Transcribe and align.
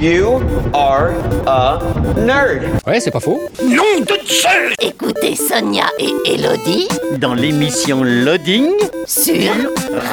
You 0.00 0.40
are 0.72 1.12
a 1.46 1.78
nerd. 2.16 2.62
Ouais, 2.86 3.00
c'est 3.00 3.10
pas 3.10 3.20
faux. 3.20 3.38
Nom 3.62 4.00
de 4.00 4.24
Dieu 4.24 4.74
Écoutez 4.80 5.36
Sonia 5.36 5.84
et 5.98 6.14
Elodie 6.24 6.88
dans 7.18 7.34
l'émission 7.34 8.02
Loading 8.02 8.70
sur 9.04 9.52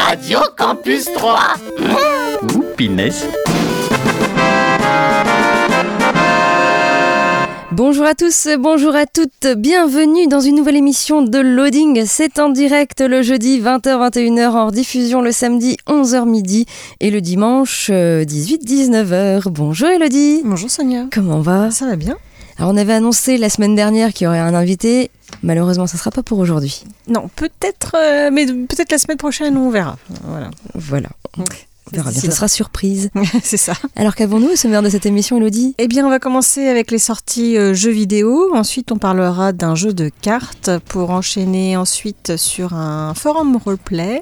Radio 0.08 0.40
Campus 0.58 1.06
3. 1.14 1.40
Ouh, 1.80 2.64
Bonjour 7.78 8.08
à 8.08 8.16
tous, 8.16 8.48
bonjour 8.58 8.96
à 8.96 9.06
toutes, 9.06 9.46
bienvenue 9.56 10.26
dans 10.26 10.40
une 10.40 10.56
nouvelle 10.56 10.78
émission 10.78 11.22
de 11.22 11.38
Loading. 11.38 12.06
C'est 12.08 12.40
en 12.40 12.50
direct 12.50 13.02
le 13.02 13.22
jeudi 13.22 13.62
20h-21h, 13.62 14.50
en 14.50 14.72
diffusion 14.72 15.22
le 15.22 15.32
samedi 15.32 15.78
11h 15.86 16.28
midi 16.28 16.66
et 17.02 17.12
le 17.12 17.22
dimanche 17.22 17.92
18-19h. 17.92 19.14
Euh, 19.14 19.42
bonjour 19.46 19.90
Elodie. 19.90 20.42
Bonjour 20.44 20.72
Sonia. 20.72 21.06
Comment 21.14 21.42
va? 21.42 21.70
Ça 21.70 21.86
va 21.86 21.98
bien. 21.98 22.18
Alors 22.58 22.72
on 22.72 22.78
avait 22.78 22.94
annoncé 22.94 23.38
la 23.38 23.48
semaine 23.48 23.76
dernière 23.76 24.12
qu'il 24.12 24.26
y 24.26 24.28
aurait 24.28 24.40
un 24.40 24.56
invité. 24.56 25.12
Malheureusement, 25.44 25.86
ça 25.86 25.98
ne 25.98 26.00
sera 26.00 26.10
pas 26.10 26.24
pour 26.24 26.40
aujourd'hui. 26.40 26.84
Non, 27.08 27.30
peut-être, 27.36 27.96
euh, 27.96 28.32
mais 28.34 28.48
peut-être 28.48 28.92
la 28.92 28.98
semaine 28.98 29.18
prochaine, 29.18 29.56
on 29.56 29.70
verra. 29.70 29.98
Voilà. 30.24 30.50
Voilà. 30.74 31.10
On 31.92 31.96
verra 31.96 32.12
bien, 32.12 32.22
ça 32.22 32.32
sera 32.32 32.48
surprise. 32.48 33.10
c'est 33.44 33.58
ça. 33.58 33.74
Alors 33.96 34.16
qu'avons-nous 34.16 34.50
au 34.50 34.56
sommaire 34.56 34.82
de 34.82 34.90
cette 34.90 35.06
émission, 35.06 35.38
Elodie? 35.38 35.76
Eh 35.78 35.88
bien, 35.88 36.06
on 36.06 36.10
va 36.10 36.20
commencer 36.20 36.68
avec 36.68 36.92
les 36.92 37.00
sorties 37.00 37.58
euh, 37.58 37.74
jeux 37.74 37.92
vidéo. 37.92 38.54
Ensuite, 38.54 38.92
on 38.92 38.98
parlera 38.98 39.54
d'un 39.54 39.76
jeu 39.76 39.94
de 39.94 40.10
cartes 40.22 40.72
pour 40.90 41.12
enchaîner 41.12 41.78
ensuite 41.78 42.36
sur 42.36 42.74
un 42.74 43.14
forum 43.14 43.58
roleplay. 43.58 44.22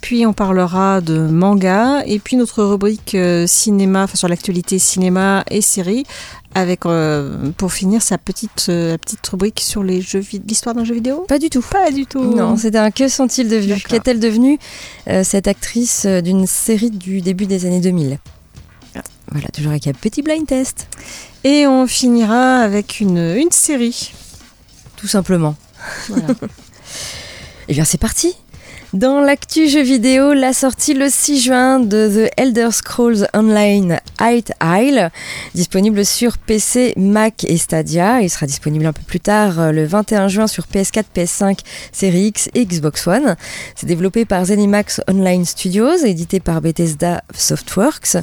Puis 0.00 0.26
on 0.26 0.32
parlera 0.32 1.00
de 1.00 1.18
manga 1.18 2.02
et 2.06 2.18
puis 2.18 2.36
notre 2.36 2.62
rubrique 2.62 3.14
euh, 3.14 3.46
cinéma, 3.46 4.04
enfin 4.04 4.16
sur 4.16 4.28
l'actualité 4.28 4.78
cinéma 4.78 5.44
et 5.50 5.60
séries, 5.60 6.04
avec 6.54 6.86
euh, 6.86 7.50
pour 7.56 7.72
finir 7.72 8.00
sa 8.00 8.16
petite 8.16 8.66
euh, 8.68 8.96
petite 8.96 9.26
rubrique 9.26 9.60
sur 9.60 9.82
les 9.82 10.00
jeux 10.00 10.22
l'histoire 10.46 10.74
d'un 10.74 10.84
jeu 10.84 10.94
vidéo. 10.94 11.24
Pas 11.28 11.38
du 11.38 11.50
tout. 11.50 11.62
Pas 11.62 11.90
du 11.90 12.06
tout. 12.06 12.34
Non, 12.34 12.56
c'était 12.56 12.78
un 12.78 12.90
que 12.90 13.08
sont-ils 13.08 13.48
devenus? 13.48 13.82
Qu'est-elle 13.84 14.20
devenue 14.20 14.58
cette 15.22 15.48
actrice 15.48 16.06
d'une 16.06 16.46
série 16.46 16.90
du 16.90 17.20
début 17.20 17.46
des 17.46 17.66
années 17.66 17.80
2000 17.80 18.18
ah. 18.94 19.02
Voilà, 19.30 19.48
toujours 19.48 19.72
avec 19.72 19.86
un 19.86 19.92
petit 19.92 20.22
blind 20.22 20.46
test. 20.46 20.88
Et 21.44 21.66
on 21.66 21.86
finira 21.86 22.58
avec 22.58 23.00
une, 23.00 23.18
une 23.36 23.50
série. 23.50 24.12
Tout 24.96 25.08
simplement. 25.08 25.56
Voilà. 26.08 26.26
Et 27.68 27.74
bien 27.74 27.84
c'est 27.84 27.98
parti 27.98 28.34
dans 28.94 29.20
l'actu 29.20 29.68
jeu 29.68 29.82
vidéo, 29.82 30.32
la 30.32 30.54
sortie 30.54 30.94
le 30.94 31.10
6 31.10 31.42
juin 31.42 31.78
de 31.78 32.08
The 32.08 32.32
Elder 32.38 32.68
Scrolls 32.70 33.28
Online 33.34 34.00
Height 34.18 34.52
Isle, 34.62 35.10
disponible 35.54 36.06
sur 36.06 36.38
PC, 36.38 36.94
Mac 36.96 37.44
et 37.44 37.58
Stadia. 37.58 38.22
Il 38.22 38.30
sera 38.30 38.46
disponible 38.46 38.86
un 38.86 38.94
peu 38.94 39.02
plus 39.02 39.20
tard, 39.20 39.60
euh, 39.60 39.72
le 39.72 39.84
21 39.84 40.28
juin, 40.28 40.46
sur 40.46 40.64
PS4, 40.64 41.04
PS5, 41.14 41.58
Series 41.92 42.28
X 42.28 42.48
et 42.54 42.64
Xbox 42.64 43.06
One. 43.06 43.36
C'est 43.76 43.86
développé 43.86 44.24
par 44.24 44.46
Zenimax 44.46 45.02
Online 45.06 45.44
Studios, 45.44 45.96
édité 46.06 46.40
par 46.40 46.62
Bethesda 46.62 47.22
Softworks. 47.34 48.16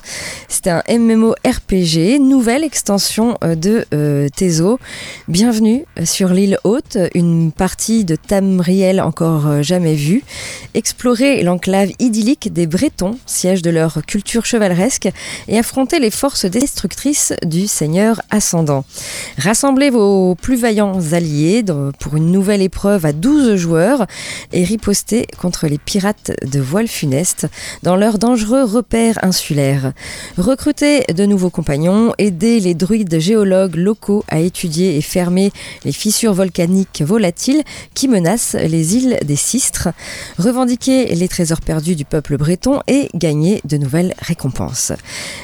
C'est 0.47 0.67
un 0.67 0.81
MMORPG, 0.89 2.19
nouvelle 2.19 2.63
extension 2.63 3.37
euh, 3.43 3.53
de 3.53 3.85
euh, 3.93 4.29
Tezo. 4.35 4.79
Bienvenue 5.27 5.85
sur 6.03 6.29
l'île 6.29 6.57
haute, 6.63 6.97
une 7.13 7.51
partie 7.51 8.03
de 8.03 8.15
Tamriel 8.15 8.99
encore 8.99 9.61
jamais 9.61 9.93
vue. 9.93 10.23
Explorer 10.73 11.43
l'enclave 11.43 11.91
idyllique 11.99 12.51
des 12.51 12.67
Bretons, 12.67 13.17
siège 13.25 13.61
de 13.61 13.69
leur 13.69 14.05
culture 14.05 14.45
chevaleresque, 14.45 15.09
et 15.47 15.57
affronter 15.57 15.99
les 15.99 16.11
forces 16.11 16.45
destructrices 16.45 17.33
du 17.45 17.67
Seigneur 17.67 18.21
ascendant. 18.29 18.85
Rassemblez 19.37 19.89
vos 19.89 20.35
plus 20.35 20.55
vaillants 20.55 20.99
alliés 21.13 21.63
pour 21.99 22.15
une 22.15 22.31
nouvelle 22.31 22.61
épreuve 22.61 23.05
à 23.05 23.13
12 23.13 23.55
joueurs 23.55 24.05
et 24.51 24.63
ripostez 24.63 25.27
contre 25.39 25.67
les 25.67 25.77
pirates 25.77 26.31
de 26.45 26.59
voile 26.59 26.87
funeste 26.87 27.47
dans 27.83 27.95
leurs 27.95 28.19
dangereux 28.19 28.63
repères 28.63 29.19
insulaires. 29.23 29.93
Recrutez 30.37 31.03
de 31.13 31.25
nouveaux 31.25 31.49
compagnons, 31.49 32.13
aidez 32.17 32.59
les 32.59 32.73
druides 32.73 33.19
géologues 33.19 33.75
locaux 33.75 34.23
à 34.29 34.39
étudier 34.39 34.97
et 34.97 35.01
fermer 35.01 35.51
les 35.83 35.91
fissures 35.91 36.33
volcaniques 36.33 37.01
volatiles 37.01 37.63
qui 37.93 38.07
menacent 38.07 38.55
les 38.55 38.95
îles 38.97 39.17
des 39.25 39.35
Sistres 39.35 39.89
revendiquer 40.45 41.15
les 41.15 41.27
trésors 41.27 41.61
perdus 41.61 41.95
du 41.95 42.05
peuple 42.05 42.37
breton 42.37 42.81
et 42.87 43.09
gagner 43.15 43.61
de 43.65 43.77
nouvelles 43.77 44.13
récompenses. 44.19 44.91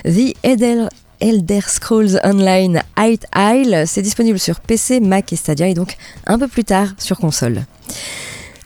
The 0.06 0.36
Elder 0.44 1.62
Scrolls 1.68 2.20
Online 2.24 2.84
Height 2.98 3.26
Isle, 3.36 3.84
c'est 3.88 4.04
disponible 4.04 4.38
sur 4.38 4.60
PC, 4.60 5.00
Mac 5.00 5.34
et 5.34 5.36
Stadia 5.36 5.68
et 5.68 5.74
donc 5.74 5.98
un 6.28 6.38
peu 6.38 6.48
plus 6.48 6.64
tard 6.64 6.90
sur 7.00 7.18
console. 7.18 7.64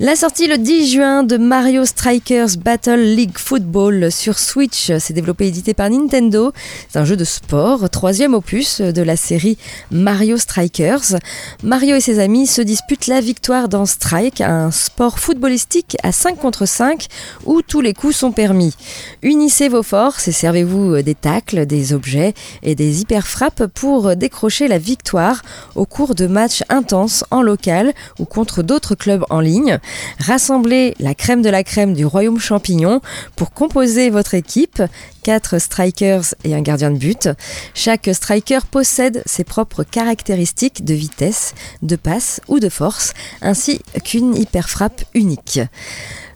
La 0.01 0.17
sortie 0.17 0.47
le 0.47 0.57
10 0.57 0.91
juin 0.91 1.23
de 1.23 1.38
Mario 1.38 1.85
Strikers 1.85 2.57
Battle 2.59 3.00
League 3.00 3.38
Football 3.38 4.11
sur 4.11 4.39
Switch, 4.39 4.91
c'est 5.00 5.13
développé 5.13 5.45
et 5.45 5.47
édité 5.47 5.73
par 5.73 5.89
Nintendo. 5.89 6.51
C'est 6.89 7.00
un 7.00 7.06
jeu 7.06 7.16
de 7.16 7.23
sport, 7.23 7.89
troisième 7.89 8.34
opus 8.34 8.81
de 8.81 9.01
la 9.01 9.16
série 9.16 9.57
Mario 9.91 10.35
Strikers. 10.35 11.16
Mario 11.63 11.95
et 11.95 12.01
ses 12.01 12.19
amis 12.19 12.45
se 12.45 12.61
disputent 12.61 13.07
la 13.07 13.22
victoire 13.22 13.69
dans 13.69 13.85
Strike, 13.85 14.41
un 14.41 14.69
sport 14.69 15.17
footballistique 15.17 15.95
à 16.03 16.11
5 16.11 16.39
contre 16.39 16.66
5 16.66 17.07
où 17.45 17.61
tous 17.61 17.79
les 17.79 17.94
coups 17.94 18.17
sont 18.17 18.34
permis. 18.34 18.75
Unissez 19.23 19.69
vos 19.69 19.81
forces 19.81 20.28
et 20.28 20.34
servez-vous 20.34 21.03
des 21.03 21.16
tacles, 21.16 21.66
des 21.66 21.94
objets 21.94 22.34
et 22.63 22.75
des 22.75 23.00
hyper 23.00 23.25
frappes 23.25 23.67
pour 23.67 24.17
décrocher 24.17 24.67
la 24.67 24.78
victoire 24.78 25.41
au 25.75 25.85
cours 25.85 26.16
de 26.16 26.28
matchs 26.28 26.63
intenses 26.67 27.23
en 27.31 27.41
local 27.41 27.94
ou 28.19 28.25
contre 28.25 28.61
d'autres 28.61 28.95
clubs 28.95 29.23
en 29.29 29.39
ligne. 29.39 29.79
Rassemblez 30.19 30.96
la 31.00 31.16
crème 31.16 31.41
de 31.41 31.50
la 31.50 31.63
crème 31.63 31.94
du 31.94 32.06
royaume 32.06 32.40
champignon 32.40 33.01
pour 33.35 33.51
composer 33.51 34.09
votre 34.09 34.34
équipe. 34.34 34.81
4 35.23 35.59
strikers 35.59 36.35
et 36.44 36.53
un 36.53 36.62
gardien 36.62 36.91
de 36.91 36.97
but. 36.97 37.29
Chaque 37.73 38.09
striker 38.13 38.59
possède 38.69 39.23
ses 39.25 39.44
propres 39.44 39.84
caractéristiques 39.84 40.85
de 40.85 40.94
vitesse, 40.94 41.56
de 41.81 41.96
passe 41.96 42.41
ou 42.47 42.59
de 42.59 42.69
force, 42.69 43.13
ainsi 43.41 43.81
qu'une 44.03 44.35
hyper 44.35 44.69
frappe 44.69 45.03
unique. 45.16 45.59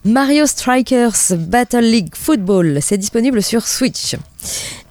Mario 0.05 0.45
Strikers 0.45 1.37
Battle 1.37 1.83
League 1.83 2.15
Football, 2.15 2.79
c'est 2.81 2.97
disponible 2.97 3.43
sur 3.43 3.67
Switch. 3.67 4.15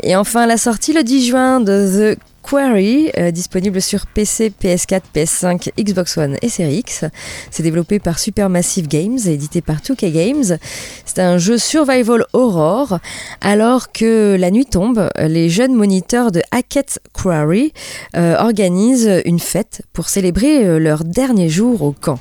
Et 0.02 0.14
enfin 0.14 0.46
la 0.46 0.58
sortie 0.58 0.92
le 0.92 1.02
10 1.02 1.26
juin 1.26 1.60
de 1.60 2.14
The 2.14 2.19
Quarry, 2.48 3.10
euh, 3.19 3.31
disponible 3.31 3.82
sur 3.82 4.06
PC, 4.06 4.50
PS4, 4.59 5.03
PS5, 5.14 5.70
Xbox 5.78 6.16
One 6.16 6.38
et 6.41 6.48
Series 6.48 6.78
X. 6.78 7.04
C'est 7.50 7.62
développé 7.62 7.98
par 7.98 8.19
Supermassive 8.19 8.88
Games 8.88 9.19
et 9.26 9.32
édité 9.32 9.60
par 9.60 9.76
2K 9.82 10.10
Games. 10.10 10.58
C'est 11.04 11.19
un 11.19 11.37
jeu 11.37 11.58
survival 11.58 12.25
horror. 12.32 13.00
Alors 13.42 13.92
que 13.92 14.34
la 14.41 14.50
nuit 14.50 14.64
tombe, 14.64 15.10
les 15.19 15.50
jeunes 15.50 15.75
moniteurs 15.75 16.32
de 16.32 16.41
Hackett 16.50 17.00
Quarry 17.12 17.75
euh, 18.16 18.37
organisent 18.38 19.20
une 19.26 19.41
fête 19.41 19.82
pour 19.92 20.08
célébrer 20.08 20.64
euh, 20.64 20.78
leur 20.78 21.05
dernier 21.05 21.50
jour 21.50 21.82
au 21.82 21.93
camp. 21.93 22.19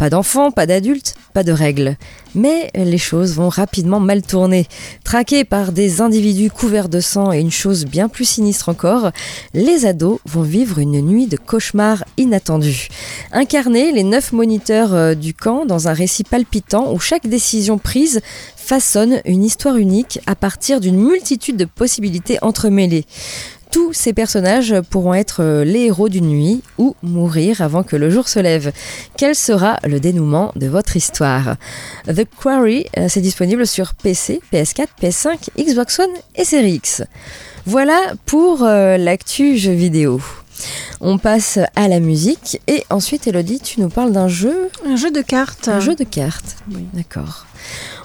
Pas 0.00 0.08
d'enfants, 0.08 0.50
pas 0.50 0.64
d'adultes, 0.64 1.14
pas 1.34 1.42
de 1.42 1.52
règles. 1.52 1.98
Mais 2.34 2.70
les 2.74 2.96
choses 2.96 3.34
vont 3.34 3.50
rapidement 3.50 4.00
mal 4.00 4.22
tourner. 4.22 4.66
Traqués 5.04 5.44
par 5.44 5.72
des 5.72 6.00
individus 6.00 6.48
couverts 6.48 6.88
de 6.88 7.00
sang 7.00 7.34
et 7.34 7.40
une 7.40 7.50
chose 7.50 7.84
bien 7.84 8.08
plus 8.08 8.24
sinistre 8.24 8.70
encore, 8.70 9.10
les 9.52 9.84
ados 9.84 10.18
vont 10.24 10.40
vivre 10.40 10.78
une 10.78 11.02
nuit 11.02 11.26
de 11.26 11.36
cauchemar 11.36 12.02
inattendue. 12.16 12.88
Incarner 13.30 13.92
les 13.92 14.02
neuf 14.02 14.32
moniteurs 14.32 14.94
euh, 14.94 15.14
du 15.14 15.34
camp 15.34 15.66
dans 15.66 15.86
un 15.86 15.92
récit 15.92 16.24
palpitant 16.24 16.94
où 16.94 16.98
chaque 16.98 17.26
décision 17.26 17.76
prise 17.76 18.22
façonne 18.56 19.20
une 19.26 19.44
histoire 19.44 19.76
unique 19.76 20.18
à 20.26 20.34
partir 20.34 20.80
d'une 20.80 20.96
multitude 20.96 21.58
de 21.58 21.66
possibilités 21.66 22.38
entremêlées. 22.40 23.04
Tous 23.70 23.92
ces 23.92 24.12
personnages 24.12 24.74
pourront 24.90 25.14
être 25.14 25.42
euh, 25.44 25.64
les 25.64 25.86
héros 25.86 26.08
d'une 26.08 26.26
nuit 26.26 26.62
ou 26.76 26.96
mourir 27.02 27.62
avant 27.62 27.84
que 27.84 27.94
le 27.94 28.10
jour 28.10 28.28
se 28.28 28.40
lève. 28.40 28.72
Quel 29.16 29.36
sera 29.36 29.78
le 29.84 30.00
dénouement 30.00 30.52
de 30.56 30.66
votre 30.66 30.96
histoire? 30.96 31.56
The 32.06 32.24
Quarry, 32.42 32.86
euh, 32.98 33.06
c'est 33.08 33.20
disponible 33.20 33.68
sur 33.68 33.94
PC, 33.94 34.40
PS4, 34.52 34.86
PS5, 35.00 35.50
Xbox 35.56 36.00
One 36.00 36.10
et 36.34 36.44
Series 36.44 36.74
X. 36.74 37.02
Voilà 37.64 38.14
pour 38.26 38.64
euh, 38.64 38.96
l'actu 38.96 39.56
jeu 39.56 39.72
vidéo. 39.72 40.20
On 41.00 41.18
passe 41.18 41.58
à 41.76 41.88
la 41.88 42.00
musique 42.00 42.60
et 42.66 42.84
ensuite 42.90 43.26
Elodie, 43.26 43.60
tu 43.60 43.80
nous 43.80 43.88
parles 43.88 44.12
d'un 44.12 44.28
jeu 44.28 44.68
Un 44.86 44.96
jeu 44.96 45.10
de 45.10 45.20
cartes. 45.20 45.68
Un 45.68 45.80
jeu 45.80 45.94
de 45.94 46.04
cartes. 46.04 46.56
Oui. 46.70 46.84
D'accord. 46.92 47.46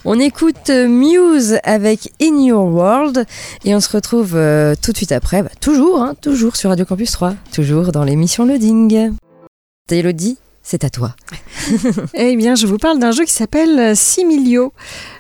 On 0.04 0.20
écoute 0.20 0.70
Muse 0.70 1.58
avec 1.64 2.14
In 2.22 2.40
Your 2.40 2.66
World 2.66 3.26
et 3.64 3.74
on 3.74 3.80
se 3.80 3.90
retrouve 3.90 4.36
euh, 4.36 4.76
tout 4.80 4.92
de 4.92 4.98
suite 4.98 5.12
après, 5.12 5.42
bah, 5.42 5.50
toujours, 5.60 6.02
hein, 6.02 6.16
toujours 6.22 6.56
sur 6.56 6.70
Radio 6.70 6.86
Campus 6.86 7.12
3, 7.12 7.34
toujours 7.52 7.92
dans 7.92 8.04
l'émission 8.04 8.46
Loading. 8.46 9.14
Elodie, 9.90 10.38
c'est 10.68 10.84
à 10.84 10.90
toi. 10.90 11.16
eh 12.16 12.36
bien, 12.36 12.56
je 12.56 12.66
vous 12.66 12.80
parle 12.80 12.98
d'un 12.98 13.12
jeu 13.12 13.24
qui 13.24 13.32
s'appelle 13.32 13.96
Similio. 13.96 14.74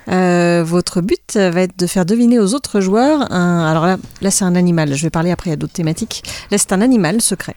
Euh, 0.09 0.63
votre 0.65 1.01
but 1.01 1.37
va 1.37 1.61
être 1.61 1.77
de 1.77 1.85
faire 1.85 2.05
deviner 2.05 2.39
aux 2.39 2.55
autres 2.55 2.81
joueurs 2.81 3.31
un. 3.31 3.63
Alors 3.63 3.85
là, 3.85 3.97
là 4.21 4.31
c'est 4.31 4.43
un 4.43 4.55
animal. 4.55 4.95
Je 4.95 5.03
vais 5.03 5.11
parler 5.11 5.29
après 5.29 5.51
à 5.51 5.55
d'autres 5.55 5.73
thématiques. 5.73 6.23
Là, 6.49 6.57
c'est 6.57 6.73
un 6.73 6.81
animal 6.81 7.21
secret 7.21 7.55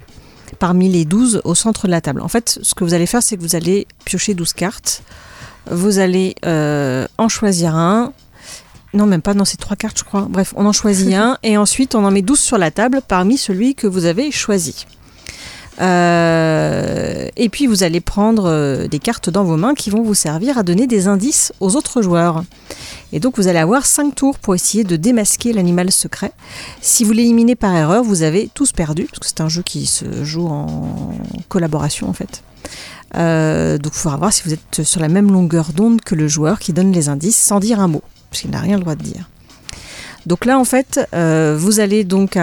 parmi 0.59 0.91
les 0.91 1.07
12 1.07 1.41
au 1.45 1.55
centre 1.55 1.87
de 1.87 1.91
la 1.91 2.03
table. 2.03 2.21
En 2.21 2.29
fait, 2.29 2.59
ce 2.63 2.75
que 2.75 2.85
vous 2.85 2.93
allez 2.93 3.07
faire, 3.07 3.23
c'est 3.23 3.39
que 3.39 3.43
vous 3.43 3.57
allez 3.57 3.87
piocher 4.05 4.35
12 4.35 4.53
cartes. 4.53 5.03
Vous 5.71 5.99
allez 5.99 6.35
euh, 6.45 7.07
en 7.17 7.29
choisir 7.29 7.75
un. 7.75 8.13
Non, 8.93 9.07
même 9.07 9.23
pas, 9.23 9.35
non, 9.35 9.45
c'est 9.45 9.59
trois 9.59 9.77
cartes, 9.77 9.99
je 9.99 10.05
crois. 10.05 10.27
Bref, 10.29 10.53
on 10.57 10.67
en 10.67 10.73
choisit 10.73 11.15
un 11.15 11.39
et 11.43 11.57
ensuite 11.57 11.95
on 11.95 12.05
en 12.05 12.11
met 12.11 12.23
12 12.23 12.39
sur 12.39 12.59
la 12.59 12.71
table 12.71 13.01
parmi 13.07 13.39
celui 13.39 13.75
que 13.75 13.87
vous 13.87 14.05
avez 14.05 14.31
choisi. 14.31 14.87
Euh, 15.81 17.29
et 17.37 17.49
puis 17.49 17.67
vous 17.67 17.83
allez 17.83 18.01
prendre 18.01 18.47
euh, 18.47 18.89
des 18.89 18.99
cartes 18.99 19.31
dans 19.31 19.45
vos 19.45 19.57
mains 19.57 19.75
qui 19.75 19.91
vont 19.91 20.03
vous 20.03 20.15
servir 20.15 20.59
à 20.59 20.63
donner 20.63 20.87
des 20.87 21.07
indices 21.07 21.53
aux 21.61 21.77
autres 21.77 22.03
joueurs. 22.03 22.43
Et 23.13 23.21
donc 23.21 23.37
vous 23.37 23.49
allez 23.49 23.59
avoir 23.59 23.87
5 23.87 24.15
tours 24.15 24.39
pour 24.39 24.55
essayer 24.55 24.85
de 24.85 24.97
démasquer 24.97 25.53
l'animal 25.53 25.91
secret. 25.91 26.33
Si 26.81 27.05
vous 27.05 27.13
l'éliminez 27.13 27.55
par 27.55 27.75
erreur, 27.75 28.03
vous 28.03 28.23
avez 28.23 28.51
tous 28.53 28.73
perdu, 28.73 29.05
parce 29.05 29.21
que 29.21 29.27
c'est 29.27 29.41
un 29.41 29.49
jeu 29.49 29.63
qui 29.63 29.87
se 29.87 30.25
joue 30.25 30.47
en 30.47 31.13
collaboration 31.49 32.09
en 32.09 32.13
fait. 32.13 32.43
Euh, 33.17 33.79
donc 33.79 33.93
il 33.95 33.99
faudra 33.99 34.19
voir 34.19 34.33
si 34.33 34.43
vous 34.45 34.53
êtes 34.53 34.83
sur 34.83 35.01
la 35.01 35.09
même 35.09 35.31
longueur 35.31 35.73
d'onde 35.73 36.03
que 36.03 36.15
le 36.15 36.29
joueur 36.29 36.59
qui 36.59 36.75
donne 36.75 36.93
les 36.93 37.09
indices 37.09 37.39
sans 37.39 37.61
dire 37.61 37.81
un 37.81 37.89
mot, 37.89 38.03
parce 38.31 38.43
qu'il 38.43 38.51
n'a 38.51 38.61
rien 38.61 38.77
le 38.77 38.83
droit 38.83 38.97
de 38.97 39.03
dire. 39.03 39.31
Donc 40.27 40.45
là 40.45 40.59
en 40.59 40.65
fait, 40.65 41.01
vous 41.13 41.81
allez 41.81 42.05
donc 42.05 42.37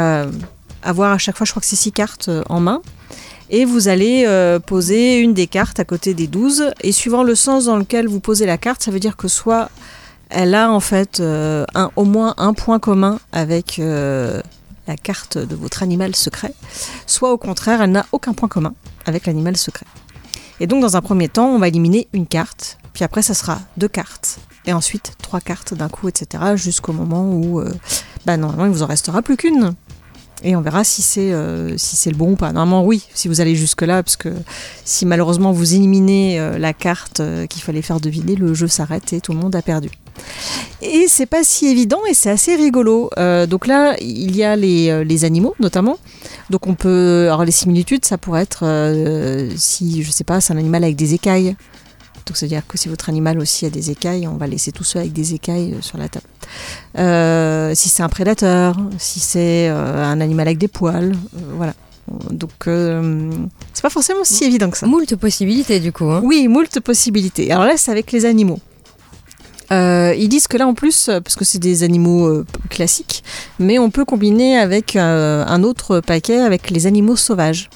avoir 0.86 1.12
à 1.12 1.18
chaque 1.18 1.36
fois, 1.36 1.46
je 1.46 1.52
crois 1.52 1.62
que 1.62 1.68
c'est 1.68 1.76
6 1.76 1.92
cartes 1.92 2.30
en 2.48 2.60
main 2.62 2.82
et 3.50 3.66
vous 3.66 3.88
allez 3.88 4.24
euh, 4.26 4.60
poser 4.60 5.20
une 5.20 5.34
des 5.34 5.48
cartes 5.48 5.80
à 5.80 5.86
côté 5.86 6.14
des 6.14 6.28
12 6.28 6.72
et 6.82 6.92
suivant 6.92 7.24
le 7.24 7.36
sens 7.36 7.66
dans 7.66 7.78
lequel 7.78 8.08
vous 8.08 8.20
posez 8.20 8.46
la 8.46 8.58
carte, 8.58 8.84
ça 8.84 8.92
veut 8.92 9.00
dire 9.00 9.18
que 9.18 9.28
soit 9.28 9.70
elle 10.30 10.56
a 10.56 10.72
en 10.72 10.80
fait 10.80 11.20
euh, 11.20 11.66
au 11.96 12.04
moins 12.04 12.34
un 12.38 12.54
point 12.54 12.80
commun 12.80 13.20
avec 13.32 13.78
euh, 13.78 14.42
la 14.88 14.98
carte 14.98 15.38
de 15.38 15.56
votre 15.56 15.84
animal 15.84 16.16
secret, 16.16 16.54
soit 17.06 17.32
au 17.32 17.38
contraire 17.38 17.82
elle 17.82 17.92
n'a 17.92 18.06
aucun 18.12 18.34
point 18.34 18.50
commun 18.50 18.74
avec 19.06 19.28
l'animal 19.28 19.58
secret. 19.58 19.86
Et 20.60 20.68
donc 20.68 20.82
dans 20.82 20.96
un 20.96 21.02
premier 21.02 21.28
temps, 21.28 21.50
on 21.50 21.60
va 21.60 21.68
éliminer 21.68 22.08
une 22.14 22.26
carte, 22.26 22.78
puis 22.94 23.04
après 23.04 23.22
ça 23.22 23.34
sera 23.34 23.60
deux 23.78 23.90
cartes, 23.90 24.40
et 24.66 24.74
ensuite 24.74 25.14
trois 25.22 25.42
cartes 25.42 25.74
d'un 25.74 25.90
coup, 25.90 26.08
etc. 26.08 26.56
jusqu'au 26.56 26.94
moment 26.94 27.30
où 27.30 27.62
bah, 28.26 28.38
normalement 28.38 28.66
il 28.66 28.72
vous 28.72 28.84
en 28.84 28.88
restera 28.88 29.22
plus 29.22 29.38
qu'une 29.38 29.76
et 30.44 30.56
on 30.56 30.62
verra 30.62 30.84
si 30.84 31.02
c'est 31.02 31.32
euh, 31.32 31.78
si 31.78 31.96
c'est 31.96 32.10
le 32.10 32.18
bon 32.18 32.32
ou 32.32 32.36
pas. 32.36 32.52
Normalement 32.52 32.86
oui, 32.86 33.08
si 33.14 33.28
vous 33.28 33.42
allez 33.42 33.56
jusque 33.56 33.82
là, 33.82 34.04
parce 34.04 34.18
que 34.18 34.30
si 34.84 35.06
malheureusement 35.06 35.52
vous 35.52 35.76
éliminez 35.76 36.40
euh, 36.40 36.58
la 36.58 36.74
carte 36.74 37.20
euh, 37.20 37.48
qu'il 37.48 37.62
fallait 37.62 37.82
faire 37.82 38.00
deviner, 38.00 38.36
le 38.36 38.54
jeu 38.54 38.68
s'arrête 38.68 39.14
et 39.14 39.22
tout 39.22 39.32
le 39.32 39.40
monde 39.40 39.56
a 39.56 39.62
perdu. 39.62 39.90
Et 40.82 41.06
c'est 41.08 41.26
pas 41.26 41.44
si 41.44 41.68
évident 41.68 42.00
et 42.10 42.14
c'est 42.14 42.30
assez 42.30 42.56
rigolo. 42.56 43.10
donc 43.50 43.68
là, 43.68 43.96
il 44.00 44.36
y 44.36 44.44
a 44.44 44.56
les, 44.56 45.04
les, 45.04 45.26
animaux 45.26 45.56
notamment. 45.60 45.98
Donc 46.50 46.68
on 46.68 46.74
peut, 46.74 47.26
alors 47.28 47.44
les 47.44 47.52
similitudes, 47.52 48.06
ça 48.06 48.18
pourrait 48.18 48.44
être 48.44 48.64
si 49.58 50.04
je 50.04 50.12
sais 50.12 50.24
pas, 50.24 50.40
c'est 50.40 50.54
un 50.54 50.58
animal 50.58 50.86
avec 50.86 50.96
des 50.96 51.14
écailles. 51.16 51.58
Donc 52.26 52.38
c'est-à-dire 52.38 52.66
que 52.68 52.78
si 52.78 52.90
votre 52.90 53.10
animal 53.10 53.38
aussi 53.40 53.66
a 53.66 53.70
des 53.70 53.92
écailles, 53.92 54.28
on 54.28 54.38
va 54.38 54.48
laisser 54.48 54.72
tous 54.72 54.84
ceux 54.84 55.00
avec 55.00 55.14
des 55.14 55.36
écailles 55.36 55.74
euh, 55.74 55.82
sur 55.82 55.98
la 55.98 56.10
table. 56.10 56.26
Euh, 56.98 57.74
si 57.76 57.90
c'est 57.90 58.02
un 58.02 58.10
prédateur, 58.10 58.76
si 58.98 59.20
c'est 59.20 59.70
euh, 59.70 60.04
un 60.04 60.20
animal 60.22 60.48
avec 60.48 60.58
des 60.58 60.68
poils, 60.68 61.16
voilà. 61.56 61.74
Donc 62.30 62.52
c'est 63.74 63.82
pas 63.82 63.90
forcément 63.90 64.24
si 64.24 64.44
évident 64.44 64.70
que 64.70 64.78
ça. 64.78 64.86
Moult 64.86 65.16
possibilités 65.16 65.80
du 65.80 65.92
coup. 65.92 66.06
Hein. 66.06 66.22
Oui, 66.24 66.48
moult 66.48 66.80
possibilités. 66.80 67.52
Alors 67.52 67.66
là 67.66 67.78
c'est 67.78 67.90
avec 67.90 68.12
les 68.12 68.26
animaux. 68.26 68.60
ils 69.72 70.28
disent 70.30 70.48
que 70.48 70.58
là 70.58 70.68
en 70.68 70.76
plus, 70.76 71.06
parce 71.24 71.36
que 71.36 71.44
c'est 71.44 71.58
des 71.58 71.82
animaux 71.82 72.44
classiques, 72.70 73.24
mais 73.58 73.80
on 73.80 73.90
peut 73.90 74.06
combiner 74.06 74.60
avec 74.60 74.96
un 74.96 75.64
autre 75.64 76.00
paquet 76.00 76.38
avec 76.38 76.70
les 76.70 76.86
animaux 76.86 77.16
sauvages, 77.16 77.72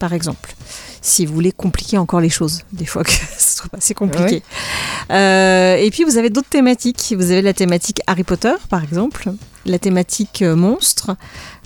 par 0.00 0.12
exemple 0.14 0.56
si 1.04 1.26
vous 1.26 1.34
voulez 1.34 1.52
compliquer 1.52 1.98
encore 1.98 2.20
les 2.20 2.30
choses, 2.30 2.62
des 2.72 2.86
fois 2.86 3.04
que 3.04 3.12
c'est 3.38 3.58
trop 3.58 3.68
assez 3.76 3.92
compliqué. 3.92 4.42
Euh, 5.10 5.76
et 5.76 5.90
puis 5.90 6.02
vous 6.02 6.16
avez 6.16 6.30
d'autres 6.30 6.48
thématiques. 6.48 7.14
Vous 7.16 7.30
avez 7.30 7.42
la 7.42 7.52
thématique 7.52 8.00
Harry 8.06 8.24
Potter, 8.24 8.54
par 8.70 8.82
exemple, 8.82 9.30
la 9.66 9.78
thématique 9.78 10.40
euh, 10.40 10.56
monstre, 10.56 11.14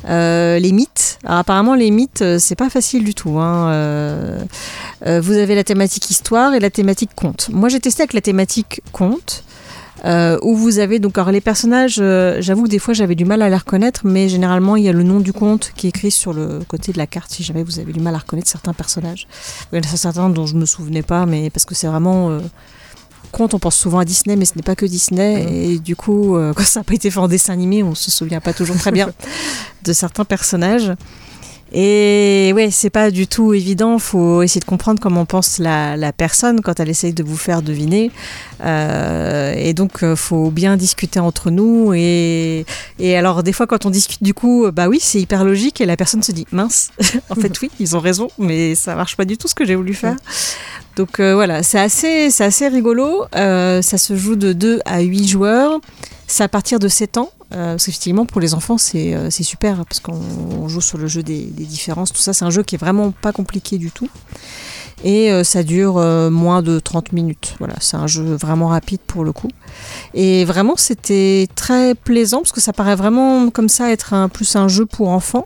euh, 0.08 0.58
les 0.58 0.72
mythes. 0.72 1.20
Alors 1.24 1.38
apparemment 1.38 1.76
les 1.76 1.92
mythes, 1.92 2.24
c'est 2.38 2.56
pas 2.56 2.68
facile 2.68 3.04
du 3.04 3.14
tout. 3.14 3.38
Hein. 3.38 4.46
vous 5.04 5.32
avez 5.32 5.54
la 5.54 5.64
thématique 5.64 6.10
histoire 6.10 6.54
et 6.54 6.60
la 6.60 6.70
thématique 6.70 7.10
conte. 7.14 7.48
Moi 7.52 7.68
j'ai 7.68 7.78
testé 7.78 8.02
avec 8.02 8.14
la 8.14 8.20
thématique 8.20 8.82
conte. 8.92 9.44
Euh, 10.04 10.38
où 10.42 10.54
vous 10.54 10.78
avez 10.78 10.98
donc 10.98 11.18
alors 11.18 11.32
les 11.32 11.40
personnages, 11.40 11.98
euh, 12.00 12.36
j'avoue 12.40 12.64
que 12.64 12.68
des 12.68 12.78
fois 12.78 12.94
j'avais 12.94 13.14
du 13.14 13.24
mal 13.24 13.42
à 13.42 13.48
les 13.48 13.56
reconnaître, 13.56 14.02
mais 14.04 14.28
généralement 14.28 14.76
il 14.76 14.84
y 14.84 14.88
a 14.88 14.92
le 14.92 15.02
nom 15.02 15.20
du 15.20 15.32
conte 15.32 15.72
qui 15.76 15.86
est 15.86 15.90
écrit 15.90 16.10
sur 16.10 16.32
le 16.32 16.60
côté 16.68 16.92
de 16.92 16.98
la 16.98 17.06
carte 17.06 17.30
si 17.30 17.42
jamais 17.42 17.62
vous 17.62 17.78
avez 17.80 17.92
du 17.92 18.00
mal 18.00 18.14
à 18.14 18.18
reconnaître 18.18 18.48
certains 18.48 18.72
personnages. 18.72 19.26
Il 19.72 19.76
y 19.76 19.78
en 19.78 19.82
a 19.82 19.96
certains 19.96 20.30
dont 20.30 20.46
je 20.46 20.54
me 20.54 20.66
souvenais 20.66 21.02
pas, 21.02 21.26
mais 21.26 21.50
parce 21.50 21.64
que 21.64 21.74
c'est 21.74 21.88
vraiment 21.88 22.30
euh, 22.30 22.38
conte, 23.32 23.54
on 23.54 23.58
pense 23.58 23.76
souvent 23.76 23.98
à 23.98 24.04
Disney, 24.04 24.36
mais 24.36 24.44
ce 24.44 24.54
n'est 24.54 24.62
pas 24.62 24.76
que 24.76 24.86
Disney, 24.86 25.72
et 25.72 25.78
du 25.78 25.96
coup 25.96 26.36
quand 26.54 26.64
ça 26.64 26.80
n'a 26.80 26.84
pas 26.84 26.94
été 26.94 27.10
fait 27.10 27.18
en 27.18 27.28
dessin 27.28 27.52
animé, 27.52 27.82
on 27.82 27.94
se 27.94 28.10
souvient 28.10 28.40
pas 28.40 28.52
toujours 28.52 28.76
très 28.76 28.92
bien 28.92 29.10
de 29.84 29.92
certains 29.92 30.24
personnages. 30.24 30.92
Et 31.72 32.52
ouais, 32.54 32.70
c'est 32.70 32.90
pas 32.90 33.10
du 33.10 33.26
tout 33.26 33.52
évident. 33.52 33.98
Faut 33.98 34.42
essayer 34.42 34.60
de 34.60 34.64
comprendre 34.64 35.00
comment 35.00 35.24
pense 35.24 35.58
la, 35.58 35.96
la 35.96 36.12
personne 36.12 36.60
quand 36.60 36.80
elle 36.80 36.88
essaye 36.88 37.12
de 37.12 37.22
vous 37.22 37.36
faire 37.36 37.62
deviner. 37.62 38.10
Euh, 38.64 39.54
et 39.56 39.74
donc, 39.74 40.02
euh, 40.02 40.16
faut 40.16 40.50
bien 40.50 40.76
discuter 40.76 41.20
entre 41.20 41.50
nous. 41.50 41.92
Et, 41.94 42.64
et 42.98 43.16
alors, 43.16 43.42
des 43.42 43.52
fois, 43.52 43.66
quand 43.66 43.86
on 43.86 43.90
discute, 43.90 44.22
du 44.22 44.34
coup, 44.34 44.66
bah 44.72 44.88
oui, 44.88 44.98
c'est 45.00 45.20
hyper 45.20 45.44
logique. 45.44 45.80
Et 45.80 45.86
la 45.86 45.96
personne 45.96 46.22
se 46.22 46.32
dit, 46.32 46.46
mince, 46.52 46.90
en 47.30 47.34
fait, 47.34 47.60
oui, 47.60 47.70
ils 47.80 47.96
ont 47.96 48.00
raison, 48.00 48.28
mais 48.38 48.74
ça 48.74 48.94
marche 48.94 49.16
pas 49.16 49.24
du 49.24 49.36
tout 49.36 49.48
ce 49.48 49.54
que 49.54 49.64
j'ai 49.64 49.74
voulu 49.74 49.94
faire. 49.94 50.16
Donc 50.98 51.20
euh, 51.20 51.34
voilà, 51.34 51.62
c'est 51.62 51.78
assez, 51.78 52.28
c'est 52.30 52.44
assez 52.44 52.66
rigolo. 52.66 53.24
Euh, 53.36 53.82
ça 53.82 53.98
se 53.98 54.16
joue 54.16 54.34
de 54.34 54.52
2 54.52 54.80
à 54.84 55.00
8 55.00 55.28
joueurs. 55.28 55.80
C'est 56.26 56.42
à 56.42 56.48
partir 56.48 56.80
de 56.80 56.88
7 56.88 57.18
ans. 57.18 57.30
Euh, 57.52 57.72
parce 57.72 57.86
qu'effectivement, 57.86 58.26
pour 58.26 58.40
les 58.40 58.52
enfants, 58.54 58.76
c'est 58.76 59.14
euh, 59.14 59.30
super, 59.30 59.84
parce 59.86 60.00
qu'on 60.00 60.68
joue 60.68 60.82
sur 60.82 60.98
le 60.98 61.06
jeu 61.06 61.22
des, 61.22 61.44
différences. 61.44 62.12
Tout 62.12 62.20
ça, 62.20 62.32
c'est 62.32 62.44
un 62.44 62.50
jeu 62.50 62.62
qui 62.62 62.74
est 62.74 62.78
vraiment 62.78 63.10
pas 63.10 63.32
compliqué 63.32 63.78
du 63.78 63.90
tout. 63.90 64.08
Et 65.04 65.30
euh, 65.30 65.44
ça 65.44 65.62
dure 65.62 65.94
moins 66.30 66.60
de 66.60 66.78
30 66.78 67.12
minutes. 67.12 67.54
Voilà, 67.58 67.74
c'est 67.80 67.96
un 67.96 68.06
jeu 68.06 68.34
vraiment 68.34 68.68
rapide 68.68 69.00
pour 69.06 69.24
le 69.24 69.32
coup. 69.32 69.48
Et 70.12 70.44
vraiment, 70.44 70.74
c'était 70.76 71.48
très 71.54 71.94
plaisant, 71.94 72.38
parce 72.38 72.52
que 72.52 72.60
ça 72.60 72.72
paraît 72.72 72.96
vraiment 72.96 73.48
comme 73.50 73.68
ça 73.68 73.90
être 73.92 74.12
un, 74.12 74.28
plus 74.28 74.56
un 74.56 74.68
jeu 74.68 74.84
pour 74.84 75.08
enfants. 75.08 75.44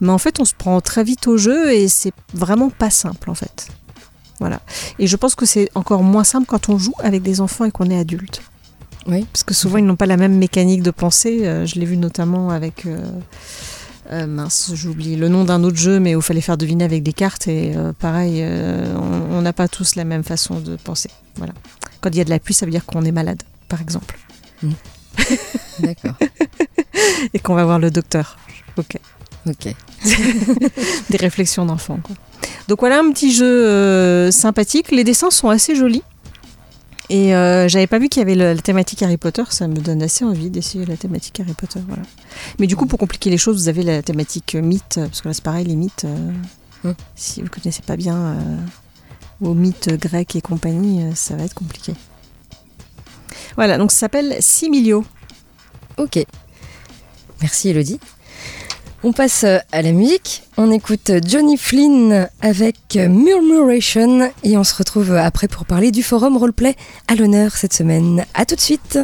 Mais 0.00 0.10
en 0.10 0.18
fait, 0.18 0.40
on 0.40 0.44
se 0.44 0.54
prend 0.54 0.80
très 0.80 1.04
vite 1.04 1.26
au 1.26 1.36
jeu 1.36 1.72
et 1.72 1.88
c'est 1.88 2.12
vraiment 2.32 2.70
pas 2.70 2.90
simple 2.90 3.30
en 3.30 3.34
fait. 3.34 3.68
Voilà. 4.40 4.60
Et 4.98 5.06
je 5.06 5.16
pense 5.16 5.34
que 5.34 5.46
c'est 5.46 5.68
encore 5.74 6.02
moins 6.02 6.24
simple 6.24 6.46
quand 6.46 6.68
on 6.68 6.78
joue 6.78 6.94
avec 6.98 7.22
des 7.22 7.40
enfants 7.40 7.64
et 7.64 7.70
qu'on 7.70 7.90
est 7.90 7.98
adulte. 7.98 8.42
Oui. 9.06 9.26
Parce 9.32 9.42
que 9.42 9.54
souvent, 9.54 9.78
ils 9.78 9.84
n'ont 9.84 9.96
pas 9.96 10.06
la 10.06 10.16
même 10.16 10.36
mécanique 10.36 10.82
de 10.82 10.90
pensée. 10.90 11.46
Euh, 11.46 11.66
je 11.66 11.76
l'ai 11.76 11.86
vu 11.86 11.96
notamment 11.96 12.50
avec. 12.50 12.86
Euh, 12.86 12.98
euh, 14.10 14.26
mince, 14.26 14.72
j'oublie 14.74 15.16
le 15.16 15.28
nom 15.28 15.44
d'un 15.44 15.62
autre 15.64 15.76
jeu, 15.76 15.98
mais 15.98 16.14
où 16.14 16.18
il 16.18 16.22
fallait 16.22 16.40
faire 16.40 16.58
deviner 16.58 16.84
avec 16.84 17.02
des 17.02 17.12
cartes. 17.12 17.48
Et 17.48 17.74
pareil, 17.98 18.44
on 19.30 19.40
n'a 19.40 19.52
pas 19.52 19.68
tous 19.68 19.94
la 19.94 20.04
même 20.04 20.22
façon 20.22 20.60
de 20.60 20.76
penser. 20.76 21.10
Voilà. 21.36 21.54
Quand 22.00 22.10
il 22.10 22.16
y 22.16 22.20
a 22.20 22.24
de 22.24 22.30
la 22.30 22.38
pluie, 22.38 22.52
ça 22.52 22.66
veut 22.66 22.72
dire 22.72 22.84
qu'on 22.84 23.04
est 23.04 23.12
malade, 23.12 23.42
par 23.68 23.80
exemple. 23.80 24.18
Mmh. 24.62 24.70
D'accord. 25.78 26.14
et 27.32 27.38
qu'on 27.38 27.54
va 27.54 27.64
voir 27.64 27.78
le 27.78 27.90
docteur. 27.90 28.36
Ok. 28.76 28.98
Ok. 29.46 29.74
Des 31.10 31.16
réflexions 31.16 31.64
d'enfant. 31.64 32.00
Donc 32.68 32.80
voilà 32.80 32.98
un 32.98 33.10
petit 33.12 33.32
jeu 33.32 34.30
sympathique. 34.30 34.90
Les 34.90 35.04
dessins 35.04 35.30
sont 35.30 35.48
assez 35.48 35.74
jolis. 35.74 36.02
Et 37.08 37.34
euh, 37.34 37.68
j'avais 37.68 37.86
pas 37.86 37.98
vu 37.98 38.08
qu'il 38.08 38.20
y 38.20 38.22
avait 38.22 38.34
la 38.34 38.56
thématique 38.56 39.02
Harry 39.02 39.16
Potter, 39.16 39.42
ça 39.50 39.68
me 39.68 39.76
donne 39.76 40.02
assez 40.02 40.24
envie 40.24 40.50
d'essayer 40.50 40.84
la 40.86 40.96
thématique 40.96 41.40
Harry 41.40 41.54
Potter. 41.54 41.80
Voilà. 41.86 42.02
Mais 42.58 42.66
du 42.66 42.76
coup, 42.76 42.86
pour 42.86 42.98
compliquer 42.98 43.30
les 43.30 43.38
choses, 43.38 43.56
vous 43.56 43.68
avez 43.68 43.82
la 43.82 44.02
thématique 44.02 44.54
mythe, 44.54 44.94
parce 44.96 45.20
que 45.20 45.28
là 45.28 45.34
c'est 45.34 45.44
pareil, 45.44 45.66
les 45.66 45.76
mythes, 45.76 46.04
euh, 46.04 46.32
hum. 46.84 46.94
si 47.14 47.40
vous 47.40 47.46
ne 47.46 47.50
connaissez 47.50 47.82
pas 47.82 47.96
bien 47.96 48.16
euh, 48.16 48.56
vos 49.40 49.54
mythes 49.54 49.90
grecs 50.00 50.36
et 50.36 50.40
compagnie, 50.40 51.02
ça 51.14 51.36
va 51.36 51.44
être 51.44 51.54
compliqué. 51.54 51.94
Voilà, 53.56 53.78
donc 53.78 53.92
ça 53.92 54.00
s'appelle 54.00 54.36
Similio. 54.40 55.04
Ok. 55.98 56.24
Merci 57.40 57.70
Elodie. 57.70 57.98
On 59.04 59.12
passe 59.12 59.44
à 59.44 59.82
la 59.82 59.90
musique. 59.90 60.44
On 60.56 60.70
écoute 60.70 61.10
Johnny 61.26 61.56
Flynn 61.56 62.28
avec 62.40 62.94
Murmuration 62.94 64.30
et 64.44 64.56
on 64.56 64.62
se 64.62 64.76
retrouve 64.76 65.16
après 65.16 65.48
pour 65.48 65.66
parler 65.66 65.90
du 65.90 66.04
forum 66.04 66.36
roleplay 66.36 66.76
à 67.08 67.16
l'honneur 67.16 67.56
cette 67.56 67.72
semaine. 67.72 68.24
À 68.34 68.46
tout 68.46 68.54
de 68.54 68.60
suite. 68.60 69.00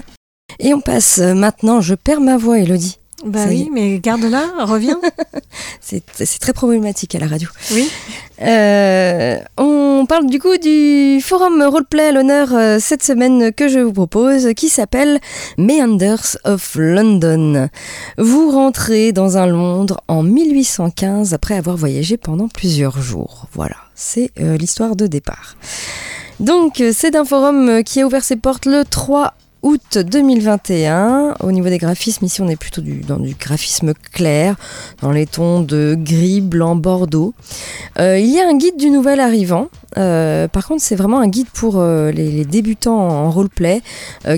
Et 0.61 0.73
on 0.73 0.81
passe 0.81 1.19
maintenant, 1.19 1.81
je 1.81 1.97
perds 1.97 2.21
ma 2.21 2.37
voix, 2.37 2.61
Elodie. 2.61 2.98
Bah 3.25 3.47
oui, 3.49 3.69
mais 3.73 3.99
garde-la, 3.99 4.65
reviens. 4.65 5.01
c'est 5.81 6.05
très 6.41 6.53
problématique 6.53 7.17
à 7.17 7.19
la 7.19 7.27
radio. 7.27 7.49
Oui. 7.73 7.91
Euh, 8.41 9.39
on 9.57 10.07
parle 10.09 10.27
du 10.27 10.39
coup 10.39 10.57
du 10.57 11.21
forum 11.21 11.61
roleplay 11.61 12.09
à 12.09 12.13
l'honneur 12.13 12.55
euh, 12.55 12.79
cette 12.81 13.03
semaine 13.03 13.53
que 13.53 13.67
je 13.67 13.81
vous 13.81 13.93
propose 13.93 14.55
qui 14.55 14.69
s'appelle 14.69 15.19
Meanders 15.57 16.37
of 16.45 16.77
London. 16.77 17.69
Vous 18.19 18.53
rentrez 18.53 19.11
dans 19.11 19.37
un 19.37 19.47
Londres 19.47 20.01
en 20.07 20.23
1815 20.23 21.35
après 21.35 21.57
avoir 21.57 21.77
voyagé 21.77 22.17
pendant 22.17 22.47
plusieurs 22.47 23.03
jours. 23.03 23.47
Voilà, 23.53 23.77
c'est 23.97 24.31
euh, 24.39 24.57
l'histoire 24.57 24.95
de 24.95 25.09
départ. 25.09 25.57
Donc 26.39 26.81
c'est 26.93 27.17
un 27.17 27.25
forum 27.25 27.83
qui 27.83 28.01
a 28.01 28.07
ouvert 28.07 28.23
ses 28.23 28.37
portes 28.37 28.67
le 28.67 28.85
3 28.85 29.35
août 29.63 29.99
2021. 29.99 31.35
Au 31.41 31.53
niveau 31.53 31.69
des 31.69 31.79
graphismes, 31.79 32.25
ici 32.25 32.41
on 32.41 32.49
est 32.49 32.57
plutôt 32.57 32.81
du, 32.81 33.01
dans 33.01 33.19
du 33.19 33.35
graphisme 33.35 33.93
clair, 34.13 34.57
dans 35.03 35.11
les 35.11 35.27
tons 35.27 35.61
de 35.61 35.97
gris, 35.99 36.41
blanc, 36.41 36.77
bordeaux. 36.77 37.35
Euh, 37.99 38.19
il 38.19 38.31
y 38.33 38.41
a 38.41 38.49
un 38.49 38.57
guide 38.57 38.77
du 38.77 38.91
nouvel 38.91 39.21
arrivant. 39.21 39.69
Euh, 39.97 40.49
par 40.49 40.67
contre, 40.67 40.83
c'est 40.83 40.97
vraiment 40.97 41.19
un 41.19 41.29
guide 41.29 41.49
pour 41.53 41.77
euh, 41.79 42.11
les, 42.13 42.45
débutants 42.45 42.99
en 42.99 43.31
roleplay 43.31 43.83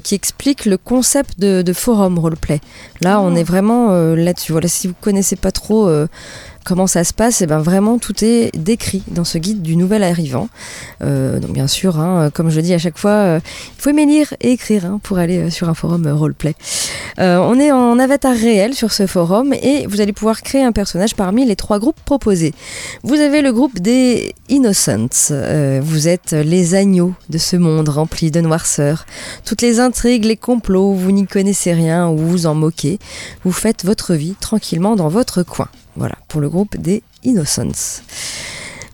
qui 0.02 0.14
explique 0.14 0.64
le 0.64 0.76
concept 0.76 1.38
de, 1.38 1.62
de 1.62 1.72
forum 1.72 2.18
roleplay. 2.18 2.60
Là, 3.00 3.20
on 3.20 3.34
ah. 3.34 3.38
est 3.38 3.44
vraiment 3.44 3.92
là-dessus. 4.14 4.52
Voilà, 4.52 4.68
si 4.68 4.88
vous 4.88 4.94
connaissez 5.00 5.36
pas 5.36 5.52
trop 5.52 5.88
comment 6.64 6.86
ça 6.86 7.04
se 7.04 7.12
passe, 7.12 7.40
et 7.40 7.44
eh 7.44 7.46
ben 7.46 7.58
vraiment 7.58 7.98
tout 7.98 8.24
est 8.24 8.50
décrit 8.56 9.02
dans 9.08 9.24
ce 9.24 9.38
guide 9.38 9.62
du 9.62 9.76
nouvel 9.76 10.02
arrivant. 10.02 10.48
Euh, 11.02 11.40
donc 11.40 11.52
bien 11.52 11.66
sûr, 11.66 11.98
hein, 11.98 12.30
comme 12.32 12.50
je 12.50 12.60
dis 12.60 12.74
à 12.74 12.78
chaque 12.78 12.98
fois, 12.98 13.10
euh, 13.10 13.40
il 13.76 13.82
faut 13.82 13.90
aimer 13.90 14.06
lire 14.06 14.34
et 14.40 14.52
écrire 14.52 14.84
hein, 14.84 15.00
pour 15.02 15.18
aller 15.18 15.38
euh, 15.38 15.50
sur 15.50 15.68
un 15.68 15.74
forum 15.74 16.06
roleplay. 16.06 16.54
on 17.18 17.58
est 17.58 17.72
en 17.72 17.98
avatar 17.98 18.34
réel 18.34 18.74
sur 18.74 18.92
ce 18.92 19.06
forum 19.06 19.52
et 19.54 19.86
vous 19.86 20.00
allez 20.00 20.12
pouvoir 20.12 20.42
créer 20.42 20.62
un 20.62 20.72
personnage 20.72 21.14
parmi 21.14 21.44
les 21.44 21.56
trois 21.56 21.78
groupes 21.78 22.00
proposés. 22.04 22.54
Vous 23.02 23.20
avez 23.20 23.42
le 23.42 23.52
groupe 23.52 23.80
des 23.80 24.34
Innocents. 24.48 25.32
vous 25.80 26.08
êtes 26.08 26.32
les 26.32 26.74
agneaux 26.74 27.14
de 27.28 27.38
ce 27.38 27.56
monde 27.56 27.88
rempli 27.88 28.30
de 28.30 28.40
noirceur. 28.40 29.06
Toutes 29.44 29.62
les 29.62 29.80
intrigues, 29.80 30.24
les 30.24 30.36
complots, 30.36 30.92
vous 30.92 31.12
n'y 31.12 31.26
connaissez 31.26 31.72
rien 31.72 32.08
ou 32.08 32.18
vous 32.18 32.46
en 32.46 32.54
moquez. 32.54 32.98
Vous 33.44 33.52
faites 33.52 33.84
votre 33.84 34.14
vie 34.14 34.34
tranquillement 34.40 34.96
dans 34.96 35.08
votre 35.08 35.42
coin. 35.42 35.68
Voilà, 35.96 36.16
pour 36.28 36.40
le 36.40 36.48
groupe 36.48 36.76
des 36.76 37.02
Innocents. 37.24 38.02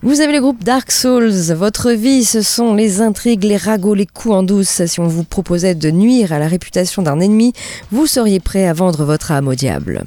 Vous 0.03 0.21
avez 0.21 0.33
le 0.33 0.41
groupe 0.41 0.63
Dark 0.63 0.91
Souls. 0.91 1.31
Votre 1.53 1.91
vie, 1.91 2.23
ce 2.23 2.41
sont 2.43 2.75
les 2.75 3.01
intrigues, 3.01 3.43
les 3.43 3.57
ragots, 3.57 3.95
les 3.95 4.05
coups 4.05 4.35
en 4.35 4.43
douce. 4.43 4.85
Si 4.85 4.99
on 4.99 5.07
vous 5.07 5.23
proposait 5.23 5.73
de 5.73 5.89
nuire 5.89 6.31
à 6.33 6.39
la 6.39 6.47
réputation 6.47 7.01
d'un 7.01 7.19
ennemi, 7.19 7.53
vous 7.91 8.05
seriez 8.05 8.39
prêt 8.39 8.67
à 8.67 8.73
vendre 8.73 9.05
votre 9.05 9.31
âme 9.31 9.47
au 9.47 9.55
diable. 9.55 10.03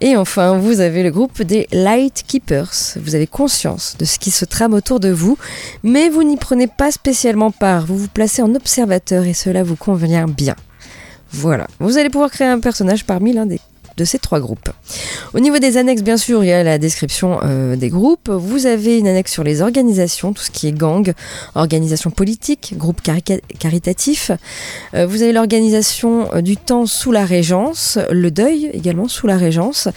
Et 0.00 0.16
enfin, 0.16 0.58
vous 0.58 0.80
avez 0.80 1.04
le 1.04 1.12
groupe 1.12 1.42
des 1.42 1.68
Light 1.70 2.24
Keepers. 2.26 2.96
Vous 2.96 3.14
avez 3.14 3.28
conscience 3.28 3.94
de 3.98 4.04
ce 4.04 4.18
qui 4.18 4.32
se 4.32 4.44
trame 4.44 4.74
autour 4.74 4.98
de 4.98 5.10
vous, 5.10 5.38
mais 5.84 6.08
vous 6.08 6.24
n'y 6.24 6.36
prenez 6.36 6.66
pas 6.66 6.90
spécialement 6.90 7.52
part. 7.52 7.86
Vous 7.86 7.96
vous 7.96 8.08
placez 8.08 8.42
en 8.42 8.54
observateur 8.54 9.24
et 9.24 9.34
cela 9.34 9.62
vous 9.62 9.76
convient 9.76 10.26
bien. 10.26 10.56
Voilà, 11.30 11.68
vous 11.78 11.98
allez 11.98 12.10
pouvoir 12.10 12.30
créer 12.30 12.48
un 12.48 12.60
personnage 12.60 13.04
parmi 13.04 13.32
l'un 13.32 13.46
des 13.46 13.60
de 13.96 14.04
ces 14.04 14.18
trois 14.18 14.40
groupes. 14.40 14.70
Au 15.34 15.40
niveau 15.40 15.58
des 15.58 15.76
annexes, 15.76 16.02
bien 16.02 16.16
sûr, 16.16 16.44
il 16.44 16.48
y 16.48 16.52
a 16.52 16.62
la 16.62 16.78
description 16.78 17.40
euh, 17.42 17.76
des 17.76 17.88
groupes. 17.88 18.28
Vous 18.28 18.66
avez 18.66 18.98
une 18.98 19.06
annexe 19.06 19.32
sur 19.32 19.44
les 19.44 19.62
organisations, 19.62 20.32
tout 20.32 20.42
ce 20.42 20.50
qui 20.50 20.68
est 20.68 20.72
gang, 20.72 21.12
organisation 21.54 22.10
politique, 22.10 22.74
groupe 22.76 23.00
caritatif. 23.02 24.30
Euh, 24.94 25.06
vous 25.06 25.22
avez 25.22 25.32
l'organisation 25.32 26.32
euh, 26.34 26.40
du 26.40 26.56
temps 26.56 26.86
sous 26.86 27.12
la 27.12 27.24
régence, 27.24 27.98
le 28.10 28.30
deuil 28.30 28.70
également 28.72 29.08
sous 29.08 29.26
la 29.26 29.36
régence, 29.36 29.88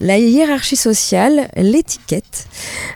la 0.00 0.18
hiérarchie 0.18 0.76
sociale, 0.76 1.48
l'étiquette, 1.56 2.46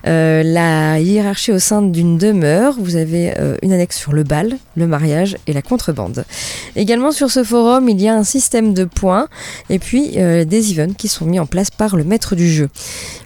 la 0.04 1.00
hiérarchie 1.00 1.52
au 1.52 1.58
sein 1.58 1.82
d'une 1.82 2.18
demeure. 2.18 2.76
Vous 2.78 2.96
avez 2.96 3.34
une 3.62 3.72
annexe 3.72 3.98
sur 3.98 4.12
le 4.12 4.22
bal, 4.22 4.56
le 4.76 4.86
mariage 4.86 5.36
et 5.46 5.52
la 5.52 5.62
contrebande. 5.62 6.24
Également 6.76 7.12
sur 7.12 7.30
ce 7.30 7.44
forum, 7.44 7.88
il 7.88 8.00
y 8.00 8.08
a 8.08 8.14
un 8.14 8.24
système 8.24 8.74
de 8.74 8.84
points 8.84 9.28
et 9.70 9.78
puis 9.78 10.16
des 10.44 10.72
events 10.72 10.94
qui 10.94 11.08
sont 11.08 11.26
mis 11.26 11.38
en 11.38 11.46
place 11.46 11.70
par 11.70 11.96
le 11.96 12.04
maître 12.04 12.34
du 12.34 12.50
jeu. 12.50 12.68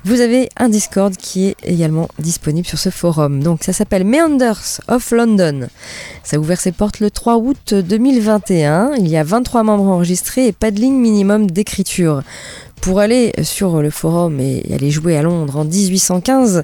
Vous 0.05 0.21
avez 0.21 0.49
un 0.57 0.69
Discord 0.69 1.17
qui 1.17 1.47
est 1.47 1.57
également 1.65 2.09
disponible 2.19 2.67
sur 2.67 2.79
ce 2.79 2.91
forum. 2.91 3.43
Donc 3.43 3.65
ça 3.65 3.73
s'appelle 3.73 4.05
Meanders 4.05 4.81
of 4.89 5.11
London. 5.11 5.69
Ça 6.23 6.37
a 6.37 6.39
ouvert 6.39 6.61
ses 6.61 6.73
portes 6.73 7.01
le 7.01 7.11
3 7.11 7.37
août 7.37 7.75
2021. 7.75 8.93
Il 8.99 9.09
y 9.09 9.17
a 9.17 9.25
23 9.25 9.63
membres 9.63 9.87
enregistrés 9.87 10.49
et 10.49 10.53
pas 10.53 10.71
de 10.71 10.81
ligne 10.81 10.99
minimum 10.99 11.51
d'écriture. 11.51 12.23
Pour 12.81 13.01
aller 13.01 13.33
sur 13.43 13.83
le 13.83 13.91
forum 13.91 14.39
et 14.41 14.65
aller 14.73 14.91
jouer 14.91 15.17
à 15.17 15.23
Londres 15.23 15.57
en 15.57 15.65
1815, 15.65 16.63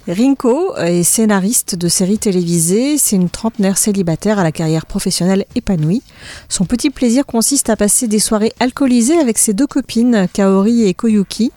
Rinko 0.07 0.75
est 0.77 1.03
scénariste 1.03 1.75
de 1.75 1.87
séries 1.87 2.17
télévisées. 2.17 2.97
C'est 2.97 3.15
une 3.15 3.29
trentenaire 3.29 3.77
célibataire 3.77 4.39
à 4.39 4.43
la 4.43 4.51
carrière 4.51 4.85
professionnelle 4.85 5.45
épanouie. 5.55 6.01
Son 6.49 6.65
petit 6.65 6.89
plaisir 6.89 7.25
consiste 7.25 7.69
à 7.69 7.75
passer 7.75 8.07
des 8.07 8.19
soirées 8.19 8.53
alcoolisées 8.59 9.17
avec 9.17 9.37
ses 9.37 9.53
deux 9.53 9.67
copines, 9.67 10.27
Kaori 10.33 10.83
et 10.87 10.93
Koyuki. 10.93 11.51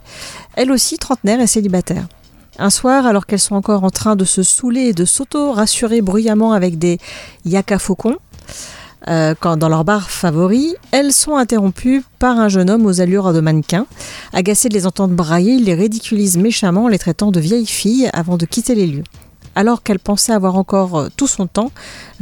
Elle 0.54 0.70
aussi 0.70 0.98
trentenaire 0.98 1.40
et 1.40 1.46
célibataire. 1.46 2.06
Un 2.58 2.70
soir, 2.70 3.06
alors 3.06 3.26
qu'elles 3.26 3.40
sont 3.40 3.56
encore 3.56 3.82
en 3.82 3.90
train 3.90 4.14
de 4.14 4.24
se 4.24 4.42
saouler 4.44 4.82
et 4.82 4.92
de 4.92 5.04
s'auto-rassurer 5.04 6.02
bruyamment 6.02 6.52
avec 6.52 6.78
des 6.78 6.98
yaka 7.44 7.80
faucons, 7.80 8.16
euh, 9.08 9.34
quand, 9.38 9.56
dans 9.56 9.68
leur 9.68 9.84
bar 9.84 10.10
favori, 10.10 10.74
elles 10.90 11.12
sont 11.12 11.36
interrompues 11.36 12.02
par 12.18 12.38
un 12.38 12.48
jeune 12.48 12.70
homme 12.70 12.86
aux 12.86 13.00
allures 13.00 13.32
de 13.32 13.40
mannequin. 13.40 13.86
Agacé 14.32 14.68
de 14.68 14.74
les 14.74 14.86
entendre 14.86 15.14
brailler, 15.14 15.54
il 15.54 15.64
les 15.64 15.74
ridiculise 15.74 16.38
méchamment 16.38 16.84
en 16.84 16.88
les 16.88 16.98
traitant 16.98 17.30
de 17.30 17.40
vieilles 17.40 17.66
filles 17.66 18.10
avant 18.12 18.36
de 18.36 18.46
quitter 18.46 18.74
les 18.74 18.86
lieux. 18.86 19.04
Alors 19.56 19.82
qu'elle 19.82 19.98
pensait 19.98 20.32
avoir 20.32 20.56
encore 20.56 20.98
euh, 20.98 21.08
tout 21.16 21.26
son 21.26 21.46
temps, 21.46 21.70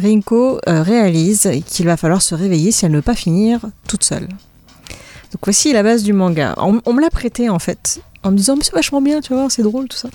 Rinko 0.00 0.60
euh, 0.68 0.82
réalise 0.82 1.50
qu'il 1.66 1.86
va 1.86 1.96
falloir 1.96 2.20
se 2.20 2.34
réveiller 2.34 2.72
si 2.72 2.84
elle 2.84 2.92
ne 2.92 2.96
veut 2.96 3.02
pas 3.02 3.14
finir 3.14 3.60
toute 3.88 4.04
seule. 4.04 4.28
Donc 4.28 5.40
voici 5.44 5.72
la 5.72 5.82
base 5.82 6.02
du 6.02 6.12
manga. 6.12 6.54
On, 6.58 6.92
me 6.92 7.00
l'a 7.00 7.08
prêté 7.08 7.48
en 7.48 7.58
fait, 7.58 8.02
en 8.22 8.32
me 8.32 8.36
disant 8.36 8.56
c'est 8.60 8.74
vachement 8.74 9.00
bien, 9.00 9.20
tu 9.20 9.32
vois, 9.32 9.46
c'est 9.48 9.62
drôle 9.62 9.88
tout 9.88 9.96
ça. 9.96 10.10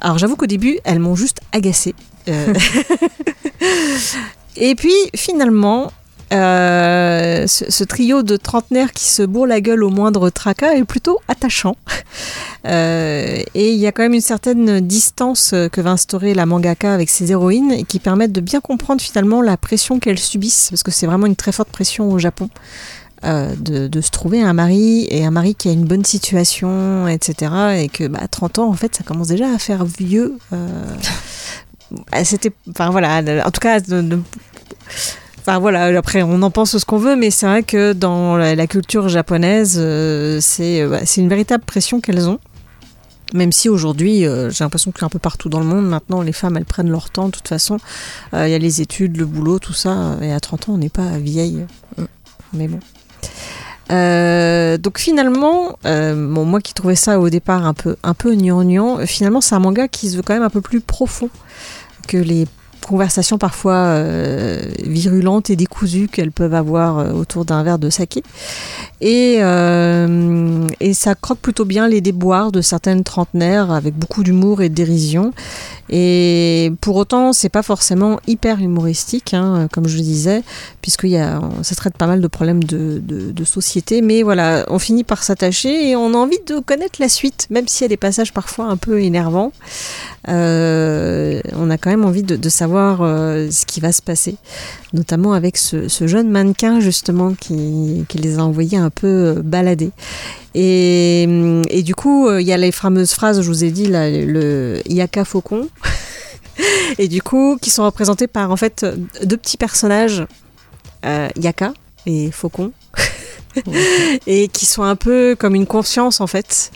Alors 0.00 0.18
j'avoue 0.18 0.36
qu'au 0.36 0.46
début, 0.46 0.78
elles 0.84 1.00
m'ont 1.00 1.16
juste 1.16 1.40
agacée. 1.50 1.94
Et 4.56 4.74
puis 4.74 4.94
finalement, 5.14 5.92
euh, 6.32 7.46
ce, 7.46 7.84
trio 7.84 8.22
de 8.22 8.36
trentenaires 8.36 8.92
qui 8.92 9.04
se 9.04 9.22
bourrent 9.22 9.46
la 9.46 9.60
gueule 9.60 9.82
au 9.82 9.88
moindre 9.88 10.28
tracas 10.28 10.74
est 10.74 10.84
plutôt 10.84 11.20
attachant. 11.28 11.76
Euh, 12.66 13.42
et 13.54 13.72
il 13.72 13.78
y 13.78 13.86
a 13.86 13.92
quand 13.92 14.02
même 14.02 14.14
une 14.14 14.20
certaine 14.20 14.80
distance 14.80 15.54
que 15.72 15.80
va 15.80 15.92
instaurer 15.92 16.34
la 16.34 16.44
mangaka 16.44 16.92
avec 16.92 17.08
ses 17.08 17.30
héroïnes 17.30 17.70
et 17.70 17.84
qui 17.84 18.00
permettent 18.00 18.32
de 18.32 18.40
bien 18.40 18.60
comprendre 18.60 19.00
finalement 19.00 19.40
la 19.40 19.56
pression 19.56 20.00
qu'elles 20.00 20.18
subissent, 20.18 20.66
parce 20.68 20.82
que 20.82 20.90
c'est 20.90 21.06
vraiment 21.06 21.26
une 21.26 21.36
très 21.36 21.52
forte 21.52 21.70
pression 21.70 22.10
au 22.10 22.18
Japon. 22.18 22.50
euh, 23.24 23.54
de, 23.56 24.00
se 24.00 24.10
trouver 24.10 24.42
un 24.42 24.52
mari 24.52 25.06
et 25.10 25.24
un 25.24 25.30
mari 25.30 25.54
qui 25.54 25.68
a 25.68 25.72
une 25.72 25.84
bonne 25.84 26.04
situation, 26.04 27.08
etc. 27.08 27.52
Et 27.78 27.88
que 27.88 28.06
bah, 28.06 28.20
à 28.22 28.28
30 28.28 28.58
ans, 28.58 28.68
en 28.68 28.74
fait, 28.74 28.94
ça 28.94 29.02
commence 29.04 29.28
déjà 29.28 29.52
à 29.52 29.58
faire 29.58 29.84
vieux. 29.84 30.38
ah, 32.12 32.24
C'était, 32.24 32.52
enfin 32.68 32.90
voilà, 32.90 33.22
en 33.44 33.50
tout 33.50 33.60
cas, 33.60 33.80
Enfin 35.48 35.60
voilà, 35.60 35.84
après 35.98 36.22
on 36.22 36.42
en 36.42 36.50
pense 36.50 36.76
ce 36.76 36.84
qu'on 36.84 36.98
veut, 36.98 37.16
mais 37.16 37.30
c'est 37.30 37.46
vrai 37.46 37.62
que 37.62 37.94
dans 37.94 38.36
la, 38.36 38.66
culture 38.66 39.08
japonaise, 39.08 39.78
euh, 39.80 40.40
c'est 40.42 40.82
euh, 40.82 40.88
bah, 40.90 41.00
c'est 41.06 41.22
une 41.22 41.28
véritable 41.30 41.64
pression 41.64 42.02
qu'elles 42.02 42.28
ont. 42.28 42.38
Même 43.32 43.50
si 43.50 43.70
aujourd'hui, 43.70 44.26
euh, 44.26 44.50
j'ai 44.50 44.62
l'impression 44.62 44.90
qu'un 44.90 45.08
peu 45.08 45.18
partout 45.18 45.48
dans 45.48 45.60
le 45.60 45.64
monde, 45.64 45.86
maintenant, 45.86 46.20
les 46.20 46.34
femmes, 46.34 46.58
elles 46.58 46.66
prennent 46.66 46.90
leur 46.90 47.08
temps. 47.08 47.28
De 47.28 47.30
toute 47.30 47.48
façon, 47.48 47.78
il 48.34 48.48
y 48.48 48.54
a 48.54 48.58
les 48.58 48.82
études, 48.82 49.16
le 49.16 49.24
boulot, 49.24 49.58
tout 49.58 49.72
ça. 49.72 50.18
Et 50.20 50.34
à 50.34 50.40
30 50.40 50.68
ans, 50.68 50.72
on 50.74 50.78
n'est 50.78 50.90
pas 50.90 51.16
vieille. 51.16 51.64
Mais 52.52 52.68
bon. 52.68 52.80
Donc 54.76 54.98
finalement, 54.98 55.78
bon, 55.84 56.44
moi 56.44 56.60
qui 56.60 56.74
trouvais 56.74 56.94
ça 56.94 57.20
au 57.20 57.30
départ 57.30 57.64
un 57.64 57.72
peu, 57.72 57.96
un 58.02 58.12
peu 58.12 58.34
gnangnan, 58.34 58.98
finalement 59.06 59.40
c'est 59.40 59.54
un 59.54 59.60
manga 59.60 59.88
qui 59.88 60.10
se 60.10 60.16
veut 60.16 60.22
quand 60.22 60.34
même 60.34 60.42
un 60.42 60.50
peu 60.50 60.60
plus 60.60 60.82
profond 60.82 61.30
que 62.08 62.16
les 62.16 62.46
conversations 62.88 63.38
parfois 63.38 63.74
euh, 63.74 64.60
virulentes 64.78 65.50
et 65.50 65.56
décousues 65.56 66.08
qu'elles 66.08 66.32
peuvent 66.32 66.54
avoir 66.54 66.98
euh, 66.98 67.12
autour 67.12 67.44
d'un 67.44 67.62
verre 67.62 67.78
de 67.78 67.90
saké. 67.90 68.22
Et, 69.00 69.36
euh, 69.40 70.66
et 70.80 70.94
ça 70.94 71.14
croque 71.14 71.38
plutôt 71.38 71.66
bien 71.66 71.86
les 71.86 72.00
déboires 72.00 72.50
de 72.50 72.62
certaines 72.62 73.04
trentenaires 73.04 73.70
avec 73.70 73.94
beaucoup 73.94 74.22
d'humour 74.22 74.62
et 74.62 74.70
de 74.70 74.74
dérision. 74.74 75.32
Et 75.90 76.72
pour 76.80 76.96
autant, 76.96 77.32
c'est 77.32 77.48
pas 77.48 77.62
forcément 77.62 78.20
hyper 78.26 78.60
humoristique, 78.60 79.34
hein, 79.34 79.68
comme 79.72 79.88
je 79.88 79.96
le 79.96 80.02
disais, 80.02 80.42
a, 81.16 81.40
ça 81.62 81.74
traite 81.74 81.96
pas 81.96 82.06
mal 82.06 82.20
de 82.20 82.26
problèmes 82.26 82.64
de, 82.64 83.00
de, 83.02 83.30
de 83.30 83.44
société. 83.44 84.02
Mais 84.02 84.22
voilà, 84.22 84.64
on 84.68 84.78
finit 84.78 85.04
par 85.04 85.22
s'attacher 85.22 85.90
et 85.90 85.96
on 85.96 86.14
a 86.14 86.16
envie 86.16 86.40
de 86.46 86.58
connaître 86.58 87.00
la 87.00 87.08
suite, 87.08 87.46
même 87.50 87.68
s'il 87.68 87.82
y 87.82 87.86
a 87.86 87.88
des 87.88 87.96
passages 87.96 88.32
parfois 88.32 88.66
un 88.66 88.76
peu 88.76 89.00
énervants. 89.00 89.52
Euh, 90.28 91.40
on 91.54 91.70
a 91.70 91.78
quand 91.78 91.90
même 91.90 92.04
envie 92.04 92.22
de, 92.22 92.36
de 92.36 92.48
savoir 92.48 93.00
euh, 93.00 93.50
ce 93.50 93.64
qui 93.64 93.80
va 93.80 93.92
se 93.92 94.02
passer, 94.02 94.36
notamment 94.92 95.32
avec 95.32 95.56
ce, 95.56 95.88
ce 95.88 96.06
jeune 96.06 96.30
mannequin 96.30 96.80
justement 96.80 97.34
qui, 97.34 98.04
qui 98.08 98.18
les 98.18 98.38
a 98.38 98.44
envoyés 98.44 98.78
un 98.78 98.90
peu 98.90 99.06
euh, 99.06 99.42
balader. 99.42 99.90
Et, 100.54 101.22
et 101.70 101.82
du 101.82 101.94
coup, 101.94 102.26
euh, 102.26 102.40
il 102.40 102.46
y 102.46 102.52
a 102.52 102.56
les 102.56 102.72
fameuses 102.72 103.12
phrases, 103.12 103.42
je 103.42 103.48
vous 103.48 103.64
ai 103.64 103.70
dit, 103.70 103.86
là, 103.86 104.10
le 104.10 104.80
Yaka 104.86 105.24
Faucon. 105.24 105.68
et 106.98 107.08
du 107.08 107.22
coup, 107.22 107.58
qui 107.60 107.70
sont 107.70 107.84
représentés 107.84 108.26
par 108.26 108.50
en 108.50 108.56
fait 108.56 108.84
deux 109.22 109.36
petits 109.36 109.56
personnages, 109.56 110.26
euh, 111.04 111.28
Yaka 111.36 111.72
et 112.06 112.30
Faucon, 112.30 112.72
et 114.26 114.48
qui 114.48 114.66
sont 114.66 114.82
un 114.82 114.96
peu 114.96 115.36
comme 115.38 115.54
une 115.54 115.66
conscience 115.66 116.20
en 116.20 116.26
fait, 116.26 116.72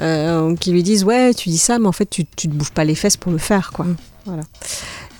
euh, 0.00 0.54
qui 0.56 0.72
lui 0.72 0.82
disent 0.82 1.04
ouais, 1.04 1.34
tu 1.34 1.48
dis 1.48 1.58
ça, 1.58 1.78
mais 1.78 1.86
en 1.86 1.92
fait 1.92 2.08
tu, 2.08 2.24
tu 2.24 2.48
te 2.48 2.54
bouges 2.54 2.72
pas 2.72 2.84
les 2.84 2.94
fesses 2.94 3.16
pour 3.16 3.32
le 3.32 3.38
faire 3.38 3.72
quoi. 3.72 3.86
Voilà. 4.26 4.42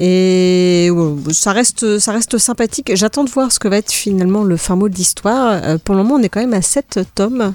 Et 0.03 0.89
ouais, 0.91 1.33
ça 1.35 1.53
reste, 1.53 1.99
ça 1.99 2.13
reste 2.13 2.39
sympathique. 2.39 2.91
J'attends 2.95 3.23
de 3.23 3.29
voir 3.31 3.53
ce 3.53 3.59
que 3.59 3.69
va 3.69 3.77
être 3.77 3.93
finalement 3.93 4.43
le 4.45 4.57
fin 4.57 4.75
mot 4.75 4.89
de 4.89 4.95
l'histoire. 4.95 5.61
Euh, 5.63 5.77
pour 5.77 5.95
le 5.95 6.03
moment, 6.03 6.15
on 6.15 6.23
est 6.23 6.31
quand 6.31 6.41
même 6.41 6.55
à 6.55 6.63
7 6.63 7.01
tomes. 7.15 7.53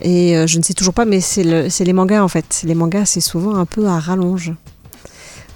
Et 0.00 0.36
euh, 0.36 0.48
je 0.48 0.58
ne 0.58 0.64
sais 0.64 0.74
toujours 0.74 0.92
pas, 0.94 1.04
mais 1.04 1.20
c'est 1.20 1.44
le- 1.44 1.70
c'est 1.70 1.84
les 1.84 1.92
mangas 1.92 2.22
en 2.24 2.28
fait. 2.28 2.62
Les 2.64 2.74
mangas, 2.74 3.04
c'est 3.06 3.20
souvent 3.20 3.54
un 3.54 3.64
peu 3.64 3.86
à 3.86 4.00
rallonge. 4.00 4.52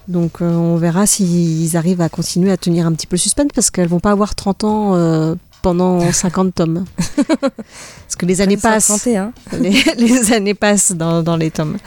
Donc 0.06 0.40
euh, 0.40 0.48
on 0.54 0.76
verra 0.76 1.04
s'ils 1.06 1.76
arrivent 1.76 2.00
à 2.00 2.08
continuer 2.08 2.52
à 2.52 2.56
tenir 2.56 2.86
un 2.86 2.92
petit 2.92 3.08
peu 3.08 3.16
le 3.16 3.20
suspense 3.20 3.48
parce 3.52 3.72
qu'elles 3.72 3.88
vont 3.88 3.98
pas 3.98 4.12
avoir 4.12 4.36
30 4.36 4.62
ans 4.62 4.94
euh, 4.94 5.34
pendant 5.66 6.12
50 6.12 6.54
tomes. 6.54 6.84
parce 7.26 8.14
que 8.16 8.24
les 8.24 8.40
années 8.40 8.56
passent. 8.56 9.08
hein. 9.08 9.32
les, 9.58 9.72
les 9.98 10.32
années 10.32 10.54
passent 10.54 10.92
dans, 10.92 11.24
dans 11.24 11.36
les 11.36 11.50
tomes. 11.50 11.78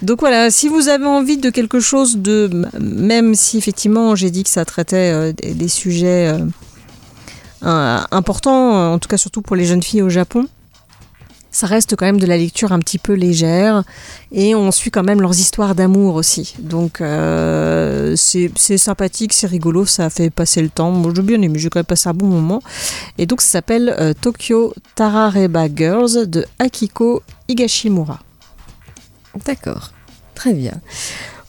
Donc 0.00 0.20
voilà, 0.20 0.50
si 0.50 0.68
vous 0.68 0.88
avez 0.88 1.04
envie 1.04 1.36
de 1.36 1.50
quelque 1.50 1.80
chose 1.80 2.16
de, 2.16 2.48
même 2.80 3.34
si 3.34 3.58
effectivement 3.58 4.14
j'ai 4.16 4.30
dit 4.30 4.42
que 4.42 4.48
ça 4.48 4.64
traitait 4.64 5.12
euh, 5.12 5.32
des, 5.34 5.52
des 5.52 5.68
sujets 5.68 6.32
euh, 7.62 7.98
importants, 8.10 8.94
en 8.94 8.98
tout 8.98 9.10
cas 9.10 9.18
surtout 9.18 9.42
pour 9.42 9.54
les 9.54 9.66
jeunes 9.66 9.82
filles 9.82 10.00
au 10.00 10.08
Japon, 10.08 10.46
ça 11.50 11.66
reste 11.66 11.96
quand 11.96 12.06
même 12.06 12.20
de 12.20 12.26
la 12.26 12.36
lecture 12.36 12.72
un 12.72 12.78
petit 12.78 12.98
peu 12.98 13.12
légère 13.12 13.82
et 14.32 14.54
on 14.54 14.70
suit 14.70 14.90
quand 14.90 15.02
même 15.02 15.20
leurs 15.20 15.38
histoires 15.38 15.74
d'amour 15.74 16.14
aussi. 16.14 16.54
Donc 16.60 17.00
euh, 17.00 18.14
c'est 18.16 18.78
sympathique, 18.78 19.32
c'est 19.32 19.46
rigolo, 19.46 19.84
ça 19.86 20.10
fait 20.10 20.30
passer 20.30 20.62
le 20.62 20.68
temps. 20.68 20.90
Moi 20.90 21.12
j'ai 21.14 21.22
bien 21.22 21.42
aimé, 21.42 21.58
j'ai 21.58 21.68
quand 21.68 21.80
même 21.80 21.84
passé 21.84 22.08
un 22.08 22.14
bon 22.14 22.26
moment. 22.26 22.62
Et 23.18 23.26
donc 23.26 23.40
ça 23.40 23.48
s'appelle 23.48 23.94
euh, 23.98 24.12
Tokyo 24.12 24.74
Tarareba 24.94 25.66
Girls 25.74 26.28
de 26.28 26.44
Akiko 26.58 27.22
Higashimura. 27.48 28.20
D'accord, 29.44 29.92
très 30.34 30.54
bien. 30.54 30.80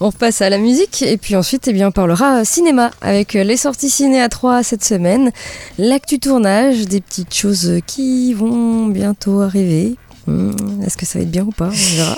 On 0.04 0.10
repasse 0.10 0.42
à 0.42 0.50
la 0.50 0.58
musique 0.58 1.04
et 1.04 1.16
puis 1.16 1.36
ensuite 1.36 1.68
eh 1.68 1.74
bien, 1.74 1.90
on 1.90 1.92
parlera 1.92 2.44
cinéma 2.44 2.90
avec 3.02 3.34
les 3.34 3.56
sorties 3.56 3.92
ciné 3.92 4.20
à 4.20 4.30
3 4.30 4.64
cette 4.64 4.84
semaine, 4.84 5.32
l'actu 5.78 6.18
tournage, 6.18 6.88
des 6.88 7.02
petites 7.02 7.36
choses 7.36 7.74
qui 7.86 8.34
vont 8.34 8.88
bientôt 8.88 9.42
arriver. 9.42 9.96
Hmm, 10.26 10.82
Est-ce 10.84 10.98
que 10.98 11.06
ça 11.06 11.20
va 11.20 11.24
être 11.24 11.30
bien 11.30 11.44
ou 11.44 11.52
pas? 11.52 11.68
On 11.68 11.96
verra. 11.96 12.18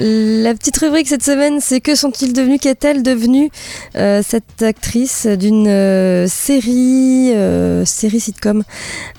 La 0.00 0.52
petite 0.52 0.78
rubrique 0.78 1.06
cette 1.06 1.22
semaine, 1.22 1.60
c'est 1.60 1.80
que 1.80 1.94
sont-ils 1.94 2.32
devenus 2.32 2.58
Qu'est-elle 2.60 3.04
devenue 3.04 3.50
euh, 3.94 4.20
cette 4.26 4.60
actrice 4.60 5.26
d'une 5.26 5.68
euh, 5.68 6.26
série, 6.26 7.30
euh, 7.34 7.84
série 7.84 8.18
sitcom 8.18 8.64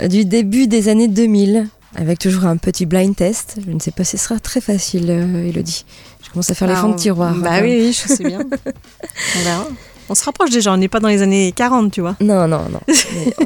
du 0.10 0.26
début 0.26 0.68
des 0.68 0.90
années 0.90 1.08
2000 1.08 1.70
avec 1.96 2.20
toujours 2.20 2.46
un 2.46 2.58
petit 2.58 2.86
blind 2.86 3.16
test. 3.16 3.58
Je 3.66 3.72
ne 3.72 3.80
sais 3.80 3.92
pas 3.92 4.04
si 4.04 4.18
ce 4.18 4.26
sera 4.26 4.40
très 4.40 4.62
facile, 4.62 5.08
euh, 5.10 5.50
Elodie. 5.50 5.86
Commence 6.34 6.50
à 6.50 6.54
faire 6.56 6.68
les 6.68 6.74
Bah, 6.76 6.82
fonds 6.82 6.90
de 6.90 6.94
on- 6.94 6.98
tiroir. 6.98 7.34
Bah 7.36 7.60
oui, 7.62 7.78
oui, 7.82 7.94
je 7.94 8.14
sais 8.14 8.24
bien. 8.24 8.40
on 9.38 9.44
verra. 9.44 9.68
On 10.10 10.16
se 10.16 10.24
rapproche 10.26 10.50
déjà, 10.50 10.74
on 10.74 10.78
n'est 10.78 10.88
pas 10.90 11.00
dans 11.00 11.08
les 11.08 11.22
années 11.22 11.52
40, 11.56 11.92
tu 11.92 12.02
vois. 12.02 12.16
Non, 12.20 12.48
non, 12.48 12.62
non. 12.70 12.80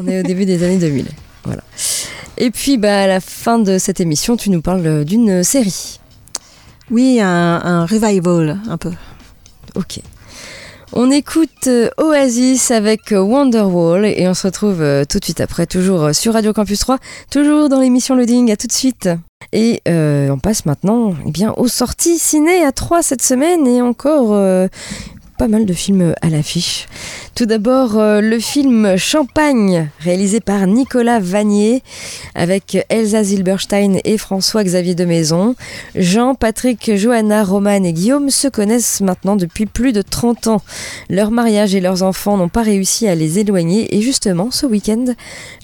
On 0.02 0.08
est 0.08 0.21
au 0.21 0.24
début 0.24 0.45
des 0.45 0.63
années 0.63 0.78
2000. 0.78 1.06
Voilà. 1.43 1.62
Et 2.38 2.50
puis, 2.50 2.78
bah, 2.78 3.02
à 3.04 3.08
la 3.08 3.19
fin 3.19 3.60
de 3.60 3.78
cette 3.78 4.00
émission, 4.00 4.36
tu 4.36 4.50
nous 4.50 4.62
parles 4.62 5.06
d'une 5.06 5.43
série. 5.43 6.00
Oui, 6.91 7.19
un, 7.21 7.28
un 7.63 7.86
revival, 7.86 8.60
un 8.67 8.78
peu. 8.78 8.91
Ok. 9.76 10.00
On 10.93 11.10
écoute 11.10 11.67
euh, 11.67 11.89
Oasis 11.98 12.69
avec 12.69 13.12
euh, 13.12 13.19
Wonderwall 13.19 14.06
et 14.06 14.28
on 14.28 14.34
se 14.34 14.45
retrouve 14.45 14.82
euh, 14.82 15.04
tout 15.04 15.19
de 15.19 15.24
suite 15.24 15.41
après, 15.41 15.65
toujours 15.65 16.13
sur 16.13 16.34
Radio 16.34 16.54
Campus 16.54 16.80
3, 16.80 17.00
toujours 17.32 17.69
dans 17.69 17.80
l'émission 17.80 18.15
Loading. 18.15 18.52
À 18.52 18.56
tout 18.56 18.67
de 18.67 18.71
suite. 18.71 19.10
Et 19.52 19.82
on 19.88 20.38
passe 20.39 20.65
maintenant 20.65 21.13
eh 21.26 21.32
bien, 21.32 21.54
aux 21.58 21.67
sorties 21.67 22.17
ciné 22.19 22.63
à 22.63 22.71
3 22.71 23.04
cette 23.04 23.21
semaine 23.21 23.67
et 23.67 23.82
encore 23.82 24.30
pas 25.38 25.48
mal 25.48 25.65
de 25.65 25.74
films 25.74 26.13
à 26.21 26.30
l'affiche. 26.30 26.88
Tout 27.36 27.45
d'abord, 27.45 28.00
euh, 28.00 28.21
le 28.21 28.39
film 28.39 28.95
Champagne, 28.95 29.89
réalisé 30.00 30.39
par 30.39 30.67
Nicolas 30.67 31.19
Vanier, 31.19 31.84
avec 32.34 32.78
Elsa 32.88 33.24
Zilberstein 33.24 33.98
et 34.06 34.17
François-Xavier 34.17 34.95
de 34.95 35.04
Maison. 35.04 35.54
Jean, 35.95 36.34
Patrick, 36.34 36.95
Johanna, 36.95 37.43
Roman 37.43 37.84
et 37.84 37.91
Guillaume 37.91 38.30
se 38.30 38.48
connaissent 38.48 39.02
maintenant 39.02 39.36
depuis 39.36 39.65
plus 39.65 39.91
de 39.91 40.02
30 40.02 40.48
ans. 40.48 40.62
Leur 41.10 41.30
mariage 41.30 41.76
et 41.76 41.82
leurs 41.82 42.04
enfants 42.04 42.38
n'ont 42.38 42.48
pas 42.48 42.62
réussi 42.62 43.06
à 43.06 43.15
les 43.15 43.38
éloigner 43.38 43.93
et 43.93 44.00
justement, 44.00 44.50
ce 44.50 44.65
week-end, 44.65 45.04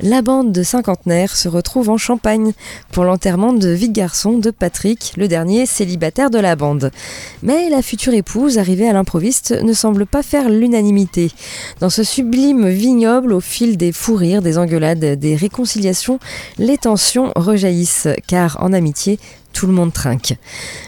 la 0.02 0.22
bande 0.22 0.52
de 0.52 0.64
cinquantenaires 0.64 1.38
se 1.38 1.48
retrouve 1.48 1.90
en 1.90 1.98
Champagne 1.98 2.52
pour 2.92 3.06
l'enterrement 3.06 3.54
de 3.54 3.70
vie 3.70 3.88
de 3.88 3.96
garçon 3.96 4.40
de 4.40 4.52
Patrick, 4.52 5.14
le 5.16 5.30
dernier 5.30 5.66
célibataire 5.66 6.32
de 6.32 6.40
la 6.40 6.58
bande. 6.58 6.92
Mais 7.44 7.70
la 7.70 7.82
future 7.82 8.14
épouse, 8.14 8.58
arrivée 8.58 8.90
à 8.90 8.94
l'improviste, 8.94 9.52
ne 9.64 9.72
semble 9.72 10.06
pas 10.06 10.22
faire 10.22 10.50
l'unanimité. 10.50 11.32
Dans 11.80 11.90
ce 11.90 12.04
sublime 12.04 12.68
vignoble, 12.68 13.34
au 13.34 13.40
fil 13.40 13.78
des 13.78 13.92
fous 13.92 14.16
rires, 14.16 14.42
des 14.42 14.58
engueulades, 14.58 15.00
des 15.00 15.36
réconciliations, 15.36 16.20
les 16.58 16.78
tensions 16.78 17.32
rejaillissent, 17.36 18.08
car 18.28 18.58
en 18.62 18.74
amitié, 18.74 19.20
tout 19.54 19.68
le 19.68 19.74
monde 19.74 19.94
trinque. 19.94 20.36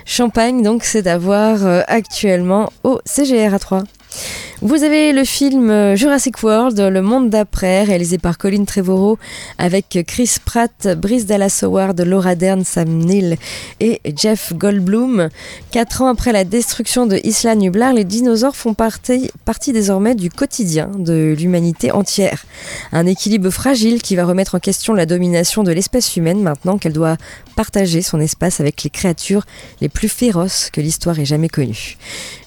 Champagne, 0.05 0.63
donc, 0.63 0.83
c'est 0.83 1.07
à 1.07 1.17
voir 1.17 1.65
euh, 1.65 1.81
actuellement 1.87 2.71
au 2.83 2.99
CGR 3.05 3.53
à 3.53 3.59
3. 3.59 3.83
Vous 4.65 4.85
avez 4.85 5.11
le 5.11 5.25
film 5.25 5.69
euh, 5.69 5.97
Jurassic 5.97 6.41
World, 6.41 6.79
Le 6.79 7.01
Monde 7.01 7.29
d'après, 7.29 7.83
réalisé 7.83 8.17
par 8.17 8.37
Colin 8.37 8.63
Trevorrow, 8.63 9.19
avec 9.57 9.99
Chris 10.07 10.37
Pratt, 10.45 10.87
Brice 10.97 11.25
Dallas 11.25 11.59
Howard, 11.63 11.99
Laura 11.99 12.35
Dern, 12.35 12.63
Sam 12.63 12.87
Neill 12.87 13.35
et 13.81 13.99
Jeff 14.15 14.53
Goldblum. 14.53 15.27
Quatre 15.71 16.01
ans 16.01 16.07
après 16.07 16.31
la 16.31 16.45
destruction 16.45 17.05
de 17.05 17.19
Isla 17.25 17.55
Nublar, 17.55 17.91
les 17.91 18.05
dinosaures 18.05 18.55
font 18.55 18.73
partie, 18.73 19.29
partie 19.43 19.73
désormais 19.73 20.15
du 20.15 20.29
quotidien 20.29 20.89
de 20.97 21.35
l'humanité 21.37 21.91
entière. 21.91 22.45
Un 22.93 23.05
équilibre 23.05 23.49
fragile 23.49 24.01
qui 24.01 24.15
va 24.15 24.23
remettre 24.23 24.55
en 24.55 24.59
question 24.59 24.93
la 24.93 25.05
domination 25.05 25.63
de 25.63 25.73
l'espèce 25.73 26.15
humaine 26.15 26.41
maintenant 26.41 26.77
qu'elle 26.77 26.93
doit 26.93 27.17
partager 27.57 28.01
son 28.01 28.21
espace 28.21 28.61
avec 28.61 28.81
les 28.83 28.89
créatures 28.89 29.43
les 29.81 29.89
plus 29.89 30.07
féroces 30.07 30.69
que 30.71 30.79
l'histoire 30.79 31.19
ait 31.19 31.25
jamais 31.25 31.49
connues. 31.49 31.97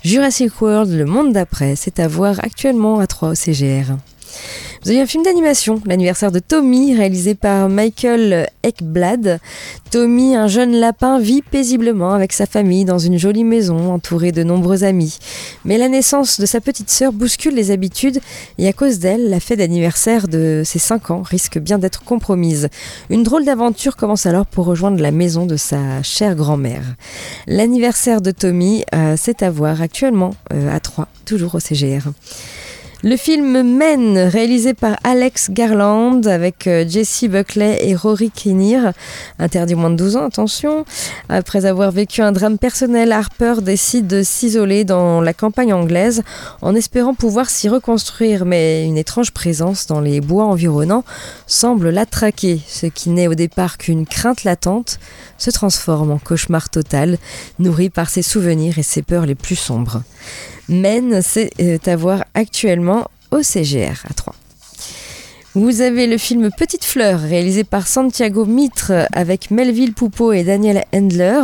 Jurassic 0.06 0.62
World, 0.62 0.92
le 0.92 1.04
monde 1.04 1.32
d'après, 1.32 1.74
c'est 1.74 1.98
à 1.98 2.06
voir 2.06 2.38
actuellement 2.38 3.00
à 3.00 3.08
3 3.08 3.30
au 3.30 3.34
CGR. 3.34 3.96
Vous 4.86 4.92
un 4.92 5.06
film 5.06 5.24
d'animation, 5.24 5.82
l'anniversaire 5.84 6.30
de 6.30 6.38
Tommy, 6.38 6.94
réalisé 6.94 7.34
par 7.34 7.68
Michael 7.68 8.48
Ekblad. 8.62 9.40
Tommy, 9.90 10.36
un 10.36 10.46
jeune 10.46 10.76
lapin, 10.76 11.18
vit 11.18 11.42
paisiblement 11.42 12.12
avec 12.12 12.32
sa 12.32 12.46
famille 12.46 12.84
dans 12.84 13.00
une 13.00 13.18
jolie 13.18 13.42
maison 13.42 13.92
entourée 13.92 14.30
de 14.30 14.44
nombreux 14.44 14.84
amis. 14.84 15.18
Mais 15.64 15.76
la 15.76 15.88
naissance 15.88 16.38
de 16.38 16.46
sa 16.46 16.60
petite 16.60 16.88
sœur 16.88 17.12
bouscule 17.12 17.56
les 17.56 17.72
habitudes 17.72 18.20
et 18.58 18.68
à 18.68 18.72
cause 18.72 19.00
d'elle, 19.00 19.28
la 19.28 19.40
fête 19.40 19.58
d'anniversaire 19.58 20.28
de 20.28 20.62
ses 20.64 20.78
5 20.78 21.10
ans 21.10 21.22
risque 21.22 21.58
bien 21.58 21.78
d'être 21.78 22.04
compromise. 22.04 22.68
Une 23.10 23.24
drôle 23.24 23.44
d'aventure 23.44 23.96
commence 23.96 24.24
alors 24.24 24.46
pour 24.46 24.66
rejoindre 24.66 25.02
la 25.02 25.10
maison 25.10 25.46
de 25.46 25.56
sa 25.56 26.00
chère 26.04 26.36
grand-mère. 26.36 26.84
L'anniversaire 27.48 28.20
de 28.20 28.30
Tommy, 28.30 28.84
euh, 28.94 29.16
c'est 29.18 29.42
à 29.42 29.50
voir 29.50 29.82
actuellement 29.82 30.30
euh, 30.52 30.72
à 30.72 30.78
3, 30.78 31.08
toujours 31.24 31.56
au 31.56 31.60
CGR. 31.60 32.12
Le 33.02 33.18
film 33.18 33.76
Men, 33.76 34.16
réalisé 34.16 34.72
par 34.72 34.96
Alex 35.04 35.50
Garland 35.50 36.22
avec 36.26 36.66
euh, 36.66 36.88
Jesse 36.88 37.24
Buckley 37.24 37.86
et 37.86 37.94
Rory 37.94 38.30
Kinnear, 38.30 38.94
interdit 39.38 39.74
moins 39.74 39.90
de 39.90 39.96
12 39.96 40.16
ans, 40.16 40.24
attention. 40.24 40.86
Après 41.28 41.66
avoir 41.66 41.90
vécu 41.90 42.22
un 42.22 42.32
drame 42.32 42.56
personnel, 42.56 43.12
Harper 43.12 43.56
décide 43.60 44.06
de 44.06 44.22
s'isoler 44.22 44.84
dans 44.84 45.20
la 45.20 45.34
campagne 45.34 45.74
anglaise 45.74 46.22
en 46.62 46.74
espérant 46.74 47.12
pouvoir 47.12 47.50
s'y 47.50 47.68
reconstruire, 47.68 48.46
mais 48.46 48.86
une 48.86 48.96
étrange 48.96 49.30
présence 49.30 49.86
dans 49.86 50.00
les 50.00 50.22
bois 50.22 50.44
environnants 50.44 51.04
semble 51.46 51.90
la 51.90 52.06
traquer. 52.06 52.60
Ce 52.66 52.86
qui 52.86 53.10
n'est 53.10 53.28
au 53.28 53.34
départ 53.34 53.76
qu'une 53.76 54.06
crainte 54.06 54.42
latente 54.44 55.00
se 55.36 55.50
transforme 55.50 56.12
en 56.12 56.18
cauchemar 56.18 56.70
total, 56.70 57.18
nourri 57.58 57.90
par 57.90 58.08
ses 58.08 58.22
souvenirs 58.22 58.78
et 58.78 58.82
ses 58.82 59.02
peurs 59.02 59.26
les 59.26 59.34
plus 59.34 59.54
sombres. 59.54 60.02
Men, 60.68 61.22
c'est 61.22 61.50
euh, 61.60 61.78
à 61.86 61.96
voir 61.96 62.24
actuellement 62.34 63.06
au 63.30 63.42
CGR 63.42 64.04
à 64.08 64.14
3. 64.14 64.34
Vous 65.56 65.80
avez 65.80 66.06
le 66.06 66.18
film 66.18 66.50
Petite 66.54 66.84
Fleur, 66.84 67.18
réalisé 67.18 67.64
par 67.64 67.88
Santiago 67.88 68.44
Mitre 68.44 68.92
avec 69.14 69.50
Melville 69.50 69.94
Poupeau 69.94 70.32
et 70.32 70.44
Daniel 70.44 70.84
Handler. 70.94 71.40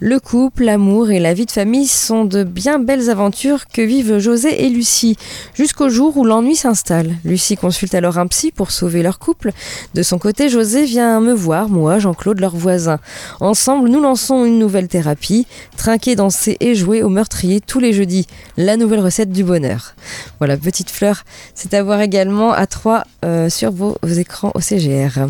Le 0.00 0.18
couple, 0.18 0.64
l'amour 0.64 1.12
et 1.12 1.20
la 1.20 1.34
vie 1.34 1.46
de 1.46 1.52
famille 1.52 1.86
sont 1.86 2.24
de 2.24 2.42
bien 2.42 2.80
belles 2.80 3.10
aventures 3.10 3.68
que 3.68 3.80
vivent 3.80 4.18
José 4.18 4.64
et 4.64 4.70
Lucie, 4.70 5.16
jusqu'au 5.54 5.88
jour 5.88 6.16
où 6.16 6.24
l'ennui 6.24 6.56
s'installe. 6.56 7.14
Lucie 7.24 7.56
consulte 7.56 7.94
alors 7.94 8.18
un 8.18 8.26
psy 8.26 8.50
pour 8.50 8.72
sauver 8.72 9.04
leur 9.04 9.20
couple. 9.20 9.52
De 9.94 10.02
son 10.02 10.18
côté, 10.18 10.48
José 10.48 10.84
vient 10.84 11.20
me 11.20 11.32
voir, 11.32 11.68
moi, 11.68 12.00
Jean-Claude, 12.00 12.40
leur 12.40 12.56
voisin. 12.56 12.98
Ensemble, 13.38 13.88
nous 13.88 14.02
lançons 14.02 14.44
une 14.44 14.58
nouvelle 14.58 14.88
thérapie, 14.88 15.46
trinquer, 15.76 16.16
danser 16.16 16.56
et 16.58 16.74
jouer 16.74 17.04
au 17.04 17.08
meurtrier 17.08 17.60
tous 17.60 17.78
les 17.78 17.92
jeudis. 17.92 18.26
La 18.56 18.76
nouvelle 18.76 18.98
recette 18.98 19.30
du 19.30 19.44
bonheur. 19.44 19.94
Voilà, 20.40 20.56
Petite 20.56 20.90
Fleur, 20.90 21.22
c'est 21.54 21.72
à 21.72 21.84
voir 21.84 22.00
également 22.00 22.52
à 22.52 22.66
3 22.66 23.04
sur 23.50 23.70
vos, 23.70 23.96
écrans 24.06 24.52
au 24.54 24.60
CGR. 24.60 25.28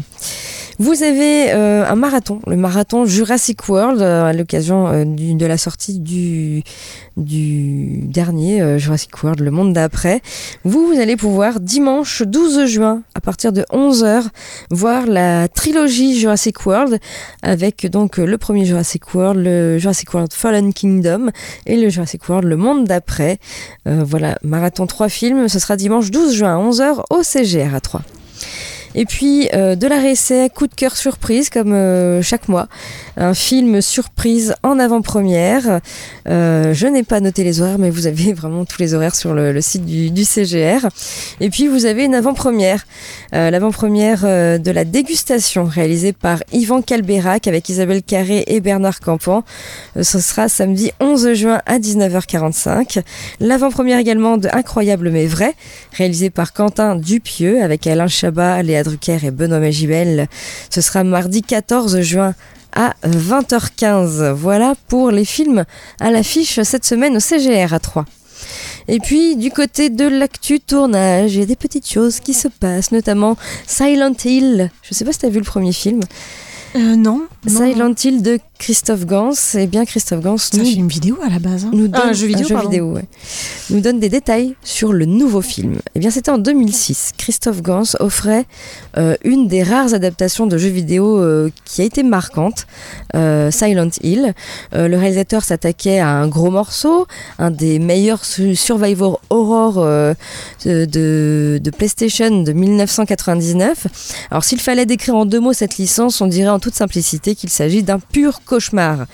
Vous 0.78 1.04
avez 1.04 1.52
euh, 1.52 1.86
un 1.88 1.94
marathon, 1.94 2.40
le 2.48 2.56
marathon 2.56 3.04
Jurassic 3.04 3.68
World, 3.68 4.02
euh, 4.02 4.24
à 4.24 4.32
l'occasion 4.32 4.88
euh, 4.88 5.04
de 5.04 5.46
la 5.46 5.56
sortie 5.56 6.00
du, 6.00 6.64
dernier 7.16 8.78
Jurassic 8.78 9.22
World, 9.22 9.38
le 9.40 9.52
monde 9.52 9.72
d'après. 9.72 10.20
Vous, 10.64 10.88
vous 10.88 10.98
allez 10.98 11.16
pouvoir 11.16 11.60
dimanche 11.60 12.22
12 12.22 12.66
juin, 12.66 13.02
à 13.14 13.20
partir 13.20 13.52
de 13.52 13.62
11h, 13.72 14.24
voir 14.70 15.06
la 15.06 15.46
trilogie 15.46 16.18
Jurassic 16.18 16.66
World, 16.66 16.98
avec 17.42 17.88
donc 17.88 18.16
le 18.16 18.36
premier 18.36 18.64
Jurassic 18.64 19.14
World, 19.14 19.40
le 19.44 19.78
Jurassic 19.78 20.12
World 20.12 20.32
Fallen 20.32 20.72
Kingdom 20.72 21.30
et 21.66 21.76
le 21.76 21.88
Jurassic 21.88 22.28
World, 22.28 22.48
le 22.48 22.56
monde 22.56 22.84
d'après. 22.84 23.38
voilà, 23.86 24.36
marathon 24.42 24.86
3 24.86 25.08
films, 25.08 25.48
ce 25.48 25.60
sera 25.60 25.76
dimanche 25.76 26.10
12 26.10 26.34
juin 26.34 26.56
à 26.56 26.60
11h 26.60 27.04
au 27.10 27.22
CGR 27.22 27.74
à 27.74 27.80
3. 27.80 28.02
Et 28.94 29.06
puis 29.06 29.48
euh, 29.54 29.74
de 29.74 29.86
la 29.86 29.98
réessai, 29.98 30.48
coup 30.54 30.66
de 30.66 30.74
cœur 30.74 30.96
surprise 30.96 31.50
comme 31.50 31.72
euh, 31.72 32.22
chaque 32.22 32.48
mois. 32.48 32.68
Un 33.16 33.34
film 33.34 33.80
surprise 33.80 34.54
en 34.62 34.78
avant-première. 34.78 35.80
Euh, 36.28 36.72
je 36.72 36.86
n'ai 36.86 37.02
pas 37.02 37.20
noté 37.20 37.42
les 37.42 37.60
horaires, 37.60 37.78
mais 37.78 37.90
vous 37.90 38.06
avez 38.06 38.32
vraiment 38.34 38.64
tous 38.64 38.80
les 38.80 38.94
horaires 38.94 39.14
sur 39.14 39.34
le, 39.34 39.60
site 39.60 39.84
du, 39.84 40.24
CGR. 40.24 40.86
Et 41.40 41.50
puis 41.50 41.66
vous 41.66 41.86
avez 41.86 42.04
une 42.04 42.14
avant-première. 42.14 42.86
L'avant-première 43.32 44.22
de 44.22 44.70
la 44.70 44.84
dégustation 44.84 45.64
réalisée 45.64 46.12
par 46.12 46.42
Yvan 46.52 46.82
Calberac 46.82 47.48
avec 47.48 47.68
Isabelle 47.68 48.02
Carré 48.02 48.44
et 48.46 48.60
Bernard 48.60 49.00
Campan. 49.00 49.42
ce 50.00 50.20
sera 50.20 50.48
samedi 50.48 50.92
11 51.00 51.32
juin 51.32 51.60
à 51.66 51.78
19h45. 51.78 53.02
L'avant-première 53.40 53.98
également 53.98 54.36
de 54.36 54.48
Incroyable 54.52 55.10
mais 55.10 55.26
vrai, 55.26 55.54
réalisé 55.92 56.30
par 56.30 56.52
Quentin 56.52 56.94
Dupieux 56.94 57.60
avec 57.60 57.86
Alain 57.88 58.06
Chabat, 58.06 58.62
Léa 58.62 58.83
Drucker 58.84 59.18
et 59.24 59.30
Benoît 59.32 59.58
Magibel. 59.58 60.28
Ce 60.70 60.80
sera 60.80 61.02
mardi 61.02 61.42
14 61.42 62.00
juin 62.00 62.34
à 62.74 62.94
20h15. 63.04 64.30
Voilà 64.32 64.74
pour 64.88 65.10
les 65.10 65.24
films 65.24 65.64
à 65.98 66.10
l'affiche 66.10 66.60
cette 66.62 66.84
semaine 66.84 67.16
au 67.16 67.20
CGR 67.20 67.74
à 67.74 67.80
3. 67.80 68.04
Et 68.88 68.98
puis 68.98 69.36
du 69.36 69.50
côté 69.50 69.90
de 69.90 70.06
l'actu 70.06 70.60
tournage, 70.60 71.34
il 71.34 71.40
y 71.40 71.42
a 71.42 71.46
des 71.46 71.56
petites 71.56 71.88
choses 71.88 72.20
qui 72.20 72.34
se 72.34 72.48
passent, 72.48 72.92
notamment 72.92 73.36
Silent 73.66 74.14
Hill. 74.24 74.70
Je 74.82 74.88
ne 74.90 74.94
sais 74.94 75.04
pas 75.04 75.12
si 75.12 75.20
tu 75.20 75.26
as 75.26 75.30
vu 75.30 75.38
le 75.38 75.44
premier 75.44 75.72
film. 75.72 76.00
Euh, 76.76 76.96
non, 76.96 77.26
Silent 77.46 77.94
Hill 78.02 78.22
de 78.22 78.38
Christophe 78.58 79.04
Gans. 79.04 79.32
Et 79.54 79.66
bien 79.66 79.84
Christophe 79.84 80.20
Gans 80.20 80.36
nous 80.54 80.64
fait 80.64 80.72
une 80.72 80.88
vidéo 80.88 81.18
à 81.24 81.28
la 81.28 81.38
base. 81.38 81.64
Hein. 81.64 81.70
Nous 81.72 81.88
donne, 81.88 82.02
ah, 82.04 82.08
un 82.08 82.12
jeu 82.12 82.26
vidéo, 82.26 82.98
Nous 83.70 83.80
donne 83.80 84.00
des 84.00 84.08
détails 84.08 84.54
sur 84.62 84.92
le 84.92 85.04
nouveau 85.04 85.42
film. 85.42 85.78
Et 85.94 85.98
bien 85.98 86.10
c'était 86.10 86.30
en 86.30 86.38
2006. 86.38 87.12
Christophe 87.16 87.62
Gans 87.62 87.82
offrait 88.00 88.46
euh, 88.96 89.16
une 89.24 89.48
des 89.48 89.62
rares 89.62 89.94
adaptations 89.94 90.46
de 90.46 90.56
jeux 90.58 90.68
vidéo 90.68 91.18
euh, 91.18 91.50
qui 91.64 91.82
a 91.82 91.84
été 91.84 92.02
marquante, 92.02 92.66
Silent 93.12 93.90
Hill. 94.02 94.34
le 94.72 94.96
réalisateur 94.96 95.44
s'attaquait 95.44 95.98
à 95.98 96.08
un 96.08 96.26
gros 96.26 96.50
morceau, 96.50 97.06
un 97.38 97.50
des 97.50 97.78
meilleurs 97.78 98.24
Survivor 98.24 99.20
Horror 99.30 99.74
de, 100.64 101.58
de, 101.60 101.70
PlayStation 101.70 102.42
de 102.42 102.52
1999. 102.52 104.26
Alors 104.30 104.44
s'il 104.44 104.60
fallait 104.60 104.86
décrire 104.86 105.14
en 105.14 105.26
deux 105.26 105.40
mots 105.40 105.52
cette 105.52 105.76
licence, 105.76 106.20
on 106.20 106.26
dirait 106.26 106.48
en 106.48 106.58
toute 106.58 106.74
simplicité 106.74 107.34
qu'il 107.34 107.50
s'agit 107.50 107.82
d'un 107.82 107.98
pur 107.98 108.40
cauchemar. 108.44 109.06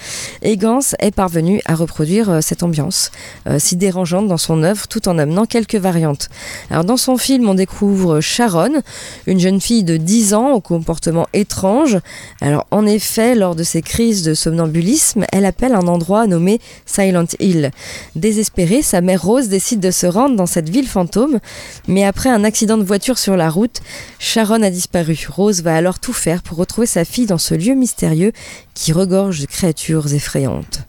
Et 0.42 0.58
est 0.98 1.10
parvenu 1.14 1.60
à 1.64 1.74
reproduire 1.74 2.30
euh, 2.30 2.40
cette 2.40 2.62
ambiance 2.62 3.10
euh, 3.48 3.58
si 3.58 3.76
dérangeante 3.76 4.28
dans 4.28 4.36
son 4.36 4.62
œuvre 4.62 4.86
tout 4.88 5.08
en 5.08 5.18
amenant 5.18 5.46
quelques 5.46 5.76
variantes. 5.76 6.28
Alors 6.70 6.84
dans 6.84 6.96
son 6.96 7.16
film, 7.16 7.48
on 7.48 7.54
découvre 7.54 8.20
Sharon, 8.20 8.82
une 9.26 9.40
jeune 9.40 9.60
fille 9.60 9.84
de 9.84 9.96
10 9.96 10.34
ans 10.34 10.52
au 10.52 10.60
comportement 10.60 11.26
étrange. 11.32 11.98
Alors 12.40 12.66
en 12.70 12.86
effet, 12.86 13.34
lors 13.34 13.54
de 13.54 13.62
ses 13.62 13.82
crises 13.82 14.22
de 14.22 14.34
somnambulisme, 14.34 15.24
elle 15.32 15.44
appelle 15.44 15.74
un 15.74 15.86
endroit 15.86 16.26
nommé 16.26 16.60
Silent 16.86 17.26
Hill. 17.38 17.70
Désespérée, 18.16 18.82
sa 18.82 19.00
mère 19.00 19.22
Rose 19.22 19.48
décide 19.48 19.80
de 19.80 19.90
se 19.90 20.06
rendre 20.06 20.36
dans 20.36 20.46
cette 20.46 20.68
ville 20.68 20.88
fantôme, 20.88 21.40
mais 21.88 22.04
après 22.04 22.30
un 22.30 22.44
accident 22.44 22.78
de 22.78 22.84
voiture 22.84 23.18
sur 23.18 23.36
la 23.36 23.50
route, 23.50 23.80
Sharon 24.18 24.62
a 24.62 24.70
disparu. 24.70 25.18
Rose 25.28 25.62
va 25.62 25.76
alors 25.76 25.98
tout 25.98 26.12
faire 26.12 26.42
pour 26.42 26.58
retrouver 26.58 26.86
sa 26.86 27.04
fille 27.04 27.26
dans 27.26 27.38
ce 27.38 27.54
lieu 27.54 27.74
mystérieux 27.74 28.32
qui 28.74 28.92
regorge 28.92 29.19
de 29.28 29.46
créatures 29.46 30.12
effrayantes. 30.12 30.80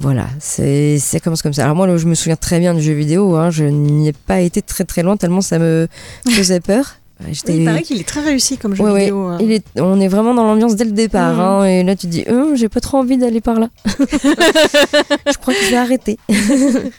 Voilà, 0.00 0.26
c'est 0.38 1.00
comme 1.22 1.34
ça. 1.34 1.64
Alors 1.64 1.74
moi, 1.74 1.96
je 1.96 2.06
me 2.06 2.14
souviens 2.14 2.36
très 2.36 2.60
bien 2.60 2.74
du 2.74 2.82
jeu 2.82 2.92
vidéo, 2.92 3.34
hein. 3.34 3.50
je 3.50 3.64
n'y 3.64 4.08
ai 4.08 4.12
pas 4.12 4.40
été 4.40 4.62
très 4.62 4.84
très 4.84 5.02
loin 5.02 5.16
tellement 5.16 5.40
ça 5.40 5.58
me 5.58 5.88
faisait 6.28 6.60
peur. 6.60 6.96
il 7.48 7.64
paraît 7.64 7.82
qu'il 7.82 8.00
est 8.00 8.06
très 8.06 8.20
réussi 8.20 8.58
comme 8.58 8.76
jeu 8.76 8.84
vidéo. 8.96 9.22
Hein. 9.26 9.38
Il 9.40 9.50
est, 9.50 9.64
on 9.80 10.00
est 10.00 10.06
vraiment 10.06 10.34
dans 10.34 10.44
l'ambiance 10.44 10.76
dès 10.76 10.84
le 10.84 10.92
départ. 10.92 11.40
Hein. 11.40 11.64
et 11.64 11.82
là, 11.82 11.96
tu 11.96 12.06
te 12.06 12.12
dis, 12.12 12.24
hum, 12.28 12.54
j'ai 12.54 12.68
pas 12.68 12.80
trop 12.80 12.98
envie 12.98 13.16
d'aller 13.16 13.40
par 13.40 13.58
là. 13.58 13.68
je 13.86 15.38
crois 15.38 15.54
que 15.54 15.64
je 15.64 15.70
vais 15.70 15.76
arrêter. 15.76 16.18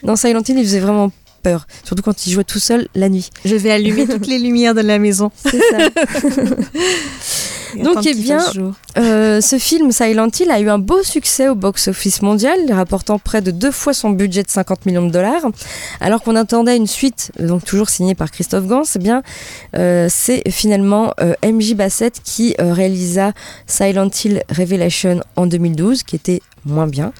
dans 0.02 0.16
Silent 0.16 0.42
Hill, 0.46 0.58
il 0.58 0.64
faisait 0.64 0.80
vraiment 0.80 1.10
peur. 1.42 1.66
Surtout 1.84 2.02
quand 2.02 2.26
il 2.26 2.32
jouait 2.32 2.44
tout 2.44 2.58
seul 2.58 2.88
la 2.94 3.08
nuit. 3.08 3.30
Je 3.46 3.56
vais 3.56 3.70
allumer 3.70 4.06
toutes 4.06 4.26
les 4.26 4.38
lumières 4.38 4.74
de 4.74 4.82
la 4.82 4.98
maison. 4.98 5.30
C'est 5.36 5.58
ça. 5.58 5.78
Donc, 7.76 8.06
eh 8.06 8.14
bien, 8.14 8.40
euh, 8.98 9.40
ce 9.40 9.58
film 9.58 9.92
Silent 9.92 10.28
Hill 10.38 10.50
a 10.50 10.60
eu 10.60 10.68
un 10.68 10.78
beau 10.78 11.02
succès 11.02 11.48
au 11.48 11.54
box-office 11.54 12.22
mondial, 12.22 12.58
rapportant 12.70 13.18
près 13.18 13.40
de 13.40 13.50
deux 13.50 13.70
fois 13.70 13.92
son 13.92 14.10
budget 14.10 14.42
de 14.42 14.50
50 14.50 14.86
millions 14.86 15.06
de 15.06 15.12
dollars. 15.12 15.42
Alors 16.00 16.22
qu'on 16.22 16.36
attendait 16.36 16.76
une 16.76 16.86
suite, 16.86 17.32
donc 17.38 17.64
toujours 17.64 17.88
signée 17.88 18.14
par 18.14 18.30
Christophe 18.30 18.66
Gans, 18.66 18.82
eh 18.94 18.98
bien, 18.98 19.22
euh, 19.76 20.08
c'est 20.10 20.42
finalement 20.50 21.12
euh, 21.20 21.34
MJ 21.44 21.74
Bassett 21.74 22.20
qui 22.22 22.54
euh, 22.60 22.72
réalisa 22.72 23.32
Silent 23.66 24.10
Hill 24.24 24.42
Revelation 24.50 25.20
en 25.36 25.46
2012, 25.46 26.02
qui 26.02 26.16
était 26.16 26.42
moins 26.64 26.86
bien. 26.86 27.12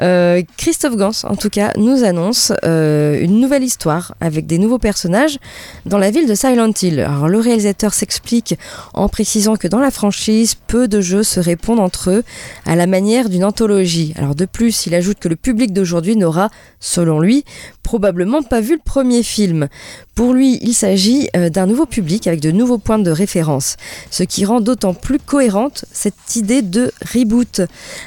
Euh, 0.00 0.42
Christophe 0.56 0.96
Gans, 0.96 1.24
en 1.24 1.36
tout 1.36 1.50
cas, 1.50 1.72
nous 1.76 2.04
annonce 2.04 2.52
euh, 2.64 3.20
une 3.20 3.40
nouvelle 3.40 3.62
histoire 3.62 4.14
avec 4.20 4.46
des 4.46 4.58
nouveaux 4.58 4.78
personnages 4.78 5.38
dans 5.86 5.98
la 5.98 6.10
ville 6.10 6.28
de 6.28 6.34
Silent 6.34 6.72
Hill. 6.80 7.00
Alors, 7.00 7.28
le 7.28 7.38
réalisateur 7.38 7.94
s'explique 7.94 8.58
en 8.94 9.08
précisant 9.08 9.56
que 9.56 9.68
dans 9.68 9.80
la 9.80 9.90
franchise, 9.90 10.54
peu 10.54 10.88
de 10.88 11.00
jeux 11.00 11.22
se 11.22 11.40
répondent 11.40 11.80
entre 11.80 12.10
eux 12.10 12.22
à 12.66 12.76
la 12.76 12.86
manière 12.86 13.28
d'une 13.28 13.44
anthologie. 13.44 14.14
Alors, 14.16 14.34
de 14.34 14.44
plus, 14.44 14.86
il 14.86 14.94
ajoute 14.94 15.18
que 15.18 15.28
le 15.28 15.36
public 15.36 15.72
d'aujourd'hui 15.72 16.16
n'aura, 16.16 16.50
selon 16.80 17.20
lui, 17.20 17.44
probablement 17.82 18.42
pas 18.42 18.60
vu 18.60 18.74
le 18.74 18.82
premier 18.84 19.22
film. 19.22 19.68
Pour 20.14 20.34
lui, 20.34 20.58
il 20.60 20.74
s'agit 20.74 21.28
euh, 21.36 21.48
d'un 21.48 21.66
nouveau 21.66 21.86
public 21.86 22.26
avec 22.26 22.40
de 22.40 22.50
nouveaux 22.50 22.76
points 22.76 22.98
de 22.98 23.10
référence, 23.10 23.76
ce 24.10 24.22
qui 24.24 24.44
rend 24.44 24.60
d'autant 24.60 24.92
plus 24.92 25.18
cohérente 25.18 25.86
cette 25.90 26.36
idée 26.36 26.60
de 26.60 26.92
reboot. 27.14 27.62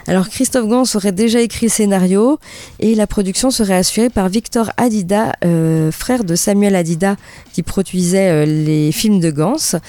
Alors 0.05 0.29
Christophe 0.29 0.67
Gans 0.67 0.83
aurait 0.93 1.11
déjà 1.11 1.41
écrit 1.41 1.65
le 1.65 1.71
scénario 1.71 2.39
et 2.79 2.93
la 2.93 3.07
production 3.07 3.49
serait 3.49 3.75
assurée 3.75 4.11
par 4.11 4.29
Victor 4.29 4.71
Adida, 4.77 5.33
euh, 5.43 5.91
frère 5.91 6.23
de 6.23 6.35
Samuel 6.35 6.75
Adida 6.75 7.15
qui 7.53 7.63
produisait 7.63 8.29
euh, 8.29 8.45
les 8.45 8.91
films 8.91 9.19
de 9.19 9.31
Gans. 9.31 9.79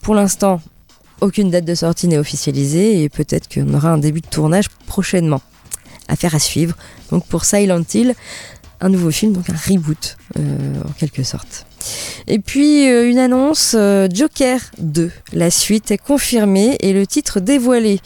Pour 0.00 0.14
l'instant, 0.14 0.60
aucune 1.20 1.50
date 1.50 1.64
de 1.64 1.74
sortie 1.74 2.06
n'est 2.06 2.18
officialisée 2.18 3.02
et 3.02 3.08
peut-être 3.08 3.52
qu'on 3.52 3.74
aura 3.74 3.90
un 3.90 3.98
début 3.98 4.20
de 4.20 4.28
tournage 4.28 4.68
prochainement. 4.86 5.42
Affaire 6.06 6.36
à 6.36 6.38
suivre. 6.38 6.76
Donc 7.10 7.26
pour 7.26 7.44
Silent 7.44 7.82
Hill, 7.92 8.14
un 8.80 8.88
nouveau 8.88 9.10
film, 9.10 9.32
donc 9.32 9.50
un 9.50 9.56
reboot 9.56 10.16
en 10.36 10.92
quelque 10.98 11.22
sorte. 11.22 11.66
Et 12.26 12.38
puis 12.38 12.88
euh, 12.88 13.08
une 13.08 13.18
annonce, 13.18 13.74
euh, 13.76 14.08
Joker 14.12 14.60
2. 14.78 15.10
La 15.32 15.50
suite 15.50 15.90
est 15.90 15.98
confirmée 15.98 16.76
et 16.80 16.92
le 16.92 17.06
titre 17.06 17.40
dévoilé. 17.40 18.00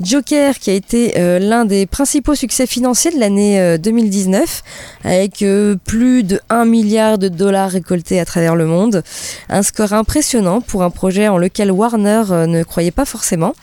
Joker 0.00 0.58
qui 0.58 0.70
a 0.70 0.72
été 0.72 1.18
euh, 1.18 1.38
l'un 1.38 1.64
des 1.64 1.86
principaux 1.86 2.34
succès 2.34 2.66
financiers 2.66 3.12
de 3.12 3.20
l'année 3.20 3.60
euh, 3.60 3.78
2019 3.78 4.62
avec 5.04 5.42
euh, 5.42 5.76
plus 5.84 6.22
de 6.22 6.40
1 6.50 6.64
milliard 6.64 7.18
de 7.18 7.28
dollars 7.28 7.70
récoltés 7.70 8.20
à 8.20 8.24
travers 8.24 8.56
le 8.56 8.66
monde. 8.66 9.02
Un 9.48 9.62
score 9.62 9.92
impressionnant 9.92 10.60
pour 10.60 10.82
un 10.82 10.90
projet 10.90 11.28
en 11.28 11.38
lequel 11.38 11.70
Warner 11.70 12.24
euh, 12.30 12.46
ne 12.46 12.62
croyait 12.62 12.90
pas 12.90 13.04
forcément. 13.04 13.54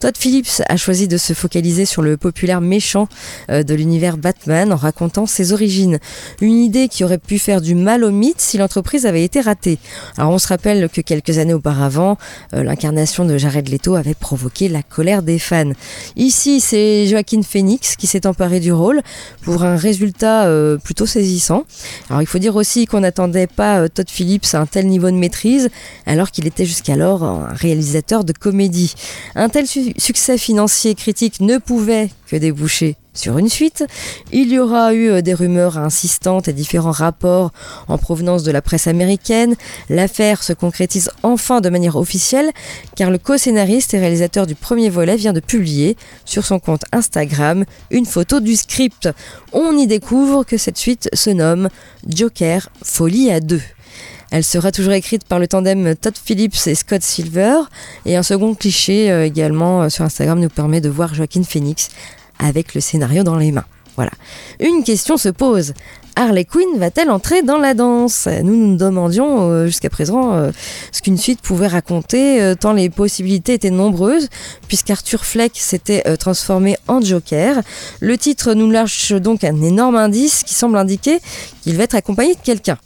Todd 0.00 0.16
Phillips 0.16 0.62
a 0.68 0.76
choisi 0.76 1.08
de 1.08 1.16
se 1.16 1.32
focaliser 1.32 1.86
sur 1.86 2.02
le 2.02 2.16
populaire 2.16 2.60
méchant 2.60 3.08
euh, 3.50 3.62
de 3.62 3.74
l'univers 3.74 4.16
Batman 4.16 4.72
en 4.72 4.76
racontant 4.76 5.26
ses 5.26 5.52
origines. 5.52 5.98
Une 6.40 6.58
idée 6.58 6.88
qui 6.88 7.04
aurait 7.04 7.18
pu 7.18 7.38
faire 7.38 7.53
du 7.60 7.74
mal 7.74 8.04
au 8.04 8.10
mythe 8.10 8.40
si 8.40 8.58
l'entreprise 8.58 9.06
avait 9.06 9.24
été 9.24 9.40
ratée. 9.40 9.78
Alors 10.16 10.30
on 10.30 10.38
se 10.38 10.48
rappelle 10.48 10.88
que 10.88 11.00
quelques 11.00 11.38
années 11.38 11.54
auparavant, 11.54 12.16
euh, 12.54 12.62
l'incarnation 12.62 13.24
de 13.24 13.36
Jared 13.38 13.68
Leto 13.68 13.94
avait 13.94 14.14
provoqué 14.14 14.68
la 14.68 14.82
colère 14.82 15.22
des 15.22 15.38
fans. 15.38 15.72
Ici, 16.16 16.60
c'est 16.60 17.06
Joaquin 17.06 17.42
Phoenix 17.42 17.96
qui 17.96 18.06
s'est 18.06 18.26
emparé 18.26 18.60
du 18.60 18.72
rôle 18.72 19.00
pour 19.42 19.64
un 19.64 19.76
résultat 19.76 20.46
euh, 20.46 20.76
plutôt 20.78 21.06
saisissant. 21.06 21.64
Alors 22.10 22.22
il 22.22 22.26
faut 22.26 22.38
dire 22.38 22.56
aussi 22.56 22.86
qu'on 22.86 23.00
n'attendait 23.00 23.46
pas 23.46 23.80
euh, 23.80 23.88
Todd 23.88 24.08
Phillips 24.08 24.46
à 24.54 24.60
un 24.60 24.66
tel 24.66 24.86
niveau 24.86 25.10
de 25.10 25.16
maîtrise 25.16 25.68
alors 26.06 26.30
qu'il 26.30 26.46
était 26.46 26.64
jusqu'alors 26.66 27.22
un 27.24 27.48
réalisateur 27.52 28.24
de 28.24 28.32
comédie. 28.32 28.94
Un 29.34 29.48
tel 29.48 29.66
su- 29.66 29.94
succès 29.98 30.38
financier 30.38 30.92
et 30.92 30.94
critique 30.94 31.40
ne 31.40 31.58
pouvait 31.58 32.10
que 32.26 32.36
déboucher 32.36 32.96
sur 33.14 33.38
une 33.38 33.48
suite. 33.48 33.84
Il 34.32 34.52
y 34.52 34.58
aura 34.58 34.92
eu 34.92 35.08
euh, 35.08 35.22
des 35.22 35.34
rumeurs 35.34 35.78
insistantes 35.78 36.48
et 36.48 36.52
différents 36.52 36.90
rapports 36.90 37.52
en 37.88 37.96
provenance 37.96 38.42
de 38.42 38.50
la 38.50 38.60
presse 38.60 38.86
américaine. 38.86 39.54
L'affaire 39.88 40.42
se 40.42 40.52
concrétise 40.52 41.10
enfin 41.22 41.60
de 41.60 41.70
manière 41.70 41.96
officielle 41.96 42.50
car 42.96 43.10
le 43.10 43.18
co-scénariste 43.18 43.94
et 43.94 43.98
réalisateur 43.98 44.46
du 44.46 44.54
premier 44.54 44.90
volet 44.90 45.16
vient 45.16 45.32
de 45.32 45.40
publier 45.40 45.96
sur 46.24 46.44
son 46.44 46.58
compte 46.58 46.84
Instagram 46.92 47.64
une 47.90 48.06
photo 48.06 48.40
du 48.40 48.56
script. 48.56 49.08
On 49.52 49.76
y 49.76 49.86
découvre 49.86 50.44
que 50.44 50.56
cette 50.56 50.78
suite 50.78 51.08
se 51.12 51.30
nomme 51.30 51.68
Joker 52.06 52.68
Folie 52.82 53.30
à 53.30 53.40
deux. 53.40 53.62
Elle 54.30 54.42
sera 54.42 54.72
toujours 54.72 54.94
écrite 54.94 55.24
par 55.24 55.38
le 55.38 55.46
tandem 55.46 55.94
Todd 55.94 56.14
Phillips 56.16 56.66
et 56.66 56.74
Scott 56.74 57.02
Silver. 57.02 57.56
Et 58.04 58.16
un 58.16 58.24
second 58.24 58.54
cliché 58.54 59.10
euh, 59.10 59.24
également 59.24 59.82
euh, 59.82 59.88
sur 59.88 60.04
Instagram 60.04 60.40
nous 60.40 60.48
permet 60.48 60.80
de 60.80 60.88
voir 60.88 61.14
Joaquin 61.14 61.44
Phoenix 61.44 61.90
avec 62.38 62.74
le 62.74 62.80
scénario 62.80 63.22
dans 63.22 63.36
les 63.36 63.52
mains. 63.52 63.64
Voilà. 63.96 64.10
Une 64.60 64.82
question 64.82 65.16
se 65.16 65.28
pose. 65.28 65.72
Harley 66.16 66.44
Quinn 66.44 66.78
va-t-elle 66.78 67.10
entrer 67.10 67.42
dans 67.42 67.58
la 67.58 67.74
danse? 67.74 68.28
Nous 68.42 68.54
nous 68.54 68.76
demandions 68.76 69.50
euh, 69.50 69.66
jusqu'à 69.66 69.90
présent 69.90 70.34
euh, 70.34 70.52
ce 70.92 71.02
qu'une 71.02 71.18
suite 71.18 71.40
pouvait 71.40 71.66
raconter, 71.66 72.40
euh, 72.40 72.54
tant 72.54 72.72
les 72.72 72.88
possibilités 72.88 73.54
étaient 73.54 73.70
nombreuses, 73.70 74.28
puisqu'Arthur 74.68 75.24
Fleck 75.24 75.52
s'était 75.56 76.16
transformé 76.16 76.76
en 76.86 77.00
Joker. 77.00 77.62
Le 78.00 78.16
titre 78.16 78.54
nous 78.54 78.70
lâche 78.70 79.12
donc 79.12 79.42
un 79.42 79.60
énorme 79.62 79.96
indice 79.96 80.44
qui 80.44 80.54
semble 80.54 80.76
indiquer 80.76 81.18
qu'il 81.62 81.76
va 81.76 81.84
être 81.84 81.96
accompagné 81.96 82.34
de 82.34 82.40
quelqu'un. 82.40 82.78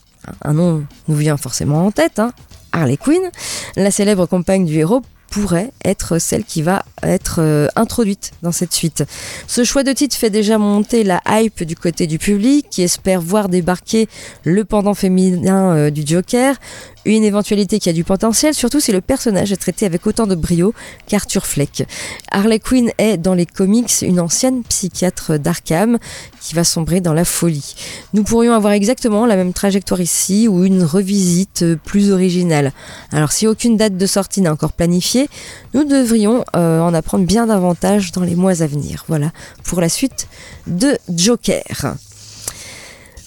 Un 0.43 0.55
nom 0.55 0.85
nous 1.09 1.17
vient 1.17 1.37
forcément 1.37 1.87
en 1.87 1.91
tête, 1.91 2.19
hein, 2.19 2.33
Harley 2.73 2.97
Quinn, 2.97 3.31
la 3.77 3.91
célèbre 3.91 4.27
compagne 4.27 4.65
du 4.65 4.79
héros 4.79 5.03
pourrait 5.31 5.71
être 5.85 6.19
celle 6.19 6.45
qui 6.45 6.63
va 6.63 6.85
être 7.03 7.41
euh, 7.41 7.69
introduite 7.77 8.33
dans 8.43 8.53
cette 8.53 8.73
suite. 8.73 9.05
Ce 9.47 9.65
choix 9.65 9.83
de 9.83 9.93
titre 9.93 10.17
fait 10.17 10.31
déjà 10.31 10.59
monter 10.59 11.05
la 11.05 11.21
hype 11.29 11.63
du 11.65 11.77
côté 11.77 12.07
du 12.07 12.19
public 12.19 12.67
qui 12.71 12.83
espère 12.83 13.21
voir 13.21 13.49
débarquer 13.49 14.09
le 14.45 14.65
pendant 14.65 14.95
féminin 14.95 15.77
euh, 15.77 15.91
du 15.91 16.03
Joker, 16.07 16.57
une 17.05 17.25
éventualité 17.25 17.79
qui 17.79 17.89
a 17.89 17.93
du 17.93 18.05
potentiel, 18.05 18.55
surtout 18.55 18.81
si 18.81 18.93
le 18.93 19.01
personnage 19.01 19.53
est 19.53 19.57
traité 19.57 19.87
avec 19.87 20.07
autant 20.07 20.27
de 20.27 20.35
brio 20.35 20.75
qu'Arthur 21.07 21.47
Fleck. 21.47 21.87
Harley 22.31 22.59
Quinn 22.59 22.91
est 22.99 23.17
dans 23.17 23.35
les 23.35 23.47
comics 23.47 24.03
une 24.03 24.21
ancienne 24.21 24.63
psychiatre 24.63 25.39
d'Arkham 25.39 25.99
qui 26.41 26.55
va 26.55 26.65
sombrer 26.65 27.01
dans 27.01 27.13
la 27.13 27.25
folie. 27.25 27.75
Nous 28.15 28.23
pourrions 28.23 28.53
avoir 28.53 28.73
exactement 28.73 29.27
la 29.27 29.37
même 29.37 29.53
trajectoire 29.53 30.01
ici 30.01 30.49
ou 30.49 30.65
une 30.65 30.83
revisite 30.83 31.65
plus 31.85 32.13
originale. 32.13 32.73
Alors 33.13 33.33
si 33.33 33.47
aucune 33.47 33.77
date 33.77 33.97
de 33.97 34.07
sortie 34.07 34.41
n'est 34.41 34.49
encore 34.49 34.73
planifiée, 34.73 35.29
nous 35.75 35.85
devrions 35.85 36.45
euh, 36.57 36.81
en 36.81 36.95
apprendre 36.95 37.25
bien 37.25 37.47
davantage 37.47 38.13
dans 38.13 38.23
les 38.23 38.35
mois 38.35 38.63
à 38.63 38.67
venir. 38.67 39.05
Voilà 39.09 39.33
pour 39.65 39.81
la 39.81 39.89
suite 39.89 40.29
de 40.67 40.99
Joker. 41.09 41.97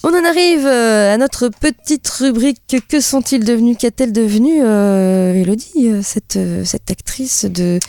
On 0.03 0.09
en 0.09 0.25
arrive 0.25 0.65
euh, 0.65 1.13
à 1.13 1.17
notre 1.17 1.49
petite 1.49 2.09
rubrique 2.09 2.57
Que 2.89 2.99
sont-ils 2.99 3.43
devenus 3.43 3.77
Qu'est-elle 3.77 4.11
devenue 4.11 4.61
euh, 4.63 5.33
Elodie, 5.35 5.89
euh, 5.89 6.01
cette, 6.01 6.37
euh, 6.37 6.65
cette 6.65 6.89
actrice 6.89 7.45
de, 7.45 7.79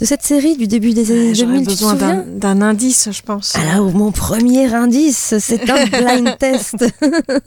de 0.00 0.04
cette 0.04 0.22
série 0.22 0.56
du 0.56 0.66
début 0.66 0.94
des 0.94 1.12
années 1.12 1.32
J'aurais 1.32 1.60
2000 1.60 1.60
tu 1.60 1.66
te 1.66 1.70
besoin 1.70 1.94
d'un 1.94 2.24
d'un 2.26 2.60
indice, 2.62 3.10
je 3.12 3.22
pense. 3.22 3.54
alors, 3.54 3.92
mon 3.92 4.10
premier 4.10 4.74
indice, 4.74 5.34
c'est 5.38 5.70
un 5.70 5.86
blind 5.86 6.36
test 6.38 6.84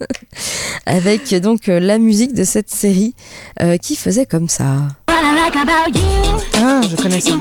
avec 0.86 1.34
donc 1.34 1.66
la 1.66 1.98
musique 1.98 2.32
de 2.32 2.44
cette 2.44 2.70
série 2.70 3.14
euh, 3.60 3.76
qui 3.76 3.94
faisait 3.94 4.26
comme 4.26 4.48
ça. 4.48 4.88
Ah, 5.06 6.80
je 6.88 6.96
connais 6.96 7.20
ça. 7.20 7.32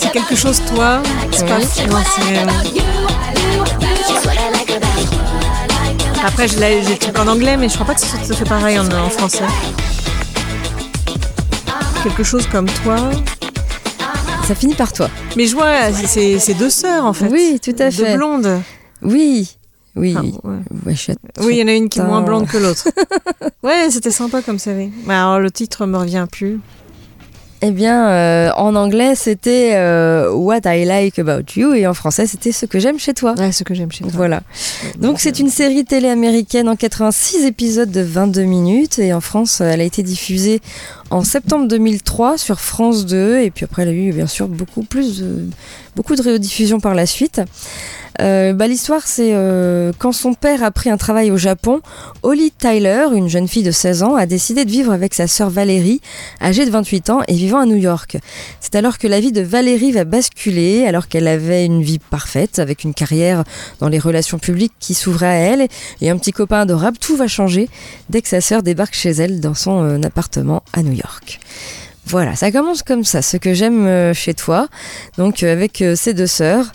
C'est 0.00 0.10
quelque 0.12 0.36
chose, 0.36 0.60
toi? 0.74 1.02
C'est 1.30 1.46
pas 1.46 1.58
Après, 6.24 6.46
je 6.48 6.58
l'ai- 6.58 6.82
j'ai 6.84 6.90
le 6.90 6.98
truc 6.98 7.18
en 7.18 7.26
anglais, 7.26 7.56
mais 7.56 7.68
je 7.68 7.74
crois 7.74 7.86
pas 7.86 7.94
que 7.94 8.00
ça 8.00 8.06
se 8.24 8.32
fait 8.32 8.44
pareil 8.44 8.78
en, 8.78 8.86
en 8.86 9.08
français. 9.10 9.44
Quelque 12.02 12.22
chose 12.22 12.46
comme 12.50 12.66
toi. 12.84 12.96
Ça 14.46 14.54
finit 14.54 14.74
par 14.74 14.92
toi. 14.92 15.08
Mais 15.36 15.46
je 15.46 15.54
vois, 15.54 15.92
c'est 15.92 16.38
c'est 16.38 16.54
deux 16.54 16.70
sœurs 16.70 17.04
en 17.04 17.12
fait. 17.12 17.28
Oui, 17.30 17.60
tout 17.62 17.74
à 17.78 17.90
fait. 17.90 18.12
Deux 18.12 18.16
blondes. 18.16 18.60
Oui, 19.02 19.56
oui. 19.96 20.14
Ah, 20.16 20.22
ouais. 20.22 20.58
Oui, 21.40 21.56
il 21.56 21.58
y 21.58 21.62
en 21.62 21.68
a 21.68 21.74
une 21.74 21.88
qui 21.88 21.98
est 21.98 22.04
moins 22.04 22.22
blonde 22.22 22.46
que 22.46 22.58
l'autre. 22.58 22.88
ouais, 23.62 23.90
c'était 23.90 24.10
sympa 24.10 24.42
comme 24.42 24.58
série. 24.58 24.90
Mais 25.06 25.14
alors 25.14 25.38
le 25.38 25.50
titre 25.50 25.86
me 25.86 25.98
revient 25.98 26.26
plus. 26.30 26.60
Eh 27.64 27.70
bien, 27.70 28.08
euh, 28.08 28.50
en 28.56 28.74
anglais, 28.74 29.14
c'était 29.14 29.74
euh, 29.74 30.32
What 30.32 30.62
I 30.66 30.84
Like 30.84 31.20
About 31.20 31.44
You 31.54 31.74
et 31.74 31.86
en 31.86 31.94
français, 31.94 32.26
c'était 32.26 32.50
Ce 32.50 32.66
que 32.66 32.80
j'aime 32.80 32.98
chez 32.98 33.14
toi. 33.14 33.34
Ouais, 33.38 33.52
ce 33.52 33.62
que 33.62 33.72
j'aime 33.72 33.92
chez 33.92 34.02
toi. 34.02 34.10
Voilà. 34.12 34.42
Donc, 34.98 35.20
c'est 35.20 35.38
une 35.38 35.48
série 35.48 35.84
télé 35.84 36.08
américaine 36.08 36.68
en 36.68 36.74
86 36.74 37.44
épisodes 37.44 37.90
de 37.90 38.00
22 38.00 38.42
minutes 38.42 38.98
et 38.98 39.12
en 39.12 39.20
France, 39.20 39.60
elle 39.60 39.80
a 39.80 39.84
été 39.84 40.02
diffusée 40.02 40.60
en 41.10 41.22
septembre 41.22 41.68
2003 41.68 42.36
sur 42.36 42.58
France 42.58 43.06
2 43.06 43.38
et 43.38 43.52
puis 43.52 43.64
après, 43.64 43.82
elle 43.82 43.90
a 43.90 43.92
eu 43.92 44.12
bien 44.12 44.26
sûr 44.26 44.48
beaucoup 44.48 44.82
plus 44.82 45.20
de, 45.20 45.46
beaucoup 45.94 46.16
de 46.16 46.22
rediffusions 46.22 46.80
par 46.80 46.96
la 46.96 47.06
suite. 47.06 47.40
Euh, 48.22 48.52
bah, 48.52 48.68
L'histoire, 48.68 49.06
c'est 49.06 49.32
euh, 49.34 49.92
quand 49.98 50.12
son 50.12 50.34
père 50.34 50.62
a 50.62 50.70
pris 50.70 50.90
un 50.90 50.96
travail 50.96 51.30
au 51.30 51.36
Japon, 51.36 51.80
Holly 52.22 52.52
Tyler, 52.52 53.06
une 53.14 53.28
jeune 53.28 53.48
fille 53.48 53.62
de 53.62 53.70
16 53.70 54.02
ans, 54.02 54.14
a 54.14 54.26
décidé 54.26 54.64
de 54.64 54.70
vivre 54.70 54.92
avec 54.92 55.12
sa 55.12 55.26
sœur 55.26 55.50
Valérie, 55.50 56.00
âgée 56.40 56.64
de 56.64 56.70
28 56.70 57.10
ans 57.10 57.20
et 57.26 57.34
vivant 57.34 57.58
à 57.58 57.66
New 57.66 57.76
York. 57.76 58.18
C'est 58.60 58.76
alors 58.76 58.98
que 58.98 59.08
la 59.08 59.20
vie 59.20 59.32
de 59.32 59.40
Valérie 59.40 59.92
va 59.92 60.04
basculer, 60.04 60.86
alors 60.86 61.08
qu'elle 61.08 61.28
avait 61.28 61.66
une 61.66 61.82
vie 61.82 61.98
parfaite, 61.98 62.58
avec 62.58 62.84
une 62.84 62.94
carrière 62.94 63.44
dans 63.80 63.88
les 63.88 63.98
relations 63.98 64.38
publiques 64.38 64.74
qui 64.78 64.94
s'ouvrait 64.94 65.26
à 65.26 65.34
elle 65.34 65.68
et 66.00 66.10
un 66.10 66.16
petit 66.16 66.32
copain 66.32 66.60
adorable. 66.60 66.98
Tout 66.98 67.16
va 67.16 67.26
changer 67.26 67.68
dès 68.08 68.22
que 68.22 68.28
sa 68.28 68.40
sœur 68.40 68.62
débarque 68.62 68.94
chez 68.94 69.10
elle 69.10 69.40
dans 69.40 69.54
son 69.54 69.82
euh, 69.82 70.00
appartement 70.02 70.62
à 70.72 70.82
New 70.82 70.92
York. 70.92 71.40
Voilà, 72.06 72.34
ça 72.36 72.50
commence 72.50 72.82
comme 72.82 73.04
ça, 73.04 73.22
ce 73.22 73.36
que 73.36 73.54
j'aime 73.54 73.86
euh, 73.86 74.12
chez 74.12 74.34
toi. 74.34 74.68
Donc 75.18 75.42
euh, 75.42 75.52
avec 75.52 75.80
euh, 75.80 75.94
ces 75.94 76.14
deux 76.14 76.26
sœurs, 76.26 76.72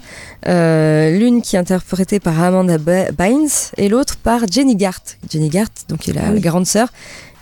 euh, 0.47 1.11
l'une 1.11 1.41
qui 1.41 1.55
est 1.55 1.59
interprétée 1.59 2.19
par 2.19 2.41
Amanda 2.41 2.77
Bynes 2.77 3.49
et 3.77 3.89
l'autre 3.89 4.15
par 4.17 4.41
Jenny 4.49 4.75
Gart. 4.75 5.01
Jenny 5.29 5.49
Gart, 5.49 5.69
donc 5.89 5.99
qui 5.99 6.11
est 6.11 6.13
la, 6.13 6.29
oui. 6.29 6.35
la 6.35 6.39
grande 6.39 6.65
sœur, 6.65 6.87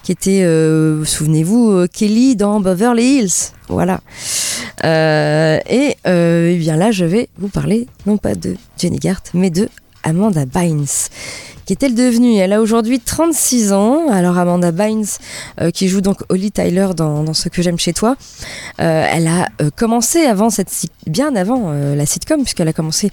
qui 0.04 0.12
était, 0.12 0.44
euh, 0.44 1.06
souvenez-vous, 1.06 1.88
Kelly 1.92 2.36
dans 2.36 2.60
Beverly 2.60 3.20
Hills. 3.20 3.54
Voilà. 3.70 4.02
Euh, 4.84 5.60
et 5.70 5.96
euh, 6.06 6.52
eh 6.54 6.58
bien 6.58 6.76
là, 6.76 6.92
je 6.92 7.06
vais 7.06 7.30
vous 7.38 7.48
parler 7.48 7.88
non 8.06 8.18
pas 8.18 8.36
de 8.36 8.56
Jenny 8.78 8.98
Gart, 8.98 9.22
mais 9.34 9.50
de 9.50 9.70
Amanda 10.04 10.46
Bynes. 10.46 10.86
Qu'est-elle 11.66 11.96
devenue 11.96 12.36
Elle 12.36 12.54
a 12.54 12.62
aujourd'hui 12.62 13.00
36 13.00 13.74
ans. 13.74 14.10
Alors 14.12 14.38
Amanda 14.38 14.72
Bynes, 14.72 15.06
euh, 15.60 15.72
qui 15.72 15.88
joue 15.88 16.02
donc 16.02 16.20
Holly 16.30 16.52
Tyler 16.52 16.90
dans, 16.96 17.24
dans 17.24 17.34
Ce 17.34 17.50
que 17.50 17.64
j'aime 17.64 17.80
chez 17.80 17.92
toi, 17.92 18.18
euh, 18.80 19.08
elle 19.12 19.28
a 19.28 19.48
euh, 19.62 19.72
commencé 19.76 20.26
avant 20.26 20.52
cette 20.52 20.70
bien 21.08 21.36
avant 21.36 21.72
la 21.72 22.06
sitcom, 22.06 22.42
puisqu'elle 22.42 22.68
a 22.68 22.74
commencé 22.74 23.10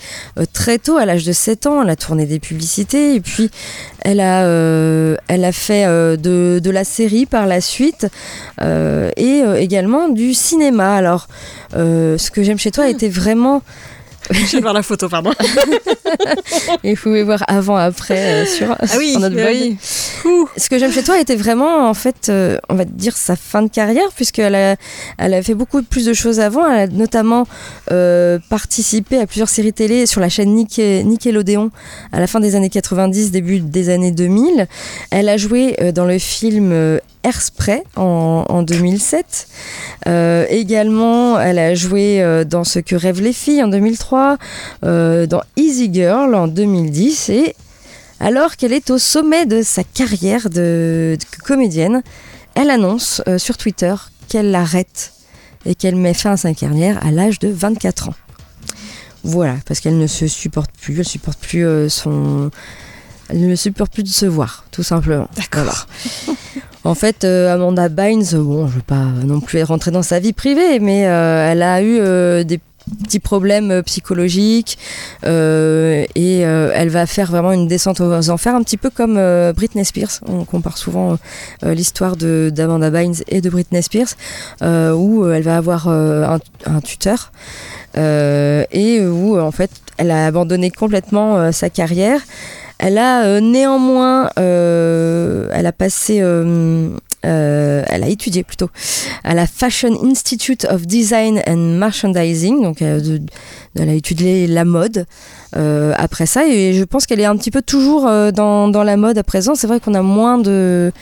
très 0.53 0.79
tôt, 0.79 0.97
à 0.97 1.07
l'âge 1.07 1.25
de 1.25 1.33
7 1.33 1.67
ans. 1.67 1.83
Elle 1.83 1.91
a 1.91 1.97
tourné 1.97 2.27
des 2.27 2.41
publicités 2.41 3.15
et 3.15 3.21
puis 3.21 3.51
elle 4.01 4.21
a, 4.21 4.45
elle 5.29 5.45
a 5.45 5.53
fait 5.53 5.87
de, 5.87 6.61
de 6.63 6.71
la 6.71 6.85
série 6.85 7.27
par 7.27 7.47
la 7.47 7.61
suite 7.61 8.07
et 8.61 9.43
également 9.59 10.09
du 10.09 10.33
cinéma. 10.33 10.95
Alors, 10.95 11.29
Ce 11.73 12.31
que 12.31 12.43
j'aime 12.43 12.59
chez 12.59 12.71
toi 12.71 12.89
était 12.89 13.11
vraiment 13.11 13.63
Je 14.47 14.57
vais 14.57 14.61
voir 14.61 14.73
la 14.75 14.83
photo, 14.83 15.09
pardon. 15.09 15.33
Et 16.85 16.95
vous 16.95 17.01
pouvez 17.03 17.23
voir 17.23 17.43
avant, 17.49 17.77
après 17.77 18.43
euh, 18.43 18.47
sur, 18.47 18.71
Ah 18.79 18.85
oui, 18.99 19.13
sur 19.13 19.21
notre 19.21 19.35
bah 19.37 19.43
blog. 19.45 19.55
oui. 19.55 19.77
Ce 20.57 20.69
que 20.69 20.79
j'aime 20.79 20.93
chez 20.93 21.03
toi 21.03 21.19
était 21.21 21.37
vraiment, 21.37 21.89
en 21.89 21.95
fait, 21.95 22.29
euh, 22.29 22.59
on 22.69 22.75
va 22.75 22.85
dire 22.85 23.17
sa 23.17 23.37
fin 23.37 23.63
de 23.63 23.69
carrière, 23.69 24.09
puisqu'elle 24.15 24.55
a, 24.55 24.77
elle 25.19 25.35
a 25.35 25.43
fait 25.43 25.55
beaucoup 25.55 25.83
plus 25.83 26.05
de 26.07 26.13
choses 26.13 26.41
avant. 26.41 26.69
Elle 26.71 26.81
a 26.81 26.87
notamment 26.93 27.47
euh, 27.91 28.39
participé 28.51 29.19
à 29.19 29.27
plusieurs 29.27 29.49
séries 29.49 29.73
télé 29.73 30.07
sur 30.07 30.21
la 30.21 30.29
chaîne 30.29 30.55
Nicke- 30.55 31.05
Nickelodeon 31.05 31.71
à 32.13 32.21
la 32.21 32.27
fin 32.27 32.41
des 32.41 32.55
années 32.55 32.71
90, 32.71 33.31
début 33.31 33.61
des 33.61 33.89
années 33.89 34.13
2000. 34.13 34.67
Elle 35.11 35.29
a 35.29 35.37
joué 35.37 35.77
dans 35.95 36.05
le 36.05 36.19
film 36.19 36.99
Airspray 37.25 37.83
en, 37.97 38.45
en 38.49 38.63
2007. 38.63 39.47
Euh, 40.09 40.45
également, 40.49 41.39
elle 41.41 41.59
a 41.59 41.75
joué 41.75 42.43
dans 42.49 42.65
Ce 42.65 42.79
que 42.79 42.97
rêvent 42.97 43.23
les 43.23 43.33
filles 43.33 43.63
en 43.63 43.69
2003, 43.69 44.22
euh, 44.85 45.27
dans 45.27 45.43
Easy 45.57 45.91
Girl 45.93 46.35
en 46.35 46.49
2010 46.49 47.29
et 47.31 47.55
alors 48.23 48.57
qu'elle 48.57 48.73
est 48.73 48.91
au 48.91 48.99
sommet 48.99 49.47
de 49.47 49.63
sa 49.63 49.83
carrière 49.83 50.49
de, 50.49 51.19
de 51.19 51.45
comédienne, 51.45 52.03
elle 52.55 52.71
annonce 52.71 53.21
euh, 53.27 53.37
sur 53.37 53.57
Twitter 53.57 53.95
qu'elle 54.29 54.53
l'arrête 54.53 55.13
et 55.67 55.75
qu'elle 55.75 55.97
met 55.97 56.15
fin 56.15 56.33
à 56.33 56.37
sa 56.37 56.55
carrière 56.55 57.05
à 57.05 57.11
l'âge 57.11 57.41
de 57.41 57.49
24 57.49 58.11
ans. 58.11 58.15
Voilà, 59.25 59.57
parce 59.67 59.81
qu'elle 59.81 59.99
ne 59.99 60.07
se 60.07 60.29
supporte 60.29 60.71
plus, 60.81 60.99
elle 61.01 61.05
supporte 61.05 61.41
plus 61.41 61.67
euh, 61.67 61.89
son, 61.89 62.51
elle 63.29 63.47
ne 63.49 63.57
supporte 63.57 63.93
plus 63.93 64.05
de 64.05 64.09
se 64.09 64.27
voir, 64.27 64.67
tout 64.71 64.85
simplement. 64.85 65.29
D'accord. 65.37 65.87
En 66.85 66.97
fait, 66.97 67.23
euh, 67.23 67.55
Amanda 67.55 67.89
Bynes, 67.89 68.27
bon, 68.33 68.67
je 68.67 68.75
vais 68.75 68.83
pas 68.83 69.05
non 69.25 69.39
plus 69.39 69.63
rentrer 69.63 69.93
dans 69.93 70.03
sa 70.03 70.19
vie 70.19 70.33
privée, 70.33 70.81
mais 70.81 71.03
elle 71.03 71.63
a 71.63 71.81
eu 71.81 72.45
des 72.45 72.59
petits 73.03 73.21
problèmes 73.21 73.71
euh, 73.71 73.83
psychologiques 73.83 74.79
euh, 75.25 76.05
et 76.15 76.45
euh, 76.45 76.73
elle 76.75 76.89
va 76.89 77.07
faire 77.07 77.31
vraiment 77.31 77.53
une 77.53 77.67
descente 77.67 78.01
aux 78.01 78.31
enfers, 78.31 78.55
un 78.55 78.63
petit 78.63 78.77
peu 78.77 78.91
comme 78.91 79.15
Britney 79.55 79.85
Spears. 79.85 80.21
On 80.27 80.45
compare 80.45 80.79
souvent 80.79 81.19
l'histoire 81.63 82.17
de 82.17 82.51
d'Amanda 82.55 82.91
Bynes 82.91 83.23
et 83.29 83.41
de 83.41 83.51
Britney 83.51 83.83
Spears, 83.83 84.15
où 84.63 85.27
elle 85.27 85.43
va 85.43 85.57
avoir 85.57 85.89
un, 85.89 86.39
un 86.67 86.81
tuteur 86.81 87.33
et 87.97 89.07
où 89.07 89.39
en 89.39 89.51
fait 89.51 89.71
elle 89.97 90.11
a 90.11 90.27
abandonné 90.27 90.71
complètement 90.71 91.53
sa 91.53 91.71
carrière. 91.71 92.21
Elle 92.79 92.99
a 92.99 93.41
néanmoins, 93.41 94.31
elle 94.37 95.67
a 95.67 95.73
passé, 95.73 96.23
euh, 97.25 97.85
elle 97.89 98.03
a 98.03 98.09
étudié 98.09 98.43
plutôt 98.43 98.71
à 99.25 99.35
la 99.35 99.47
Fashion 99.47 99.97
Institute 100.05 100.67
of 100.71 100.87
Design 100.87 101.43
and 101.47 101.79
Merchandising, 101.79 102.63
donc 102.63 102.83
euh, 102.83 103.19
elle 103.79 103.89
a 103.89 103.95
étudié 103.95 104.47
la 104.47 104.65
mode 104.65 105.07
euh, 105.57 105.95
après 105.97 106.27
ça, 106.27 106.47
et 106.47 106.73
je 106.75 106.85
pense 106.85 107.07
qu'elle 107.07 107.21
est 107.21 107.25
un 107.27 107.37
petit 107.37 107.51
peu 107.51 107.63
toujours 107.63 108.07
euh, 108.07 108.31
dans, 108.31 108.69
dans 108.69 108.85
la 108.85 108.97
mode 108.97 109.19
à 109.19 109.23
présent. 109.23 109.55
C'est 109.55 109.67
vrai 109.67 109.81
qu'on 109.81 109.95
a 109.95 110.03
moins 110.03 110.39
de 110.39 110.93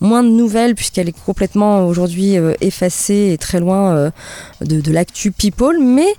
moins 0.00 0.22
de 0.22 0.28
nouvelles 0.28 0.74
puisqu'elle 0.74 1.08
est 1.08 1.24
complètement 1.24 1.86
aujourd'hui 1.86 2.36
euh, 2.36 2.54
effacée 2.60 3.30
et 3.32 3.38
très 3.38 3.60
loin 3.60 4.12
de, 4.60 4.80
de 4.80 4.92
l'actu 4.92 5.30
people, 5.30 5.78
mais 5.80 6.12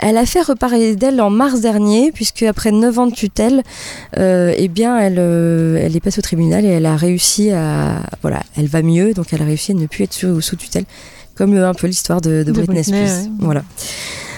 elle 0.00 0.16
a 0.16 0.26
fait 0.26 0.42
reparler 0.42 0.96
d'elle 0.96 1.20
en 1.20 1.30
mars 1.30 1.60
dernier, 1.60 2.12
puisque 2.12 2.42
après 2.42 2.70
9 2.72 2.98
ans 2.98 3.06
de 3.06 3.14
tutelle, 3.14 3.62
euh, 4.18 4.54
eh 4.56 4.68
bien, 4.68 4.98
elle, 4.98 5.16
euh, 5.18 5.78
elle 5.80 5.96
est 5.96 6.00
passée 6.00 6.18
au 6.18 6.22
tribunal 6.22 6.64
et 6.64 6.68
elle 6.68 6.86
a 6.86 6.96
réussi 6.96 7.50
à. 7.50 8.00
Voilà, 8.22 8.42
elle 8.56 8.66
va 8.66 8.82
mieux, 8.82 9.14
donc 9.14 9.32
elle 9.32 9.42
a 9.42 9.44
réussi 9.44 9.72
à 9.72 9.74
ne 9.74 9.86
plus 9.86 10.04
être 10.04 10.12
sous, 10.14 10.40
sous 10.40 10.56
tutelle, 10.56 10.84
comme 11.34 11.54
euh, 11.56 11.68
un 11.68 11.74
peu 11.74 11.86
l'histoire 11.86 12.20
de, 12.20 12.42
de 12.42 12.44
De 12.44 12.52
Britney, 12.52 12.82
Spears. 12.84 12.98
ouais. 13.00 13.30
Voilà. 13.40 13.62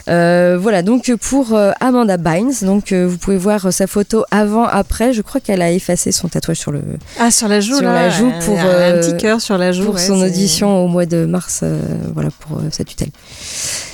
Euh, 0.09 0.59
voilà, 0.61 0.83
donc 0.83 1.13
pour 1.21 1.55
euh, 1.55 1.71
Amanda 1.81 2.17
Bynes, 2.17 2.53
donc 2.63 2.91
euh, 2.91 3.07
vous 3.07 3.19
pouvez 3.19 3.37
voir 3.37 3.73
sa 3.73 3.87
photo 3.87 4.25
avant-après. 4.33 5.13
Je 5.13 5.23
crois 5.23 5.41
qu'elle 5.41 5.63
a 5.63 5.71
effacé 5.71 6.11
son 6.11 6.27
tatouage 6.29 6.59
sur 6.59 6.73
le 6.73 6.83
Ah, 7.21 7.31
sur 7.31 7.47
la 7.47 7.61
joue, 7.61 7.77
sur 7.77 7.85
là. 7.85 7.95
la 7.95 8.11
joue 8.11 8.33
pour 8.45 8.59
un, 8.59 8.99
petit 8.99 9.17
cœur 9.17 9.41
sur 9.41 9.59
la 9.59 9.71
joue. 9.71 9.85
pour 9.85 9.95
ouais, 9.95 10.01
son 10.01 10.21
audition 10.21 10.85
au 10.85 10.89
mois 10.89 11.07
de 11.07 11.25
mars, 11.25 11.63
voilà 12.15 12.31
pour 12.41 12.61
sa 12.73 12.83
tutelle. 12.83 13.11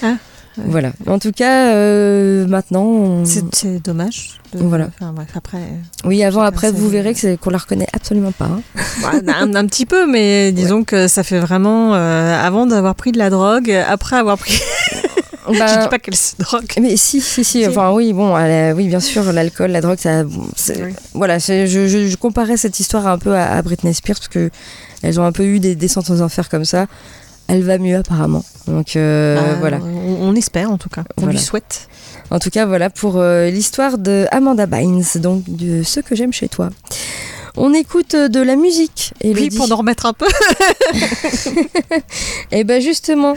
Ah, 0.03 0.15
ouais. 0.59 0.65
Voilà. 0.69 0.93
En 1.07 1.19
tout 1.19 1.33
cas, 1.33 1.73
euh, 1.75 2.47
maintenant, 2.47 2.85
on- 2.85 3.25
C'est 3.25 3.83
dommage. 3.83 4.39
de- 4.55 4.59
Voilà. 4.63 4.89
Enfin, 5.01 5.13
bref, 5.13 5.29
après. 5.35 5.59
oui, 6.05 6.23
avant, 6.25 6.43
après, 6.43 6.71
vous 6.73 6.89
verrez 6.89 7.15
que 7.15 7.37
qu'on 7.37 7.51
la 7.51 7.59
reconnaît 7.59 7.87
absolument 7.93 8.33
pas. 8.33 8.47
hein. 8.47 8.61
Ouais, 9.03 9.21
un, 9.33 9.55
un 9.55 9.67
petit 9.67 9.87
peu, 9.87 10.07
mais 10.11 10.53
disons 10.53 10.85
que 10.85 11.07
ça 11.09 11.23
fait 11.23 11.39
vraiment 11.39 11.95
euh, 11.95 12.35
avant 12.45 12.67
d'avoir 12.67 12.95
pris 12.95 13.13
de 13.13 13.19
la 13.19 13.31
drogue, 13.31 13.71
après 13.71 14.17
avoir 14.17 14.39
pris. 14.39 14.61
Je 15.51 15.59
Bah, 15.59 15.83
dis 15.83 15.89
pas 15.89 15.99
qu'elle 15.99 16.15
se 16.15 16.35
drogue. 16.39 16.67
Mais 16.79 16.99
si, 16.99 17.23
si, 17.23 17.43
si. 17.43 17.67
Enfin, 17.67 17.91
oui, 17.93 18.13
bon, 18.13 18.37
elle 18.37 18.75
oui, 18.75 18.87
bien 18.87 19.01
sûr, 19.01 19.33
l'alcool, 19.33 19.71
la 19.71 19.81
drogue, 19.81 19.97
ça. 19.99 20.25
bon, 20.25 20.47
c'est- 20.57 20.83
Oui. 20.85 20.93
Voilà, 21.15 21.39
je, 21.39 21.65
je, 21.67 21.87
je 22.07 22.17
comparais 22.17 22.59
cette 22.59 22.79
histoire 22.81 23.07
un 23.07 23.17
peu 23.17 23.35
à, 23.35 23.53
à 23.53 23.63
Britney 23.63 23.95
Spears 23.95 24.17
parce 24.19 24.29
que 24.29 24.51
elles 25.03 25.19
ont 25.19 25.25
un 25.25 25.33
peu 25.33 25.45
eu 25.45 25.59
des 25.59 25.75
descentes 25.75 26.11
aux 26.11 26.21
enfers 26.21 26.51
comme 26.51 26.67
ça. 26.67 26.87
Elle 27.49 27.63
va 27.63 27.79
mieux 27.79 27.97
apparemment. 27.97 28.45
Donc 28.67 28.95
euh, 28.97 29.37
Bah, 29.37 29.57
voilà. 29.61 29.79
On, 29.83 30.29
on 30.29 30.35
espère 30.35 30.71
en 30.71 30.79
tout 30.79 30.89
cas. 30.91 31.03
On 31.17 31.23
Voilà. 31.23 31.39
lui 31.39 31.45
souhaite. 31.45 31.89
En 32.31 32.39
tout 32.39 32.51
cas, 32.51 32.67
voilà 32.67 32.91
pour 32.91 33.17
euh, 33.17 33.49
l'histoire 33.49 33.97
de 33.99 34.27
Amanda 34.31 34.67
Bynes, 34.67 35.03
donc 35.17 35.45
de 35.49 35.83
ce 35.83 36.01
que 36.01 36.15
j'aime 36.15 36.33
chez 36.33 36.49
toi. 36.49 36.69
On 37.57 37.73
écoute 37.73 38.15
euh, 38.15 38.29
de 38.29 38.41
la 38.41 38.55
musique. 38.55 39.13
Oui, 39.25 39.31
Elodie. 39.31 39.57
pour 39.57 39.67
nous 39.67 39.77
remettre 39.77 40.05
un 40.07 40.13
peu. 40.13 40.27
Et 42.53 42.65
ben 42.65 42.81
justement, 42.81 43.35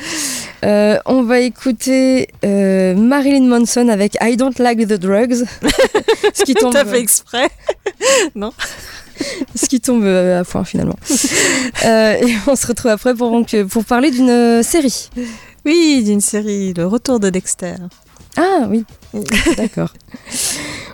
euh, 0.66 0.98
on 1.06 1.24
va 1.24 1.40
écouter 1.40 2.28
euh, 2.46 2.94
Marilyn 2.96 3.48
Manson 3.48 3.88
avec 3.88 4.18
I 4.22 4.38
Don't 4.38 4.54
Like 4.60 4.80
the 4.88 4.94
Drugs. 5.00 5.36
ce 6.34 6.44
qui 6.44 6.54
tombe, 6.54 6.74
T'as 6.74 6.86
fait 6.86 7.00
exprès. 7.00 7.50
non 8.36 8.52
ce 9.56 9.66
qui 9.68 9.80
tombe 9.80 10.04
euh, 10.04 10.42
à 10.42 10.44
point 10.44 10.64
finalement. 10.64 10.98
Euh, 11.84 12.14
et 12.14 12.36
on 12.46 12.56
se 12.56 12.68
retrouve 12.68 12.92
après 12.92 13.16
pour, 13.16 13.32
donc, 13.32 13.56
pour 13.64 13.84
parler 13.86 14.12
d'une 14.12 14.30
euh, 14.30 14.62
série. 14.62 15.10
Oui, 15.66 16.04
d'une 16.04 16.22
série, 16.22 16.74
Le 16.76 16.86
Retour 16.86 17.20
de 17.20 17.32
Dexter. 17.32 17.74
Ah 18.38 18.68
oui, 18.70 18.86
d'accord. 19.58 19.92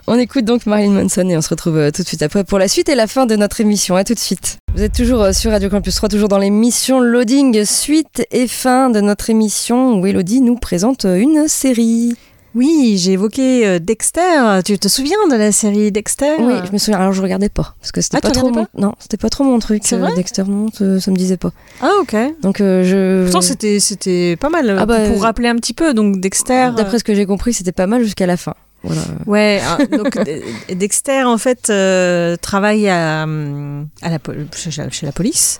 On 0.07 0.17
écoute 0.17 0.45
donc 0.45 0.65
Marilyn 0.65 0.93
Manson 0.93 1.27
et 1.27 1.35
on 1.35 1.41
se 1.41 1.49
retrouve 1.49 1.77
euh, 1.77 1.91
tout 1.91 2.01
de 2.01 2.07
suite 2.07 2.21
après 2.21 2.45
pour 2.45 2.59
la 2.59 2.69
suite 2.69 2.87
et 2.87 2.95
la 2.95 3.07
fin 3.07 3.25
de 3.25 3.35
notre 3.35 3.59
émission. 3.59 3.97
À 3.97 4.05
tout 4.05 4.13
de 4.13 4.19
suite. 4.19 4.57
Vous 4.73 4.81
êtes 4.81 4.93
toujours 4.93 5.21
euh, 5.21 5.33
sur 5.33 5.51
Radio 5.51 5.69
Campus 5.69 5.95
3, 5.95 6.07
toujours 6.07 6.29
dans 6.29 6.37
l'émission 6.37 7.01
Loading, 7.01 7.65
suite 7.65 8.25
et 8.31 8.47
fin 8.47 8.89
de 8.89 9.01
notre 9.01 9.29
émission 9.29 9.99
où 9.99 10.05
Elodie 10.07 10.39
nous 10.39 10.55
présente 10.55 11.03
euh, 11.03 11.17
une 11.17 11.49
série. 11.49 12.15
Oui, 12.55 12.97
j'ai 12.97 13.13
évoqué 13.13 13.67
euh, 13.67 13.79
Dexter. 13.79 14.62
Tu 14.65 14.79
te 14.79 14.88
souviens 14.88 15.27
de 15.29 15.36
la 15.36 15.51
série 15.51 15.91
Dexter 15.91 16.36
Oui, 16.39 16.53
je 16.65 16.71
me 16.71 16.77
souviens. 16.77 16.99
Alors 16.99 17.13
je 17.13 17.21
regardais 17.21 17.49
pas 17.49 17.76
parce 17.80 17.91
que 17.91 18.01
c'était 18.01 18.17
Ah, 18.17 18.22
pas 18.22 18.32
trop 18.32 18.49
mon... 18.49 18.67
non, 18.78 18.93
c'était 18.99 19.17
pas 19.17 19.30
trop 19.30 19.43
mon 19.43 19.59
truc. 19.59 19.84
C'est 19.86 19.95
euh, 19.95 19.99
vrai 19.99 20.15
Dexter 20.15 20.43
non, 20.47 20.67
ça, 20.74 20.99
ça 20.99 21.11
me 21.11 21.15
disait 21.15 21.38
pas. 21.38 21.51
Ah 21.82 21.91
ok. 22.01 22.15
Donc 22.41 22.61
euh, 22.61 22.84
je. 22.84 23.24
Pourtant 23.26 23.41
c'était 23.41 23.80
c'était 23.80 24.36
pas 24.38 24.49
mal 24.49 24.69
euh, 24.69 24.78
Ah 24.80 24.86
bah, 24.86 25.09
pour 25.09 25.22
rappeler 25.22 25.49
un 25.49 25.55
petit 25.55 25.74
peu. 25.74 25.93
Donc 25.93 26.19
Dexter. 26.19 26.72
D'après 26.76 26.99
ce 26.99 27.03
que 27.03 27.13
j'ai 27.13 27.26
compris, 27.26 27.53
c'était 27.53 27.72
pas 27.72 27.88
mal 27.88 28.03
jusqu'à 28.03 28.26
la 28.26 28.38
fin. 28.38 28.53
Voilà. 28.84 29.01
Ouais, 29.26 29.59
ah, 29.65 29.78
donc 29.86 30.17
Dexter 30.69 31.24
en 31.24 31.38
fait 31.38 31.69
euh, 31.69 32.36
travaille 32.38 32.88
à, 32.88 33.24
hum, 33.24 33.88
à 34.01 34.09
la, 34.09 34.19
chez, 34.55 35.05
la 35.05 35.11
police. 35.11 35.59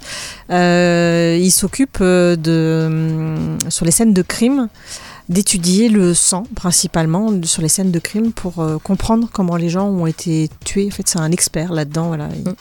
Euh, 0.52 1.38
il 1.40 1.52
s'occupe 1.52 1.98
euh, 2.02 2.36
de 2.36 2.86
hum, 2.88 3.58
sur 3.70 3.86
les 3.86 3.92
scènes 3.92 4.14
de 4.14 4.22
crime 4.22 4.70
d'étudier 5.30 5.90
le 5.90 6.14
sang 6.14 6.44
principalement 6.56 7.32
sur 7.44 7.62
les 7.62 7.68
scènes 7.68 7.92
de 7.92 8.00
crime 8.00 8.32
pour 8.32 8.60
euh, 8.60 8.78
comprendre 8.78 9.28
comment 9.32 9.58
les 9.58 9.68
gens 9.70 9.88
ont 9.88 10.06
été 10.08 10.50
tués. 10.64 10.88
En 10.92 10.96
fait, 10.96 11.08
c'est 11.08 11.20
un 11.20 11.32
expert 11.32 11.74
là-dedans. 11.74 12.08
Voilà. 12.08 12.30
Il- 12.34 12.54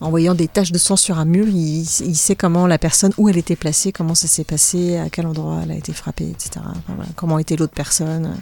En 0.00 0.10
voyant 0.10 0.34
des 0.34 0.48
taches 0.48 0.72
de 0.72 0.78
sang 0.78 0.96
sur 0.96 1.18
un 1.18 1.24
mur, 1.26 1.46
il, 1.48 1.80
il 1.82 2.16
sait 2.16 2.34
comment 2.36 2.66
la 2.66 2.78
personne, 2.78 3.12
où 3.18 3.28
elle 3.28 3.36
était 3.38 3.56
placée, 3.56 3.92
comment 3.92 4.14
ça 4.14 4.26
s'est 4.28 4.44
passé, 4.44 4.96
à 4.98 5.08
quel 5.10 5.26
endroit 5.26 5.60
elle 5.62 5.70
a 5.72 5.74
été 5.76 5.92
frappée, 5.92 6.28
etc. 6.30 6.50
Enfin, 6.56 6.94
voilà, 6.96 7.10
comment 7.16 7.38
était 7.38 7.56
l'autre 7.56 7.74
personne. 7.74 8.34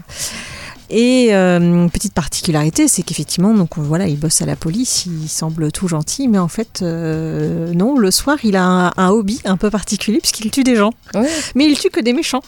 Et 0.90 1.28
euh, 1.34 1.88
petite 1.88 2.12
particularité, 2.12 2.88
c'est 2.88 3.02
qu'effectivement, 3.02 3.54
donc 3.54 3.78
voilà, 3.78 4.06
il 4.06 4.18
bosse 4.18 4.42
à 4.42 4.46
la 4.46 4.54
police, 4.54 5.06
il 5.06 5.28
semble 5.28 5.72
tout 5.72 5.88
gentil, 5.88 6.28
mais 6.28 6.38
en 6.38 6.48
fait, 6.48 6.80
euh, 6.82 7.72
non, 7.72 7.96
le 7.98 8.10
soir, 8.10 8.36
il 8.44 8.54
a 8.54 8.64
un, 8.64 8.92
un 8.96 9.08
hobby 9.08 9.40
un 9.44 9.56
peu 9.56 9.70
particulier 9.70 10.18
puisqu'il 10.18 10.50
tue 10.50 10.62
des 10.62 10.76
gens. 10.76 10.92
Ouais. 11.14 11.28
Mais 11.54 11.66
il 11.66 11.78
tue 11.78 11.88
que 11.90 12.00
des 12.00 12.12
méchants. 12.12 12.42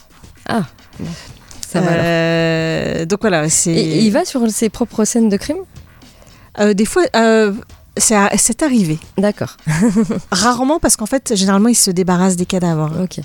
Ah. 0.48 0.64
Ça 1.68 1.80
va. 1.80 1.90
Euh, 1.92 3.04
donc 3.06 3.20
voilà, 3.22 3.48
c'est. 3.48 3.72
Et 3.72 3.98
il 4.00 4.10
va 4.12 4.24
sur 4.24 4.48
ses 4.50 4.68
propres 4.68 5.04
scènes 5.04 5.28
de 5.28 5.36
crime? 5.36 5.56
Euh, 6.58 6.74
des 6.74 6.84
fois, 6.86 7.02
euh, 7.16 7.52
c'est 7.98 8.62
arrivé. 8.62 8.98
D'accord. 9.18 9.56
Rarement 10.30 10.78
parce 10.78 10.96
qu'en 10.96 11.06
fait, 11.06 11.34
généralement, 11.34 11.68
il 11.68 11.74
se 11.74 11.90
débarrasse 11.90 12.36
des 12.36 12.46
cadavres. 12.46 12.90
Ok. 13.02 13.20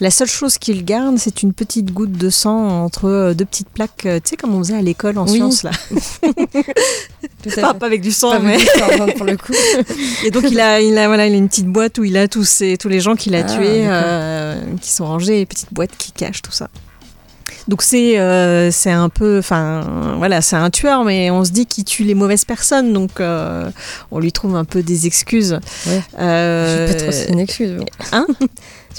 La 0.00 0.10
seule 0.10 0.28
chose 0.28 0.56
qu'il 0.56 0.84
garde, 0.86 1.18
c'est 1.18 1.42
une 1.42 1.52
petite 1.52 1.92
goutte 1.92 2.12
de 2.12 2.30
sang 2.30 2.82
entre 2.84 3.04
euh, 3.08 3.34
deux 3.34 3.44
petites 3.44 3.68
plaques, 3.68 4.06
euh, 4.06 4.20
tu 4.24 4.30
sais, 4.30 4.36
comme 4.36 4.54
on 4.54 4.58
faisait 4.58 4.76
à 4.76 4.80
l'école 4.80 5.18
en 5.18 5.24
Oui. 5.26 5.34
sciences, 5.36 5.62
là. 5.64 5.70
Tout 7.42 7.50
à 7.56 7.60
Pas, 7.60 7.74
pas 7.74 7.86
avec 7.86 8.00
du 8.00 8.10
sang, 8.10 8.30
Pas 8.30 8.38
mais. 8.38 8.54
avec 8.54 8.60
du 8.60 8.96
sang, 8.96 9.06
pour 9.16 9.26
le 9.26 9.36
coup. 9.36 9.52
Et 10.24 10.30
donc 10.30 10.44
il 10.50 10.60
a, 10.60 10.80
il 10.80 10.96
a, 10.96 11.06
voilà, 11.08 11.26
il 11.26 11.34
a 11.34 11.36
une 11.36 11.48
petite 11.48 11.66
boîte 11.66 11.98
où 11.98 12.04
il 12.04 12.16
a 12.16 12.26
tous, 12.26 12.48
ces, 12.48 12.76
tous 12.78 12.88
les 12.88 13.00
gens 13.00 13.16
qu'il 13.16 13.34
a 13.34 13.40
Ah, 13.40 13.42
tués, 13.54 13.84
euh, 13.86 14.60
qui 14.80 14.90
sont 14.90 15.04
rangés, 15.06 15.40
une 15.40 15.46
petite 15.46 15.72
boîte 15.72 15.90
qui 15.98 16.12
cache 16.12 16.40
tout 16.42 16.52
ça. 16.52 16.68
Donc 17.68 17.82
c'est 17.82 18.18
euh, 18.18 18.70
c'est 18.70 18.92
un 18.92 19.08
peu, 19.08 19.38
enfin 19.38 20.14
voilà, 20.18 20.40
c'est 20.40 20.56
un 20.56 20.70
tueur, 20.70 21.04
mais 21.04 21.30
on 21.30 21.44
se 21.44 21.50
dit 21.50 21.66
qu'il 21.66 21.84
tue 21.84 22.04
les 22.04 22.14
mauvaises 22.14 22.44
personnes, 22.44 22.92
donc 22.92 23.20
euh, 23.20 23.70
on 24.10 24.20
lui 24.20 24.30
trouve 24.30 24.54
un 24.54 24.64
peu 24.64 24.82
des 24.82 25.06
excuses. 25.06 25.58
Ouais. 25.86 26.00
Euh, 26.20 26.86
C'est 26.86 26.94
pas 26.94 27.02
trop 27.02 27.12
c'est 27.12 27.28
une 27.32 27.40
excuse. 27.40 27.72
bon. 27.76 27.86
Hein? 28.12 28.26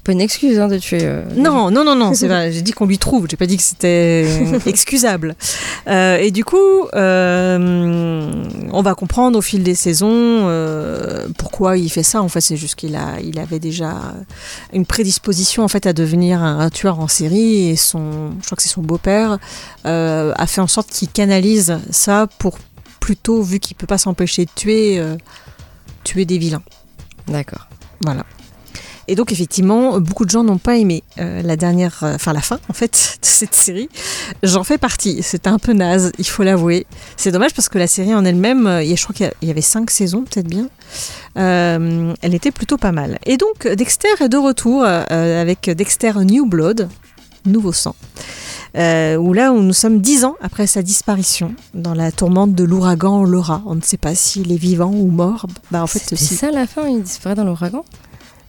Pas 0.07 0.13
une 0.13 0.21
excuse 0.21 0.57
hein, 0.57 0.69
de 0.69 0.77
tuer. 0.77 1.01
euh, 1.03 1.21
non, 1.35 1.69
non, 1.69 1.83
non, 1.83 1.93
non, 1.95 2.13
c'est 2.15 2.27
vrai. 2.27 2.51
J'ai 2.51 2.61
dit 2.61 2.71
qu'on 2.71 2.85
lui 2.85 2.97
trouve. 2.97 3.27
J'ai 3.29 3.37
pas 3.37 3.45
dit 3.45 3.57
que 3.57 3.63
c'était 3.63 4.25
euh, 4.25 4.59
excusable. 4.65 5.35
Euh, 5.87 6.17
et 6.17 6.31
du 6.31 6.45
coup, 6.45 6.87
euh, 6.93 8.31
on 8.71 8.81
va 8.81 8.95
comprendre 8.95 9.37
au 9.37 9.41
fil 9.41 9.63
des 9.63 9.75
saisons 9.75 10.47
pourquoi 11.37 11.77
il 11.77 11.89
fait 11.89 12.03
ça. 12.03 12.21
En 12.21 12.29
fait, 12.29 12.41
c'est 12.41 12.57
juste 12.57 12.75
qu'il 12.75 12.95
a, 12.95 13.19
il 13.21 13.37
avait 13.37 13.59
déjà 13.59 14.15
une 14.73 14.85
prédisposition 14.85 15.63
en 15.63 15.67
fait 15.67 15.85
à 15.85 15.93
devenir 15.93 16.41
un, 16.41 16.59
un 16.59 16.69
tueur 16.69 16.99
en 16.99 17.07
série 17.07 17.69
et 17.69 17.75
son, 17.75 18.31
je 18.41 18.45
crois 18.45 18.55
que 18.55 18.63
c'est 18.63 18.69
son 18.69 18.81
beau-père, 18.81 19.37
a 19.83 20.47
fait 20.47 20.61
en 20.61 20.67
sorte 20.67 20.89
qu'il 20.89 21.09
canalise 21.09 21.77
ça 21.91 22.27
pour 22.39 22.57
plutôt, 23.01 23.41
vu 23.41 23.59
qu'il 23.59 23.75
peut 23.75 23.87
pas 23.87 23.97
s'empêcher 23.97 24.45
de 24.45 24.51
tuer, 24.55 25.01
tuer 26.03 26.25
des 26.25 26.37
vilains. 26.37 26.63
D'accord. 27.27 27.67
Voilà. 28.01 28.23
Et 29.07 29.15
donc 29.15 29.31
effectivement, 29.31 29.99
beaucoup 29.99 30.25
de 30.25 30.29
gens 30.29 30.43
n'ont 30.43 30.57
pas 30.57 30.77
aimé 30.77 31.03
euh, 31.19 31.41
la 31.41 31.55
dernière, 31.55 31.99
euh, 32.03 32.15
enfin 32.15 32.33
la 32.33 32.41
fin 32.41 32.59
en 32.69 32.73
fait 32.73 33.17
de 33.21 33.25
cette 33.25 33.55
série. 33.55 33.89
J'en 34.43 34.63
fais 34.63 34.77
partie. 34.77 35.23
C'était 35.23 35.49
un 35.49 35.59
peu 35.59 35.73
naze, 35.73 36.11
il 36.17 36.27
faut 36.27 36.43
l'avouer. 36.43 36.85
C'est 37.15 37.31
dommage 37.31 37.53
parce 37.53 37.69
que 37.69 37.77
la 37.77 37.87
série 37.87 38.13
en 38.13 38.25
elle-même, 38.25 38.67
euh, 38.67 38.83
je 38.83 39.01
crois 39.03 39.15
qu'il 39.15 39.31
y 39.41 39.51
avait 39.51 39.61
cinq 39.61 39.91
saisons 39.91 40.23
peut-être 40.23 40.47
bien. 40.47 40.69
Euh, 41.37 42.13
elle 42.21 42.33
était 42.33 42.51
plutôt 42.51 42.77
pas 42.77 42.91
mal. 42.91 43.19
Et 43.25 43.37
donc 43.37 43.67
Dexter 43.67 44.09
est 44.19 44.29
de 44.29 44.37
retour 44.37 44.83
avec 44.83 45.69
Dexter 45.69 46.13
New 46.23 46.45
Blood, 46.45 46.89
nouveau 47.45 47.71
sang. 47.71 47.95
Euh, 48.77 49.15
où 49.15 49.33
là, 49.33 49.53
où 49.53 49.61
nous 49.61 49.73
sommes 49.73 50.01
dix 50.01 50.23
ans 50.23 50.35
après 50.41 50.67
sa 50.67 50.83
disparition, 50.83 51.55
dans 51.73 51.93
la 51.93 52.11
tourmente 52.11 52.53
de 52.53 52.63
l'ouragan 52.63 53.23
Laura. 53.23 53.63
On 53.65 53.75
ne 53.75 53.81
sait 53.81 53.97
pas 53.97 54.13
s'il 54.13 54.51
est 54.51 54.57
vivant 54.57 54.91
ou 54.91 55.07
mort. 55.07 55.47
Bah, 55.71 55.81
en 55.81 55.87
fait, 55.87 55.99
C'est 55.99 56.35
ça 56.35 56.51
la 56.51 56.67
fin, 56.67 56.87
il 56.87 57.01
disparaît 57.01 57.35
dans 57.35 57.43
l'ouragan? 57.43 57.83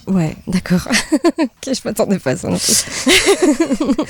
Ouais. 0.08 0.34
D'accord. 0.46 0.88
je 1.66 1.80
m'attendais 1.84 2.18
pas 2.18 2.30
à 2.30 2.36
ça. 2.36 2.48
non 2.48 2.56
plus. 2.58 2.84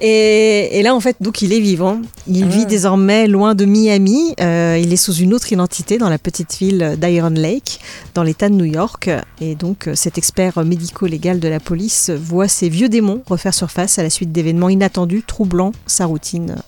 Et, 0.00 0.78
et 0.78 0.82
là, 0.82 0.94
en 0.94 1.00
fait, 1.00 1.16
donc 1.20 1.40
il 1.40 1.52
est 1.52 1.60
vivant. 1.60 2.00
Il 2.26 2.44
Ah. 2.44 2.48
vit 2.48 2.66
désormais 2.66 3.26
loin 3.28 3.54
de 3.54 3.64
Miami. 3.64 4.34
Euh, 4.40 4.78
il 4.82 4.92
est 4.92 4.96
sous 4.96 5.14
une 5.14 5.32
autre 5.32 5.52
identité 5.52 5.98
dans 5.98 6.08
la 6.08 6.18
petite 6.18 6.56
ville 6.58 6.96
d'Iron 7.00 7.30
Lake, 7.30 7.80
dans 8.14 8.22
l'État 8.24 8.48
de 8.48 8.54
New 8.54 8.64
York. 8.64 9.08
Et 9.40 9.54
donc, 9.54 9.86
euh, 9.86 9.94
cet 9.94 10.18
expert 10.18 10.62
médico-légal 10.64 11.38
de 11.38 11.48
la 11.48 11.60
police 11.60 12.10
voit 12.10 12.48
ses 12.48 12.68
vieux 12.68 12.88
démons 12.88 13.22
refaire 13.26 13.54
surface 13.54 13.98
à 13.98 14.02
la 14.02 14.10
suite 14.10 14.32
d'événements 14.32 14.68
inattendus, 14.68 15.22
troublant 15.26 15.72
sa 15.86 16.06
routine 16.06 16.56
euh, 16.58 16.60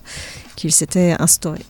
qu'il 0.55 0.73
s'était 0.73 1.15
instaurée. 1.19 1.65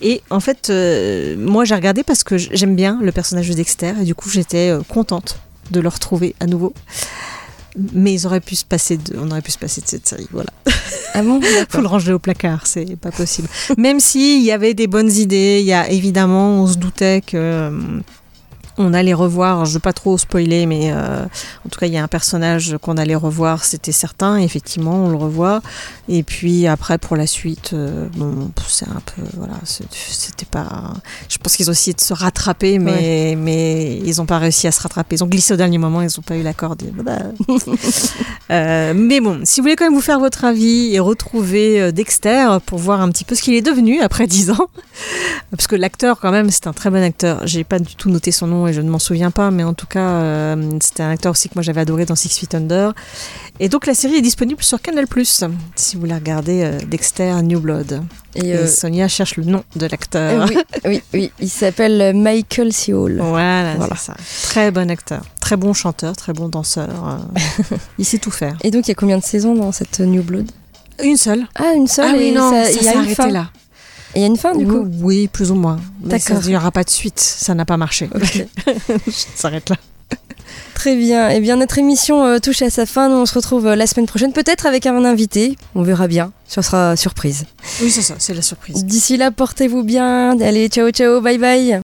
Et 0.00 0.20
en 0.30 0.40
fait, 0.40 0.68
euh, 0.68 1.36
moi, 1.38 1.64
j'ai 1.64 1.74
regardé 1.76 2.02
parce 2.02 2.24
que 2.24 2.36
j'aime 2.36 2.74
bien 2.74 2.98
le 3.00 3.12
personnage 3.12 3.48
de 3.48 3.54
Dexter. 3.54 3.92
Et 4.00 4.04
du 4.04 4.14
coup, 4.16 4.28
j'étais 4.30 4.72
contente 4.88 5.38
de 5.70 5.80
le 5.80 5.88
retrouver 5.88 6.34
à 6.40 6.46
nouveau. 6.46 6.72
Mais 7.92 8.12
ils 8.12 8.26
auraient 8.26 8.40
pu 8.40 8.56
se 8.56 8.64
passer 8.64 8.96
de, 8.96 9.16
on 9.18 9.30
aurait 9.30 9.42
pu 9.42 9.52
se 9.52 9.58
passer 9.58 9.80
de 9.80 9.86
cette 9.86 10.06
série, 10.06 10.26
voilà. 10.32 10.50
Ah 11.14 11.22
bon 11.22 11.40
Faut 11.68 11.80
le 11.80 11.86
ranger 11.86 12.12
au 12.12 12.18
placard, 12.18 12.66
c'est 12.66 12.96
pas 12.96 13.12
possible. 13.12 13.48
Même 13.76 14.00
s'il 14.00 14.42
y 14.42 14.50
avait 14.50 14.74
des 14.74 14.86
bonnes 14.86 15.10
idées, 15.10 15.58
il 15.60 15.66
y 15.66 15.72
a 15.72 15.88
évidemment, 15.90 16.62
on 16.62 16.66
se 16.66 16.76
doutait 16.76 17.22
que 17.24 17.36
euh, 17.36 18.00
on 18.78 18.94
allait 18.94 19.14
revoir, 19.14 19.64
je 19.64 19.74
veux 19.74 19.80
pas 19.80 19.92
trop 19.92 20.16
spoiler, 20.16 20.66
mais 20.66 20.92
euh, 20.92 21.24
en 21.24 21.68
tout 21.68 21.78
cas, 21.78 21.86
il 21.86 21.92
y 21.92 21.98
a 21.98 22.02
un 22.02 22.08
personnage 22.08 22.76
qu'on 22.80 22.96
allait 22.96 23.16
revoir, 23.16 23.64
c'était 23.64 23.92
certain. 23.92 24.36
Effectivement, 24.36 25.04
on 25.04 25.08
le 25.10 25.16
revoit. 25.16 25.60
Et 26.08 26.22
puis 26.22 26.66
après, 26.66 26.96
pour 26.96 27.16
la 27.16 27.26
suite, 27.26 27.72
euh, 27.72 28.06
bon, 28.16 28.50
c'est 28.68 28.88
un 28.88 29.02
peu, 29.04 29.22
voilà, 29.36 29.54
c'était 29.64 30.46
pas. 30.46 30.94
Je 31.28 31.38
pense 31.38 31.56
qu'ils 31.56 31.68
ont 31.68 31.72
essayé 31.72 31.92
de 31.92 32.00
se 32.00 32.14
rattraper, 32.14 32.78
mais 32.78 33.34
mais 33.36 33.98
ils 33.98 34.20
ont 34.20 34.26
pas 34.26 34.38
réussi 34.38 34.66
à 34.66 34.72
se 34.72 34.80
rattraper. 34.80 35.16
Ils 35.16 35.24
ont 35.24 35.28
glissé 35.28 35.54
au 35.54 35.56
dernier 35.56 35.78
moment, 35.78 36.00
ils 36.00 36.18
ont 36.18 36.22
pas 36.22 36.36
eu 36.36 36.42
la 36.42 36.54
corde. 36.54 36.82
Euh, 38.50 38.94
mais 38.94 39.20
bon, 39.20 39.40
si 39.44 39.60
vous 39.60 39.64
voulez 39.64 39.76
quand 39.76 39.84
même 39.84 39.94
vous 39.94 40.00
faire 40.00 40.20
votre 40.20 40.44
avis 40.44 40.94
et 40.94 41.00
retrouver 41.00 41.92
Dexter 41.92 42.56
pour 42.64 42.78
voir 42.78 43.02
un 43.02 43.10
petit 43.10 43.24
peu 43.24 43.34
ce 43.34 43.42
qu'il 43.42 43.52
est 43.52 43.62
devenu 43.62 44.00
après 44.00 44.26
10 44.26 44.52
ans, 44.52 44.68
parce 45.50 45.66
que 45.66 45.76
l'acteur 45.76 46.18
quand 46.18 46.30
même 46.30 46.50
c'est 46.50 46.66
un 46.66 46.72
très 46.72 46.88
bon 46.88 47.02
acteur. 47.02 47.46
J'ai 47.46 47.62
pas 47.62 47.78
du 47.78 47.94
tout 47.94 48.08
noté 48.08 48.32
son 48.32 48.46
nom 48.46 48.66
et 48.68 48.72
je 48.72 48.80
ne 48.80 48.88
m'en 48.90 48.98
souviens 48.98 49.30
pas, 49.30 49.50
mais 49.50 49.64
en 49.64 49.74
tout 49.74 49.86
cas 49.86 50.00
euh, 50.08 50.70
c'était 50.80 51.02
un 51.02 51.10
acteur 51.10 51.32
aussi 51.32 51.48
que 51.48 51.54
moi 51.56 51.62
j'avais 51.62 51.80
adoré 51.80 52.04
dans 52.04 52.14
Six 52.16 52.38
Feet 52.38 52.54
Under. 52.54 52.92
Et 53.60 53.68
donc 53.68 53.86
la 53.86 53.94
série 53.94 54.16
est 54.16 54.20
disponible 54.22 54.62
sur 54.62 54.80
Canal+, 54.80 55.06
si 55.74 55.94
vous 55.96 56.00
voulez 56.00 56.14
regarder 56.14 56.62
euh, 56.62 56.78
Dexter 56.86 57.32
New 57.42 57.60
Blood. 57.60 58.02
Et, 58.34 58.48
Et, 58.48 58.54
euh, 58.54 58.66
Sonia 58.66 59.08
cherche 59.08 59.36
le 59.36 59.44
nom 59.44 59.64
de 59.74 59.86
l'acteur. 59.86 60.42
euh, 60.42 60.46
oui, 60.48 60.58
oui, 60.84 61.02
oui, 61.14 61.32
il 61.40 61.48
s'appelle 61.50 62.14
Michael 62.14 62.72
C. 62.72 62.92
Hall. 62.92 63.18
Voilà, 63.20 63.74
Voilà. 63.76 63.96
c'est 63.96 64.06
ça. 64.12 64.14
Très 64.44 64.70
bon 64.70 64.90
acteur, 64.90 65.22
très 65.40 65.56
bon 65.56 65.72
chanteur, 65.72 66.14
très 66.14 66.32
bon 66.32 66.48
danseur. 66.48 67.18
il 67.98 68.04
sait 68.04 68.18
tout 68.18 68.30
faire. 68.30 68.56
Et 68.62 68.70
donc, 68.70 68.86
il 68.86 68.90
y 68.90 68.92
a 68.92 68.94
combien 68.94 69.18
de 69.18 69.24
saisons 69.24 69.54
dans 69.54 69.72
cette 69.72 69.98
New 70.00 70.22
Blood? 70.22 70.50
Une 71.02 71.16
seule. 71.16 71.46
Ah, 71.54 71.72
une 71.74 71.86
seule 71.86 72.10
ah 72.14 72.16
oui, 72.18 72.24
et 72.26 72.32
non, 72.32 72.50
ça- 72.50 72.64
ça, 72.64 72.70
il 72.70 72.76
y 72.76 72.80
s'est 72.82 72.88
a 72.88 72.92
une 72.92 72.98
arrêté 72.98 73.14
fin. 73.14 73.28
là. 73.28 73.50
Et 74.14 74.18
il 74.18 74.22
y 74.22 74.24
a 74.24 74.26
une 74.26 74.36
fin, 74.36 74.54
du 74.54 74.66
coup 74.66 74.86
Oui, 75.00 75.28
plus 75.28 75.50
ou 75.50 75.54
moins. 75.54 75.78
D'accord. 76.00 76.38
Il 76.44 76.48
n'y 76.48 76.56
aura 76.56 76.70
pas 76.70 76.84
de 76.84 76.90
suite, 76.90 77.20
ça 77.20 77.54
n'a 77.54 77.64
pas 77.64 77.76
marché. 77.76 78.08
Ok. 78.14 78.46
Je 79.06 79.12
s'arrête 79.34 79.68
là. 79.68 79.76
Très 80.74 80.94
bien. 80.94 81.28
Eh 81.30 81.40
bien, 81.40 81.56
notre 81.56 81.78
émission 81.78 82.24
euh, 82.24 82.38
touche 82.38 82.62
à 82.62 82.70
sa 82.70 82.86
fin. 82.86 83.08
Nous, 83.08 83.16
on 83.16 83.26
se 83.26 83.34
retrouve 83.34 83.66
euh, 83.66 83.74
la 83.74 83.86
semaine 83.86 84.06
prochaine, 84.06 84.32
peut-être 84.32 84.64
avec 84.64 84.86
un 84.86 85.04
invité. 85.04 85.58
On 85.74 85.82
verra 85.82 86.06
bien. 86.06 86.32
Ça 86.46 86.62
sera 86.62 86.94
surprise. 86.96 87.46
Oui, 87.82 87.90
c'est 87.90 88.02
ça, 88.02 88.14
c'est 88.18 88.32
la 88.32 88.42
surprise. 88.42 88.84
D'ici 88.84 89.16
là, 89.16 89.30
portez-vous 89.30 89.82
bien. 89.82 90.40
Allez, 90.40 90.68
ciao, 90.68 90.90
ciao, 90.90 91.20
bye 91.20 91.38
bye. 91.38 91.80